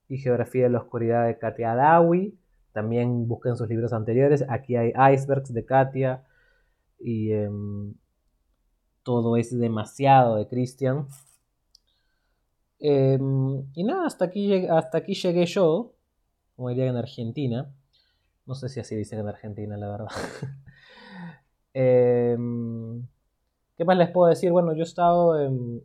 y 0.07 0.19
Geografía 0.19 0.65
de 0.65 0.69
la 0.69 0.79
Oscuridad 0.81 1.25
de 1.25 1.39
Katia 1.39 1.71
Adawi. 1.71 2.37
También 2.73 3.27
busquen 3.27 3.55
sus 3.55 3.67
libros 3.67 3.91
anteriores. 3.91 4.45
Aquí 4.49 4.75
hay 4.75 4.93
Icebergs 5.15 5.51
de 5.51 5.65
Katia 5.65 6.23
y 6.99 7.31
em, 7.31 7.95
Todo 9.01 9.35
es 9.35 9.57
demasiado 9.57 10.35
de 10.35 10.47
Cristian. 10.47 11.07
Em, 12.79 13.63
y 13.73 13.83
nada, 13.83 14.05
hasta 14.05 14.25
aquí, 14.25 14.67
hasta 14.67 14.99
aquí 14.99 15.15
llegué 15.15 15.45
yo, 15.47 15.93
como 16.57 16.69
dirían 16.69 16.89
en 16.89 16.97
Argentina. 16.97 17.71
No 18.45 18.55
sé 18.55 18.67
si 18.67 18.79
así 18.81 18.95
dicen 18.95 19.19
en 19.19 19.27
Argentina, 19.29 19.77
la 19.77 19.89
verdad. 19.89 20.07
Em, 21.79 23.05
¿Qué 23.77 23.85
más 23.85 23.95
les 23.97 24.09
puedo 24.09 24.27
decir? 24.29 24.51
Bueno, 24.51 24.73
yo 24.73 24.79
he 24.79 24.83
estado 24.83 25.39
em, 25.39 25.79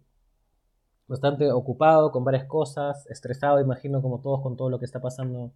bastante 1.06 1.52
ocupado 1.52 2.10
con 2.10 2.24
varias 2.24 2.46
cosas, 2.46 3.06
estresado, 3.10 3.60
imagino, 3.60 4.00
como 4.00 4.20
todos, 4.22 4.40
con 4.40 4.56
todo 4.56 4.70
lo 4.70 4.78
que 4.78 4.86
está 4.86 5.02
pasando 5.02 5.52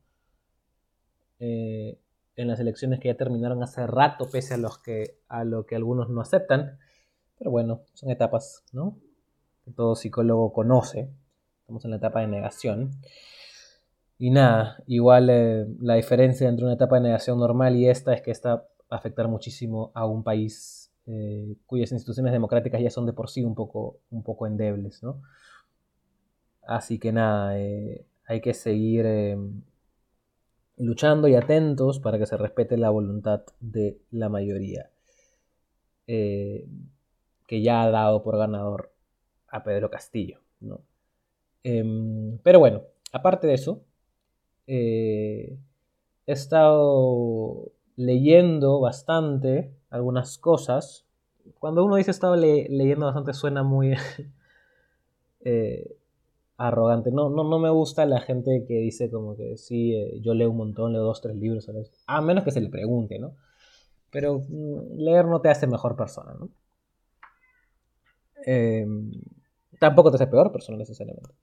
eh, 1.39 1.99
en 2.37 2.49
las 2.49 2.61
elecciones 2.61 3.01
que 3.01 3.09
ya 3.09 3.17
terminaron 3.17 3.63
hace 3.63 3.87
rato, 3.87 4.29
pese 4.31 4.53
a, 4.53 4.59
los 4.59 4.77
que, 4.79 5.19
a 5.29 5.45
lo 5.45 5.65
que 5.65 5.77
algunos 5.77 6.11
no 6.11 6.21
aceptan. 6.21 6.79
Pero 7.39 7.51
bueno, 7.51 7.81
son 7.95 8.11
etapas, 8.11 8.63
¿no? 8.73 8.99
Que 9.65 9.71
todo 9.71 9.95
psicólogo 9.97 10.53
conoce. 10.53 11.09
Estamos 11.61 11.83
en 11.87 11.93
la 11.93 11.97
etapa 11.97 12.21
de 12.21 12.27
negación. 12.27 12.91
Y 14.19 14.31
nada, 14.31 14.83
igual 14.87 15.29
eh, 15.31 15.67
la 15.81 15.95
diferencia 15.95 16.49
entre 16.49 16.65
una 16.65 16.75
etapa 16.75 16.97
de 16.97 17.03
negación 17.03 17.39
normal 17.39 17.77
y 17.77 17.89
esta 17.89 18.15
es 18.15 18.23
que 18.23 18.31
esta 18.31 18.57
va 18.57 18.67
a 18.91 18.97
afectar 18.97 19.29
muchísimo 19.29 19.91
a 19.95 20.07
un 20.07 20.23
país 20.23 20.91
eh, 21.07 21.57
cuyas 21.67 21.93
instituciones 21.93 22.33
democráticas 22.33 22.81
ya 22.81 22.91
son 22.91 23.05
de 23.07 23.13
por 23.13 23.29
sí 23.29 23.45
un 23.45 23.55
poco, 23.55 23.99
un 24.11 24.23
poco 24.23 24.47
endebles, 24.47 25.03
¿no? 25.03 25.21
Así 26.67 26.99
que 26.99 27.13
nada, 27.13 27.59
eh, 27.59 28.07
hay 28.27 28.41
que 28.41 28.55
seguir 28.55 29.07
luchando 30.79 31.29
y 31.29 31.35
atentos 31.35 32.01
para 32.01 32.19
que 32.19 32.27
se 32.27 32.37
respete 32.37 32.77
la 32.77 32.91
voluntad 32.91 33.43
de 33.61 34.01
la 34.11 34.29
mayoría, 34.29 34.91
que 36.07 37.63
ya 37.63 37.83
ha 37.83 37.91
dado 37.91 38.23
por 38.23 38.37
ganador 38.37 38.93
a 39.49 39.63
Pedro 39.63 39.91
Castillo, 39.91 40.41
¿no? 40.61 40.81
Em, 41.63 42.39
pero 42.43 42.59
bueno, 42.59 42.83
aparte 43.13 43.47
de 43.47 43.55
eso, 43.55 43.83
eh, 44.67 45.59
he 46.27 46.33
estado 46.33 47.73
leyendo 47.97 48.81
bastante 48.81 49.73
algunas 49.91 50.39
cosas. 50.39 51.07
Cuando 51.59 51.85
uno 51.85 51.97
dice 51.97 52.11
he 52.11 52.13
estado 52.13 52.37
le- 52.37 52.69
leyendo 52.71 53.07
bastante 53.07 53.35
suena 53.35 53.63
muy 53.65 53.95
eh, 55.45 55.97
arrogante. 56.59 57.11
No, 57.13 57.31
no, 57.31 57.45
no 57.45 57.59
me 57.59 57.71
gusta 57.71 58.07
la 58.07 58.21
gente 58.21 58.65
que 58.67 58.75
dice 58.77 59.11
como 59.11 59.37
que 59.37 59.57
sí, 59.57 59.95
eh, 59.95 60.21
yo 60.23 60.35
leo 60.35 60.51
un 60.53 60.59
montón, 60.59 60.93
leo 60.93 61.03
dos, 61.05 61.21
tres 61.23 61.37
libros. 61.37 61.69
A 62.07 62.21
menos 62.21 62.45
que 62.45 62.51
se 62.53 62.61
le 62.61 62.69
pregunte, 62.71 63.19
¿no? 63.19 63.37
Pero 64.11 64.41
mm, 64.49 64.99
leer 64.99 65.27
no 65.27 65.41
te 65.43 65.51
hace 65.51 65.67
mejor 65.67 65.97
persona, 65.97 66.35
¿no? 66.39 66.51
Em, 68.47 69.11
tampoco 69.79 70.11
te 70.11 70.17
hace 70.17 70.27
peor 70.27 70.51
persona 70.53 70.79
necesariamente. 70.79 71.35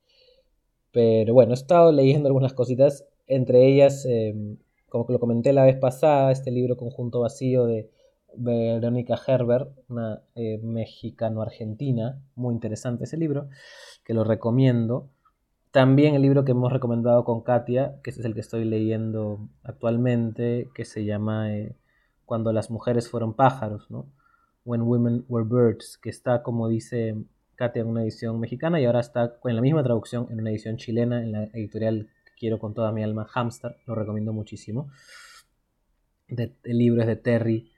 Pero 0.91 1.33
bueno, 1.33 1.51
he 1.51 1.55
estado 1.55 1.91
leyendo 1.91 2.27
algunas 2.27 2.53
cositas, 2.53 3.05
entre 3.27 3.67
ellas, 3.67 4.05
eh, 4.05 4.33
como 4.89 5.05
lo 5.09 5.19
comenté 5.19 5.53
la 5.53 5.65
vez 5.65 5.77
pasada, 5.77 6.31
este 6.31 6.51
libro 6.51 6.77
Conjunto 6.77 7.21
Vacío 7.21 7.65
de 7.65 7.89
Verónica 8.35 9.19
Herbert, 9.27 9.71
una 9.89 10.21
eh, 10.35 10.59
mexicano-argentina, 10.61 12.21
muy 12.35 12.53
interesante 12.53 13.05
ese 13.05 13.17
libro, 13.17 13.49
que 14.03 14.13
lo 14.13 14.23
recomiendo. 14.23 15.09
También 15.71 16.15
el 16.15 16.21
libro 16.21 16.45
que 16.45 16.51
hemos 16.51 16.71
recomendado 16.71 17.23
con 17.23 17.41
Katia, 17.41 17.99
que 18.03 18.11
es 18.11 18.19
el 18.19 18.33
que 18.33 18.41
estoy 18.41 18.65
leyendo 18.65 19.49
actualmente, 19.63 20.69
que 20.75 20.85
se 20.85 21.05
llama 21.05 21.53
eh, 21.53 21.75
Cuando 22.25 22.53
las 22.53 22.69
mujeres 22.69 23.09
fueron 23.09 23.33
pájaros, 23.33 23.89
¿no? 23.89 24.07
When 24.65 24.83
Women 24.83 25.25
Were 25.27 25.47
Birds, 25.47 25.97
que 25.97 26.09
está, 26.09 26.41
como 26.41 26.69
dice 26.69 27.15
Katia, 27.55 27.81
en 27.81 27.87
una 27.87 28.03
edición 28.03 28.39
mexicana 28.39 28.79
y 28.79 28.85
ahora 28.85 29.01
está 29.01 29.37
en 29.43 29.55
la 29.55 29.61
misma 29.61 29.83
traducción 29.83 30.27
en 30.29 30.39
una 30.39 30.51
edición 30.51 30.77
chilena, 30.77 31.21
en 31.21 31.31
la 31.31 31.43
editorial 31.45 32.09
quiero 32.43 32.59
con 32.59 32.73
toda 32.73 32.91
mi 32.91 33.01
alma, 33.01 33.23
Hamster, 33.23 33.77
lo 33.85 33.95
recomiendo 33.95 34.33
muchísimo. 34.33 34.91
El 36.27 36.77
libro 36.77 36.99
es 36.99 37.07
de 37.07 37.15
Terry 37.15 37.71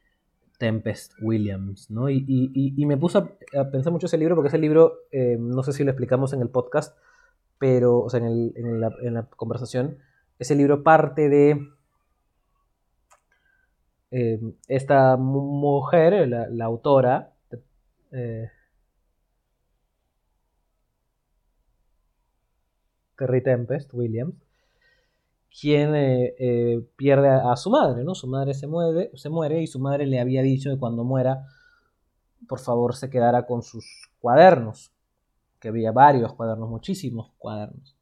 Tempest 0.57 1.13
Williams, 1.21 1.91
¿no? 1.91 2.09
Y, 2.09 2.83
me 2.87 2.97
puse 2.97 3.19
a, 3.19 3.69
pensar 3.69 3.93
mucho 3.93 4.07
ese 4.07 4.17
libro 4.17 4.33
porque 4.33 4.47
ese 4.47 4.57
libro, 4.57 5.01
eh, 5.11 5.37
no 5.39 5.61
sé 5.61 5.71
si 5.71 5.83
lo 5.83 5.91
explicamos 5.91 6.33
en 6.33 6.41
el 6.41 6.49
podcast, 6.49 6.97
pero, 7.59 7.99
o 7.99 8.09
sea, 8.09 8.19
en, 8.21 8.81
la, 8.81 9.27
conversación, 9.35 9.99
ese 10.39 10.55
libro 10.55 10.81
parte 10.81 11.29
de 11.29 11.67
eh, 14.09 14.39
esta 14.67 15.15
mujer, 15.15 16.27
la, 16.27 16.65
autora, 16.65 17.35
eh, 18.11 18.49
Terry 23.15 23.43
Tempest 23.43 23.93
Williams, 23.93 24.44
quien 25.59 25.95
eh, 25.95 26.35
eh, 26.37 26.85
pierde 26.97 27.29
a, 27.29 27.55
su 27.55 27.69
madre, 27.69 28.03
¿no? 28.03 28.13
Su 28.13 28.27
madre 28.27 28.53
se 28.53 28.67
muere, 28.67 29.11
se 29.15 29.29
muere 29.29 29.61
y 29.61 29.67
su 29.67 29.79
madre 29.79 30.05
le 30.05 30.19
había 30.19 30.41
dicho 30.41 30.69
que 30.69 30.77
cuando 30.77 31.03
muera, 31.03 31.45
por 32.47 32.59
favor, 32.59 32.95
se 32.95 33.09
quedara 33.09 33.45
con 33.45 33.61
sus 33.61 34.09
cuadernos, 34.19 34.91
que 35.59 35.69
había 35.69 35.91
varios 35.91 36.33
cuadernos, 36.33 36.69
muchísimos 36.69 37.31
cuadernos. 37.37 37.95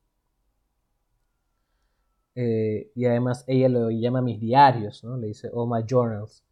Eh, 2.36 2.92
y 2.96 3.06
además 3.06 3.44
ella 3.48 3.70
lo 3.70 3.92
llama 3.92 4.24
mis 4.24 4.40
diarios, 4.40 5.04
¿no? 5.04 5.18
Le 5.18 5.28
dice, 5.28 5.52
oh 5.54 5.68
my 5.68 5.84
journals, 5.88 6.44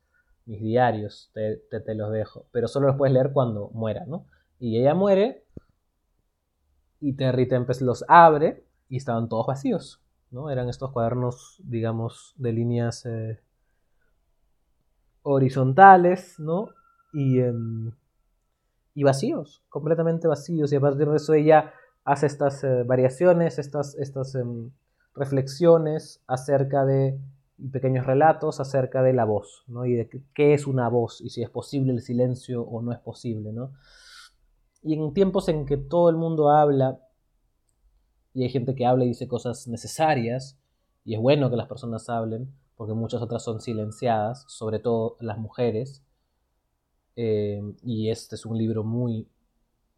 mis 0.46 0.62
diarios, 0.62 1.32
te, 1.34 1.58
te 1.58 1.96
los 1.96 2.12
dejo, 2.12 2.46
pero 2.52 2.68
solo 2.68 2.88
los 2.88 2.98
puedes 2.98 3.14
leer 3.14 3.32
cuando 3.34 3.72
muera, 3.74 4.06
¿no? 4.06 4.28
Y 4.60 4.78
ella 4.80 4.94
muere 4.94 5.44
y 7.00 7.14
Terry 7.14 7.48
Tempest 7.48 7.82
los 7.82 8.06
abre 8.08 8.64
y 8.88 8.98
estaban 8.98 9.28
todos 9.28 9.48
vacíos. 9.48 10.00
¿No? 10.32 10.50
Eran 10.50 10.70
estos 10.70 10.92
cuadernos, 10.92 11.62
digamos, 11.64 12.34
de 12.38 12.54
líneas 12.54 13.06
eh, 13.06 13.40
horizontales, 15.24 16.40
¿no? 16.40 16.70
Y, 17.14 17.40
em, 17.40 17.92
y, 18.96 19.04
vacíos, 19.04 19.64
completamente 19.70 20.28
vacíos. 20.28 20.72
Y 20.72 20.78
a 20.78 20.82
partir 20.82 21.10
de 21.10 21.18
eso 21.18 21.34
ella 21.34 21.74
hace 22.06 22.26
estas 22.26 22.64
eh, 22.64 22.84
variaciones, 22.84 23.60
estas, 23.60 23.96
estas 23.96 24.36
em, 24.36 24.72
reflexiones 25.14 26.24
acerca 26.28 26.86
de 26.86 27.20
pequeños 27.70 28.06
relatos 28.06 28.60
acerca 28.60 29.04
de 29.04 29.14
la 29.14 29.26
voz, 29.26 29.64
¿no? 29.68 29.86
Y 29.86 29.94
de 29.94 30.10
qué 30.34 30.54
es 30.54 30.66
una 30.66 30.88
voz 30.90 31.22
y 31.22 31.30
si 31.30 31.44
es 31.44 31.50
posible 31.50 31.92
el 31.92 32.02
silencio 32.02 32.64
o 32.64 32.82
no 32.82 32.92
es 32.92 33.00
posible, 33.00 33.52
¿no? 33.52 33.72
Y 34.82 34.96
en 34.96 35.14
tiempos 35.14 35.48
en 35.50 35.66
que 35.66 35.78
todo 35.78 36.10
el 36.10 36.16
mundo 36.16 36.50
habla 36.50 37.00
y 38.34 38.44
hay 38.44 38.50
gente 38.50 38.76
que 38.76 38.86
habla 38.86 39.06
y 39.06 39.10
dice 39.10 39.28
cosas 39.28 39.68
necesarias, 39.68 40.58
y 41.04 41.16
es 41.16 41.20
bueno 41.20 41.50
que 41.50 41.56
las 41.56 41.68
personas 41.68 42.10
hablen, 42.10 42.54
porque 42.76 42.94
muchas 42.94 43.22
otras 43.22 43.44
son 43.44 43.62
silenciadas, 43.62 44.46
sobre 44.48 44.80
todo 44.80 45.18
las 45.20 45.38
mujeres, 45.38 46.04
eh, 47.16 47.62
y 47.84 48.10
este 48.10 48.36
es 48.36 48.46
un 48.46 48.58
libro 48.58 48.84
muy 48.84 49.28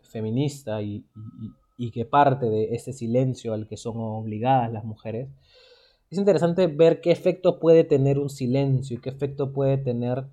feminista 0.01 0.81
y, 0.81 1.05
que 1.91 2.05
parte 2.05 2.49
de 2.49 2.75
ese 2.75 2.93
silencio 2.93 3.53
al 3.53 3.67
que 3.67 3.75
son 3.75 3.95
obligadas 3.97 4.71
las 4.71 4.85
mujeres. 4.85 5.29
Es 6.09 6.17
interesante 6.17 6.67
ver 6.67 7.01
qué 7.01 7.11
efecto 7.11 7.59
puede 7.59 7.83
tener 7.83 8.19
un 8.19 8.29
silencio 8.29 8.97
y 8.97 9.01
qué 9.01 9.09
efecto 9.09 9.51
puede 9.51 9.77
tener, 9.77 10.25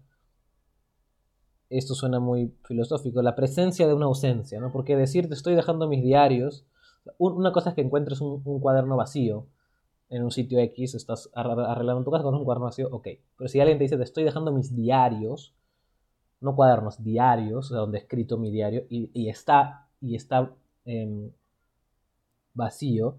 esto 1.68 1.94
suena 1.94 2.20
muy 2.20 2.54
filosófico, 2.64 3.20
la 3.20 3.34
presencia 3.34 3.88
de 3.88 3.94
una 3.94 4.06
ausencia, 4.06 4.60
¿no? 4.60 4.70
Porque 4.70 4.96
decir 4.96 5.28
te 5.28 5.34
estoy 5.34 5.56
dejando 5.56 5.88
mis 5.88 6.04
diarios 6.04 6.64
una 7.18 7.52
cosa 7.52 7.70
es 7.70 7.74
que 7.74 7.82
encuentres 7.82 8.20
un, 8.20 8.60
cuaderno 8.60 8.96
vacío 8.96 9.46
en 10.08 10.24
un 10.24 10.30
sitio 10.30 10.58
X, 10.58 10.94
estás 10.94 11.30
arreglando 11.34 12.02
tu 12.02 12.10
casa 12.10 12.24
con 12.24 12.34
un 12.34 12.44
cuaderno 12.44 12.66
vacío, 12.66 12.88
ok. 12.90 13.08
Pero 13.36 13.48
si 13.48 13.60
alguien 13.60 13.78
te 13.78 13.84
dice, 13.84 13.96
te 13.96 14.02
estoy 14.02 14.24
dejando 14.24 14.52
mis 14.52 14.74
diarios, 14.74 15.54
no 16.40 16.56
cuadernos, 16.56 17.02
diarios, 17.02 17.68
donde 17.68 17.98
he 17.98 18.00
escrito 18.00 18.36
mi 18.38 18.50
diario, 18.50 18.86
y, 18.88 19.28
está, 19.28 19.88
y 20.00 20.16
está 20.16 20.52
em, 20.84 21.30
vacío, 22.54 23.18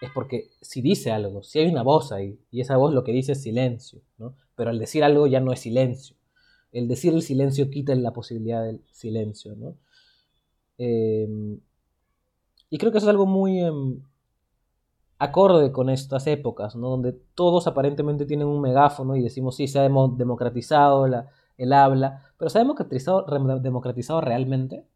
es 0.00 0.10
porque 0.10 0.50
si 0.60 0.82
dice 0.82 1.12
algo, 1.12 1.42
si 1.44 1.60
hay 1.60 1.68
una 1.68 1.82
voz 1.82 2.10
ahí, 2.10 2.40
y 2.50 2.60
esa 2.60 2.76
voz 2.76 2.92
lo 2.92 3.04
que 3.04 3.12
dice 3.12 3.32
es 3.32 3.42
silencio, 3.42 4.00
¿no? 4.18 4.34
Pero 4.56 4.70
al 4.70 4.78
decir 4.78 5.04
algo 5.04 5.28
ya 5.28 5.38
no 5.38 5.52
es 5.52 5.60
silencio. 5.60 6.16
El 6.72 6.88
decir 6.88 7.12
el 7.12 7.22
silencio 7.22 7.70
quita 7.70 7.94
la 7.94 8.12
posibilidad 8.12 8.64
del 8.64 8.82
silencio, 8.90 9.54
¿no? 9.54 9.76
Eh, 10.78 11.28
y 12.72 12.78
creo 12.78 12.90
que 12.90 12.96
eso 12.96 13.06
es 13.06 13.10
algo 13.10 13.26
muy 13.26 13.60
em, 13.60 14.00
acorde 15.18 15.72
con 15.72 15.90
estas 15.90 16.26
épocas, 16.26 16.74
¿no? 16.74 16.88
Donde 16.88 17.12
todos 17.12 17.66
aparentemente 17.66 18.24
tienen 18.24 18.46
un 18.46 18.62
megáfono 18.62 19.14
y 19.14 19.22
decimos, 19.22 19.56
sí, 19.56 19.68
se 19.68 19.78
ha 19.78 19.82
democratizado 19.82 21.04
el 21.04 21.72
habla, 21.74 22.32
pero 22.38 22.48
¿se 22.48 22.56
ha 22.56 22.62
democratizado, 22.62 23.26
democratizado 23.60 24.22
realmente? 24.22 24.86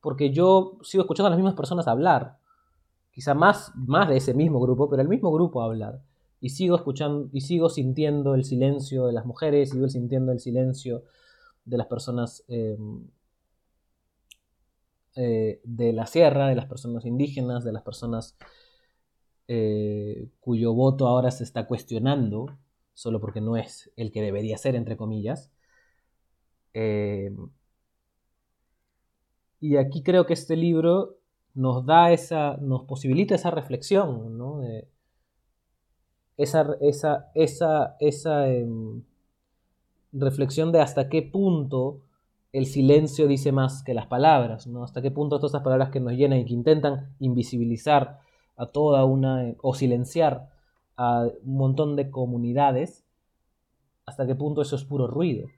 Porque 0.00 0.30
yo 0.30 0.78
sigo 0.80 1.02
escuchando 1.02 1.26
a 1.26 1.30
las 1.30 1.36
mismas 1.36 1.56
personas 1.56 1.86
hablar, 1.88 2.38
quizá 3.10 3.34
más, 3.34 3.70
más 3.74 4.08
de 4.08 4.16
ese 4.16 4.32
mismo 4.32 4.58
grupo, 4.58 4.88
pero 4.88 5.02
el 5.02 5.08
mismo 5.08 5.30
grupo 5.30 5.60
hablar. 5.60 6.00
Y 6.40 6.48
sigo 6.48 6.74
escuchando, 6.74 7.28
y 7.34 7.42
sigo 7.42 7.68
sintiendo 7.68 8.34
el 8.34 8.44
silencio 8.46 9.08
de 9.08 9.12
las 9.12 9.26
mujeres, 9.26 9.72
sigo 9.72 9.90
sintiendo 9.90 10.32
el 10.32 10.40
silencio 10.40 11.02
de 11.66 11.76
las 11.76 11.86
personas 11.86 12.44
em, 12.48 13.04
eh, 15.16 15.60
de 15.64 15.92
la 15.92 16.06
sierra, 16.06 16.48
de 16.48 16.54
las 16.54 16.66
personas 16.66 17.04
indígenas, 17.06 17.64
de 17.64 17.72
las 17.72 17.82
personas 17.82 18.36
eh, 19.48 20.28
cuyo 20.40 20.74
voto 20.74 21.06
ahora 21.08 21.30
se 21.30 21.44
está 21.44 21.66
cuestionando, 21.66 22.46
solo 22.94 23.20
porque 23.20 23.40
no 23.40 23.56
es 23.56 23.90
el 23.96 24.12
que 24.12 24.22
debería 24.22 24.58
ser, 24.58 24.74
entre 24.76 24.96
comillas. 24.96 25.50
Eh, 26.74 27.34
y 29.60 29.76
aquí 29.76 30.02
creo 30.02 30.26
que 30.26 30.34
este 30.34 30.56
libro 30.56 31.16
nos 31.54 31.86
da 31.86 32.12
esa, 32.12 32.56
nos 32.58 32.84
posibilita 32.84 33.34
esa 33.34 33.50
reflexión, 33.50 34.36
¿no? 34.36 34.62
esa, 36.36 36.76
esa, 36.80 37.30
esa, 37.34 37.96
esa 38.00 38.48
em, 38.48 39.02
reflexión 40.12 40.72
de 40.72 40.80
hasta 40.80 41.08
qué 41.08 41.22
punto 41.22 42.02
el 42.56 42.66
silencio 42.66 43.26
dice 43.26 43.52
más 43.52 43.82
que 43.82 43.92
las 43.92 44.06
palabras, 44.06 44.66
¿no? 44.66 44.82
Hasta 44.82 45.02
qué 45.02 45.10
punto 45.10 45.38
todas 45.38 45.52
esas 45.52 45.62
palabras 45.62 45.90
que 45.90 46.00
nos 46.00 46.14
llenan 46.14 46.38
y 46.38 46.46
que 46.46 46.54
intentan 46.54 47.14
invisibilizar 47.18 48.20
a 48.56 48.66
toda 48.66 49.04
una, 49.04 49.54
o 49.60 49.74
silenciar 49.74 50.48
a 50.96 51.26
un 51.44 51.56
montón 51.56 51.96
de 51.96 52.10
comunidades, 52.10 53.04
hasta 54.06 54.26
qué 54.26 54.34
punto 54.34 54.62
eso 54.62 54.76
es 54.76 54.84
puro 54.84 55.06
ruido. 55.06 55.48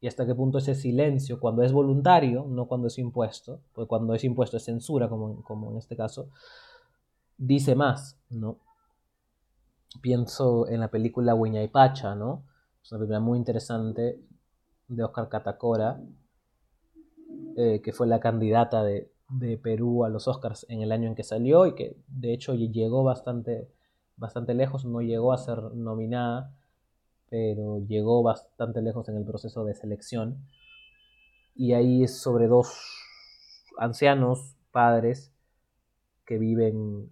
Y 0.00 0.08
hasta 0.08 0.26
qué 0.26 0.34
punto 0.34 0.58
ese 0.58 0.74
silencio, 0.74 1.40
cuando 1.40 1.62
es 1.62 1.72
voluntario, 1.72 2.44
no 2.46 2.66
cuando 2.66 2.88
es 2.88 2.98
impuesto, 2.98 3.60
porque 3.72 3.88
cuando 3.88 4.12
es 4.12 4.22
impuesto 4.22 4.58
es 4.58 4.64
censura, 4.64 5.08
como, 5.08 5.70
en 5.70 5.78
este 5.78 5.96
caso, 5.96 6.28
dice 7.38 7.74
más, 7.74 8.18
¿no? 8.28 8.58
Pienso 10.02 10.68
en 10.68 10.80
la 10.80 10.88
película 10.88 11.34
y 11.62 11.68
Pacha, 11.68 12.14
¿no? 12.14 12.42
Es 12.82 12.92
una 12.92 12.98
película 12.98 13.20
muy 13.20 13.38
interesante 13.38 14.20
de 14.88 15.02
Oscar 15.02 15.30
Catacora, 15.30 15.98
eh, 17.56 17.80
que 17.82 17.92
fue 17.92 18.06
la 18.06 18.20
candidata 18.20 18.84
de, 18.84 19.10
Perú 19.62 20.04
a 20.04 20.08
los 20.08 20.28
Oscars 20.28 20.66
en 20.68 20.82
el 20.82 20.92
año 20.92 21.08
en 21.08 21.16
que 21.16 21.24
salió 21.24 21.66
y 21.66 21.74
que 21.74 21.96
de 22.06 22.32
hecho 22.32 22.54
llegó 22.54 23.02
bastante, 23.02 23.68
bastante 24.16 24.54
lejos, 24.54 24.84
no 24.84 25.00
llegó 25.00 25.32
a 25.32 25.38
ser 25.38 25.58
nominada, 25.74 26.54
pero 27.28 27.78
llegó 27.78 28.22
bastante 28.22 28.82
lejos 28.82 29.08
en 29.08 29.16
el 29.16 29.24
proceso 29.24 29.64
de 29.64 29.74
selección. 29.74 30.46
Y 31.56 31.72
ahí 31.72 32.04
es 32.04 32.16
sobre 32.20 32.46
dos 32.46 32.68
ancianos, 33.78 34.54
padres, 34.70 35.32
que 36.24 36.38
viven 36.38 37.10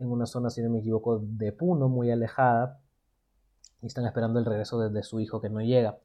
en 0.00 0.10
una 0.10 0.26
zona, 0.26 0.50
si 0.50 0.60
no 0.60 0.70
me 0.70 0.80
equivoco, 0.80 1.20
de 1.22 1.52
Puno, 1.52 1.88
muy 1.88 2.10
alejada, 2.10 2.80
y 3.80 3.86
están 3.86 4.04
esperando 4.04 4.38
el 4.38 4.44
regreso 4.44 4.78
de, 4.80 4.90
de 4.90 5.02
su 5.02 5.20
hijo 5.20 5.40
que 5.40 5.48
no 5.48 5.60
llega, 5.60 5.98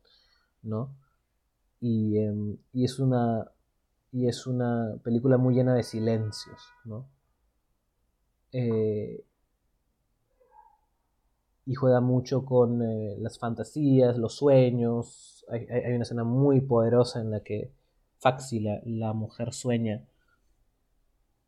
¿no? 0.61 0.95
Em, 1.85 2.57
y, 2.73 2.83
es 2.83 2.99
una, 2.99 3.51
y 4.11 4.27
es 4.27 4.47
una 4.47 4.97
película 5.03 5.37
muy 5.37 5.53
llena 5.53 5.75
de 5.75 5.83
silencios, 5.83 6.59
¿no? 6.83 7.07
Eh, 8.51 9.23
y 11.67 11.75
juega 11.75 12.01
mucho 12.01 12.45
con 12.45 12.81
eh, 12.81 13.17
las 13.19 13.37
fantasías, 13.37 14.17
los 14.17 14.35
sueños. 14.35 15.45
Hay, 15.49 15.67
una 15.93 16.03
escena 16.03 16.23
muy 16.23 16.61
poderosa 16.61 17.21
en 17.21 17.31
la 17.31 17.41
que 17.41 17.71
Faxi, 18.17 18.59
la, 18.61 19.13
mujer, 19.13 19.53
sueña. 19.53 20.03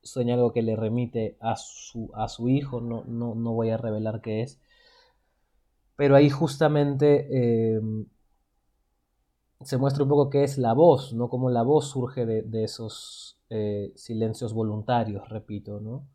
Sueña 0.03 0.35
algo 0.35 0.53
que 0.53 0.61
le 0.61 0.75
remite 0.75 1.37
a 1.39 1.55
su, 1.55 2.11
a 2.13 2.27
su 2.29 2.49
hijo, 2.49 2.81
no, 2.81 3.03
no, 3.05 3.33
no 3.35 3.53
voy 3.53 3.71
a 3.71 3.77
revelar 3.77 4.21
qué 4.21 4.43
es. 4.43 4.59
Pero 5.95 6.15
ahí 6.15 6.29
justamente 6.29 7.73
em, 7.75 8.05
se 9.63 9.77
muestra 9.77 10.03
un 10.03 10.09
poco 10.09 10.29
qué 10.29 10.43
es 10.43 10.57
la 10.57 10.73
voz, 10.73 11.13
¿no? 11.13 11.29
Cómo 11.29 11.49
la 11.49 11.63
voz 11.63 11.89
surge 11.89 12.25
de, 12.25 12.63
esos 12.63 13.39
eh, 13.49 13.91
silencios 13.95 14.53
voluntarios, 14.53 15.27
repito, 15.29 15.79
¿no? 15.79 16.07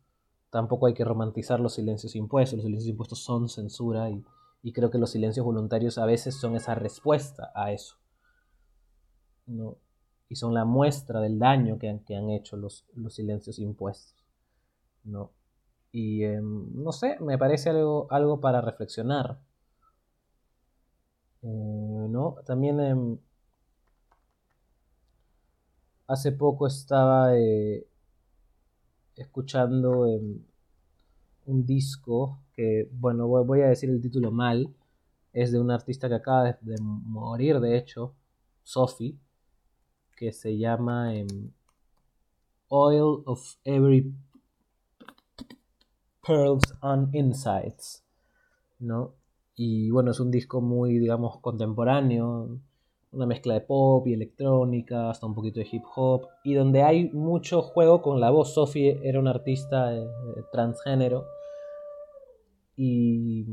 Tampoco 0.49 0.87
hay 0.87 0.93
que 0.93 1.03
romantizar 1.03 1.59
los 1.59 1.73
silencios 1.73 2.15
impuestos, 2.15 2.57
los 2.57 2.65
silencios 2.65 2.89
impuestos 2.89 3.23
son 3.23 3.49
censura 3.49 4.09
y, 4.09 4.23
creo 4.71 4.89
que 4.89 4.97
los 4.97 5.11
silencios 5.11 5.45
voluntarios 5.45 5.97
a 5.97 6.05
veces 6.05 6.39
son 6.39 6.55
esa 6.55 6.75
respuesta 6.75 7.51
a 7.53 7.71
eso, 7.71 7.97
¿no? 9.45 9.77
Y 10.29 10.35
son 10.35 10.53
la 10.53 10.65
muestra 10.65 11.19
del 11.19 11.37
daño 11.37 11.77
que 11.77 11.89
han, 11.89 11.99
que 11.99 12.15
han 12.15 12.29
hecho 12.29 12.55
los, 12.57 12.85
los 12.95 13.13
silencios 13.13 13.59
impuestos. 13.59 14.23
¿no? 15.03 15.31
Y 15.91 16.23
em, 16.23 16.71
no 16.73 16.91
sé, 16.91 17.17
me 17.19 17.37
parece 17.37 17.69
algo, 17.69 18.07
algo 18.09 18.39
para 18.39 18.61
reflexionar. 18.61 19.39
Eh, 21.41 21.47
¿no? 22.09 22.35
También 22.45 22.79
em, 22.79 23.17
hace 26.13 26.31
poco 26.31 26.67
estaba 26.67 27.35
eh, 27.37 27.85
escuchando 29.15 30.07
em, 30.07 30.39
un 31.45 31.65
disco 31.65 32.39
que, 32.53 32.89
bueno, 32.93 33.27
voy 33.27 33.61
a 33.61 33.67
decir 33.67 33.89
el 33.89 34.01
título 34.01 34.31
mal, 34.31 34.73
es 35.33 35.51
de 35.51 35.59
un 35.59 35.71
artista 35.71 36.07
que 36.07 36.15
acaba 36.15 36.43
de, 36.61 36.77
morir, 36.81 37.59
de 37.59 37.77
hecho, 37.77 38.13
Sophie, 38.63 39.17
que 40.15 40.31
se 40.31 40.57
llama 40.57 41.11
Oil 42.67 43.23
of 43.25 43.55
Every 43.63 44.13
Pearls 46.25 46.75
on 46.81 47.09
Insights, 47.13 48.03
¿no? 48.79 49.15
Y 49.55 49.89
bueno, 49.89 50.11
es 50.11 50.19
un 50.19 50.31
disco 50.31 50.61
muy, 50.61 50.99
digamos, 50.99 51.39
contemporáneo, 51.39 52.59
una 53.13 53.25
mezcla 53.25 53.53
de 53.53 53.61
pop 53.61 54.05
y 54.07 54.13
electrónica, 54.13 55.09
hasta 55.09 55.25
un 55.25 55.35
poquito 55.35 55.59
de 55.59 55.67
hip 55.71 55.83
hop, 55.95 56.27
y 56.43 56.53
donde 56.55 56.83
hay 56.83 57.09
mucho 57.11 57.61
juego 57.61 58.01
con 58.01 58.19
la 58.19 58.31
voz. 58.31 58.53
Sophie 58.53 58.99
era 59.03 59.19
una 59.19 59.31
artista 59.31 59.95
eh, 59.95 60.05
transgénero 60.51 61.25
y 62.75 63.45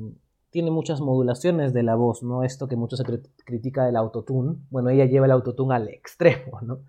tiene 0.50 0.70
muchas 0.70 1.00
modulaciones 1.00 1.72
de 1.72 1.82
la 1.82 1.94
voz, 1.94 2.22
¿no? 2.22 2.42
Esto 2.42 2.66
que 2.66 2.76
mucho 2.76 2.96
se 2.96 3.04
critica 3.44 3.84
del 3.84 3.96
autotune. 3.96 4.56
Bueno, 4.70 4.90
ella 4.90 5.04
lleva 5.04 5.26
el 5.26 5.32
autotune 5.32 5.74
al 5.74 5.88
extremo, 5.88 6.60
¿no? 6.62 6.80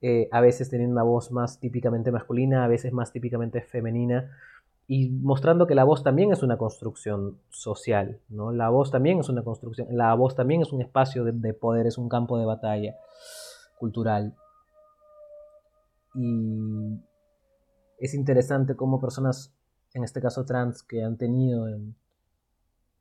Eh, 0.00 0.28
a 0.30 0.40
veces 0.40 0.70
teniendo 0.70 0.92
una 0.92 1.02
voz 1.02 1.32
más 1.32 1.58
típicamente 1.58 2.12
masculina, 2.12 2.64
a 2.64 2.68
veces 2.68 2.92
más 2.92 3.12
típicamente 3.12 3.62
femenina 3.62 4.30
y 4.88 5.08
mostrando 5.08 5.66
que 5.66 5.74
la 5.74 5.84
voz 5.84 6.04
también 6.04 6.32
es 6.32 6.42
una 6.42 6.58
construcción 6.58 7.40
social, 7.50 8.20
¿no? 8.28 8.52
La 8.52 8.68
voz 8.68 8.92
también 8.92 9.18
es 9.18 9.28
una 9.28 9.42
construcción, 9.42 9.88
la 9.90 10.14
voz 10.14 10.36
también 10.36 10.62
es 10.62 10.72
un 10.72 10.80
espacio 10.80 11.24
de, 11.24 11.54
poder, 11.54 11.86
es 11.86 11.98
un 11.98 12.08
campo 12.08 12.38
de 12.38 12.44
batalla 12.44 12.96
cultural. 13.78 14.36
Y 16.14 17.00
es 17.98 18.14
interesante 18.14 18.76
cómo 18.76 19.00
personas, 19.00 19.52
en 19.92 20.04
este 20.04 20.20
caso 20.20 20.44
trans, 20.44 20.84
que 20.84 21.02
han 21.02 21.16
tenido 21.16 21.66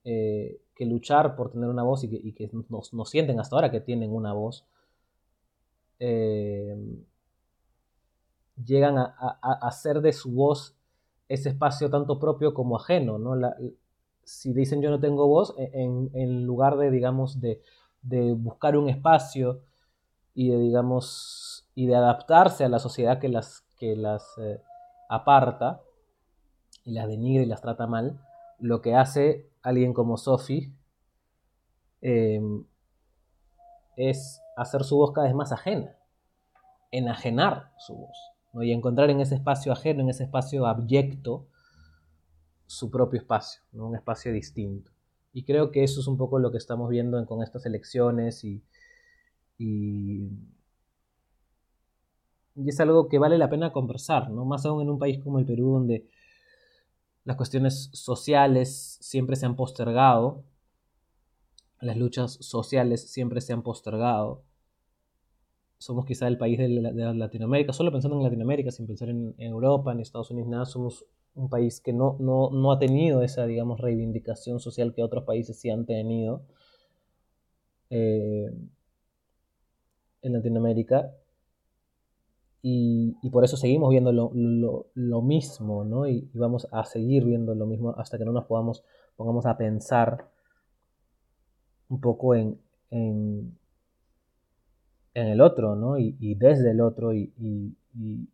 eh, 0.03 0.59
que 0.75 0.85
luchar 0.85 1.35
por 1.35 1.51
tener 1.51 1.69
una 1.69 1.83
voz 1.83 2.03
y 2.03 2.33
que, 2.33 2.49
no, 2.69 3.05
sienten 3.05 3.39
hasta 3.39 3.55
ahora 3.55 3.69
que 3.69 3.79
tienen 3.79 4.11
una 4.11 4.33
voz, 4.33 4.65
eh, 5.99 6.75
llegan 8.65 8.97
a, 8.97 9.15
a 9.19 9.67
hacer 9.67 10.01
de 10.01 10.13
su 10.13 10.31
voz 10.31 10.75
ese 11.27 11.49
espacio 11.49 11.89
tanto 11.89 12.19
propio 12.19 12.53
como 12.53 12.77
ajeno, 12.77 13.17
¿no? 13.17 13.35
si 14.23 14.53
dicen 14.53 14.81
yo 14.81 14.89
no 14.89 14.99
tengo 14.99 15.27
voz, 15.27 15.53
e, 15.57 15.71
en, 15.73 16.45
lugar 16.45 16.77
de, 16.77 16.91
digamos, 16.91 17.39
de, 17.39 17.61
buscar 18.37 18.77
un 18.77 18.89
espacio 18.89 19.61
y 20.33 20.49
de, 20.49 20.57
digamos, 20.57 21.67
y 21.75 21.87
de 21.87 21.95
adaptarse 21.95 22.63
a 22.63 22.69
la 22.69 22.79
sociedad 22.79 23.19
que 23.19 23.29
las, 23.29 23.61
que 23.77 23.95
las 23.95 24.37
eh, 24.37 24.61
aparta 25.09 25.81
y 26.83 26.91
las 26.91 27.07
denigra 27.07 27.43
y 27.43 27.47
las 27.47 27.61
trata 27.61 27.87
mal, 27.87 28.19
lo 28.59 28.81
que 28.81 28.95
hace 28.95 29.49
alguien 29.61 29.93
como 29.93 30.17
Sophie 30.17 30.71
em, 32.01 32.65
es 33.95 34.41
hacer 34.55 34.83
su 34.83 34.97
voz 34.97 35.11
cada 35.11 35.27
vez 35.27 35.35
más 35.35 35.51
ajena, 35.51 35.95
enajenar 36.91 37.71
su 37.77 37.95
voz 37.95 38.34
y 38.63 38.71
encontrar 38.71 39.09
en 39.09 39.19
ese 39.19 39.35
espacio 39.35 39.71
ajeno, 39.71 40.01
en 40.01 40.09
ese 40.09 40.23
espacio 40.23 40.65
abyecto, 40.65 41.47
su 42.67 42.89
propio 42.89 43.19
espacio, 43.19 43.61
un 43.73 43.95
espacio 43.95 44.31
distinto. 44.31 44.91
Y 45.33 45.43
creo 45.43 45.71
que 45.71 45.83
eso 45.83 45.99
es 45.99 46.07
un 46.07 46.17
poco 46.17 46.39
lo 46.39 46.51
que 46.51 46.57
estamos 46.57 46.89
viendo 46.89 47.23
con 47.25 47.43
estas 47.43 47.65
elecciones 47.65 48.43
y, 48.43 48.63
y, 49.57 50.29
es 52.55 52.79
algo 52.79 53.09
que 53.09 53.19
vale 53.19 53.37
la 53.37 53.49
pena 53.49 53.73
conversar, 53.73 54.31
¿no? 54.31 54.45
más 54.45 54.65
aún 54.65 54.81
en 54.81 54.89
un 54.89 54.97
país 54.97 55.21
como 55.21 55.39
el 55.39 55.45
Perú 55.45 55.73
donde 55.73 56.07
las 57.25 57.35
cuestiones 57.35 57.89
sociales 57.91 58.97
siempre 59.01 59.35
se 59.35 59.45
han 59.45 59.57
postergado, 59.57 60.43
las 61.81 61.97
luchas 61.97 62.37
sociales 62.39 63.11
siempre 63.11 63.41
se 63.41 63.51
han 63.51 63.61
postergado 63.61 64.43
somos 65.77 66.05
quizá 66.05 66.27
el 66.27 66.37
país 66.37 66.57
de, 66.57 66.69
Latinoamérica, 66.69 67.73
solo 67.73 67.91
pensando 67.91 68.17
en 68.17 68.23
Latinoamérica, 68.23 68.71
sin 68.71 68.87
pensar 68.87 69.09
en, 69.09 69.35
Europa, 69.37 69.91
en 69.91 69.99
Estados 69.99 70.31
Unidos, 70.31 70.49
nada, 70.49 70.65
somos 70.65 71.05
un 71.35 71.49
país 71.49 71.81
que 71.81 71.93
no, 71.93 72.17
no, 72.19 72.71
ha 72.71 72.79
tenido 72.79 73.21
esa, 73.21 73.45
digamos, 73.45 73.79
reivindicación 73.81 74.59
social 74.59 74.93
que 74.93 75.03
otros 75.03 75.25
países 75.25 75.59
sí 75.59 75.69
han 75.69 75.85
tenido 75.85 76.43
eh, 77.89 78.51
en 80.21 80.33
Latinoamérica. 80.33 81.11
Y, 82.67 83.29
por 83.29 83.43
eso 83.43 83.57
seguimos 83.57 83.91
viendo 83.91 84.11
lo, 84.11 85.21
mismo, 85.21 85.83
¿no? 85.83 86.07
Y, 86.07 86.29
vamos 86.33 86.67
a 86.71 86.83
seguir 86.85 87.23
viendo 87.25 87.53
lo 87.53 87.67
mismo 87.67 87.93
hasta 87.97 88.17
que 88.17 88.25
no 88.25 88.31
nos 88.31 88.45
podamos, 88.45 88.83
pongamos 89.15 89.45
a 89.45 89.55
pensar 89.57 90.29
un 91.89 92.01
poco 92.01 92.33
en 92.33 92.57
en 92.95 93.57
el 95.15 95.41
otro, 95.41 95.75
¿no? 95.75 95.97
Y, 95.97 96.35
desde 96.35 96.71
el 96.71 96.81
otro 96.81 97.13
y, 97.13 97.31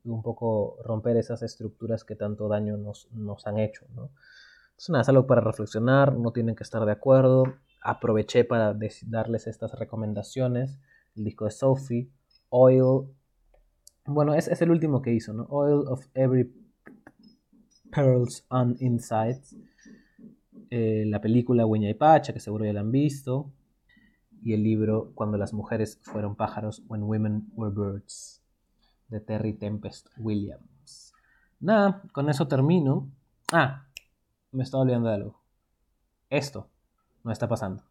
un 0.04 0.22
poco 0.24 0.78
romper 0.84 1.18
esas 1.18 1.44
estructuras 1.44 2.04
que 2.04 2.16
tanto 2.16 2.48
daño 2.48 2.78
nos, 2.78 3.08
han 3.46 3.60
hecho, 3.60 3.86
¿no? 3.96 4.10
Entonces, 4.72 4.90
nada, 4.90 5.02
es 5.04 5.10
algo 5.10 5.28
para 5.28 5.42
reflexionar, 5.42 6.18
no 6.18 6.32
tienen 6.32 6.56
que 6.56 6.64
estar 6.64 6.84
de 6.84 6.92
acuerdo. 6.92 7.44
Aproveché 7.84 8.44
para 8.44 8.76
darles 9.06 9.48
estas 9.48 9.78
recomendaciones. 9.78 10.80
El 11.16 11.26
disco 11.26 11.46
de 11.46 11.52
Sophie, 11.52 12.10
Oil. 12.50 13.08
Bueno, 14.06 14.34
es, 14.34 14.62
el 14.62 14.72
último 14.72 15.04
que 15.04 15.14
hizo, 15.14 15.34
¿no? 15.34 15.46
Oil 15.50 15.88
of 15.88 16.08
Every 16.16 16.52
Pearls 17.92 18.46
on 18.50 18.76
Insides. 18.80 19.56
Eh, 20.72 21.04
la 21.06 21.22
película 21.22 21.66
Hueña 21.68 21.90
y 21.90 21.94
Pacha, 21.94 22.34
que 22.34 22.40
seguro 22.40 22.66
ya 22.66 22.74
la 22.74 22.80
han 22.80 22.92
visto 22.92 23.52
y 24.44 24.54
el 24.54 24.64
libro 24.64 25.12
Cuando 25.16 25.38
las 25.38 25.54
mujeres 25.54 26.00
fueron 26.04 26.36
pájaros, 26.36 26.84
When 26.88 27.04
Women 27.04 27.52
Were 27.56 27.74
Birds, 27.74 28.42
de 29.08 29.20
Terry 29.20 29.54
Tempest 29.54 30.08
Williams. 30.18 31.14
Nada, 31.60 32.02
con 32.12 32.30
eso 32.30 32.48
termino. 32.48 33.08
Ah, 33.52 33.86
me 34.52 34.64
estaba 34.64 34.84
olvidando 34.84 35.10
de 35.10 35.16
algo. 35.16 35.40
Esto 36.30 36.68
no 37.24 37.32
está 37.32 37.48
pasando. 37.48 37.84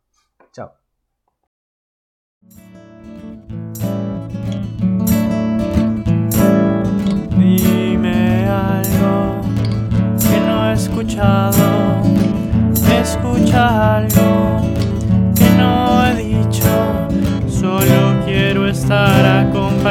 Chao. 0.52 0.72
Dime 7.38 8.46
algo 8.48 9.42
que 10.18 10.40
no 10.40 10.70
he 10.70 10.72
escuchado. 10.72 12.02
Escucha 13.00 13.96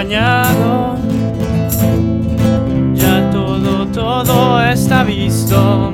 Ya 0.10 0.42
todo, 3.32 3.86
todo 3.94 4.60
está 4.64 5.04
visto. 5.04 5.94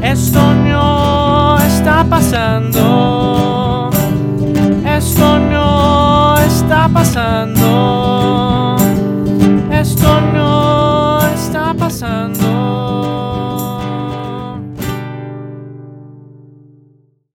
Esto 0.00 0.54
no 0.54 1.58
está 1.58 2.04
pasando. 2.08 3.90
Esto 4.84 5.38
no 5.40 6.38
está 6.38 6.88
pasando. 6.88 7.55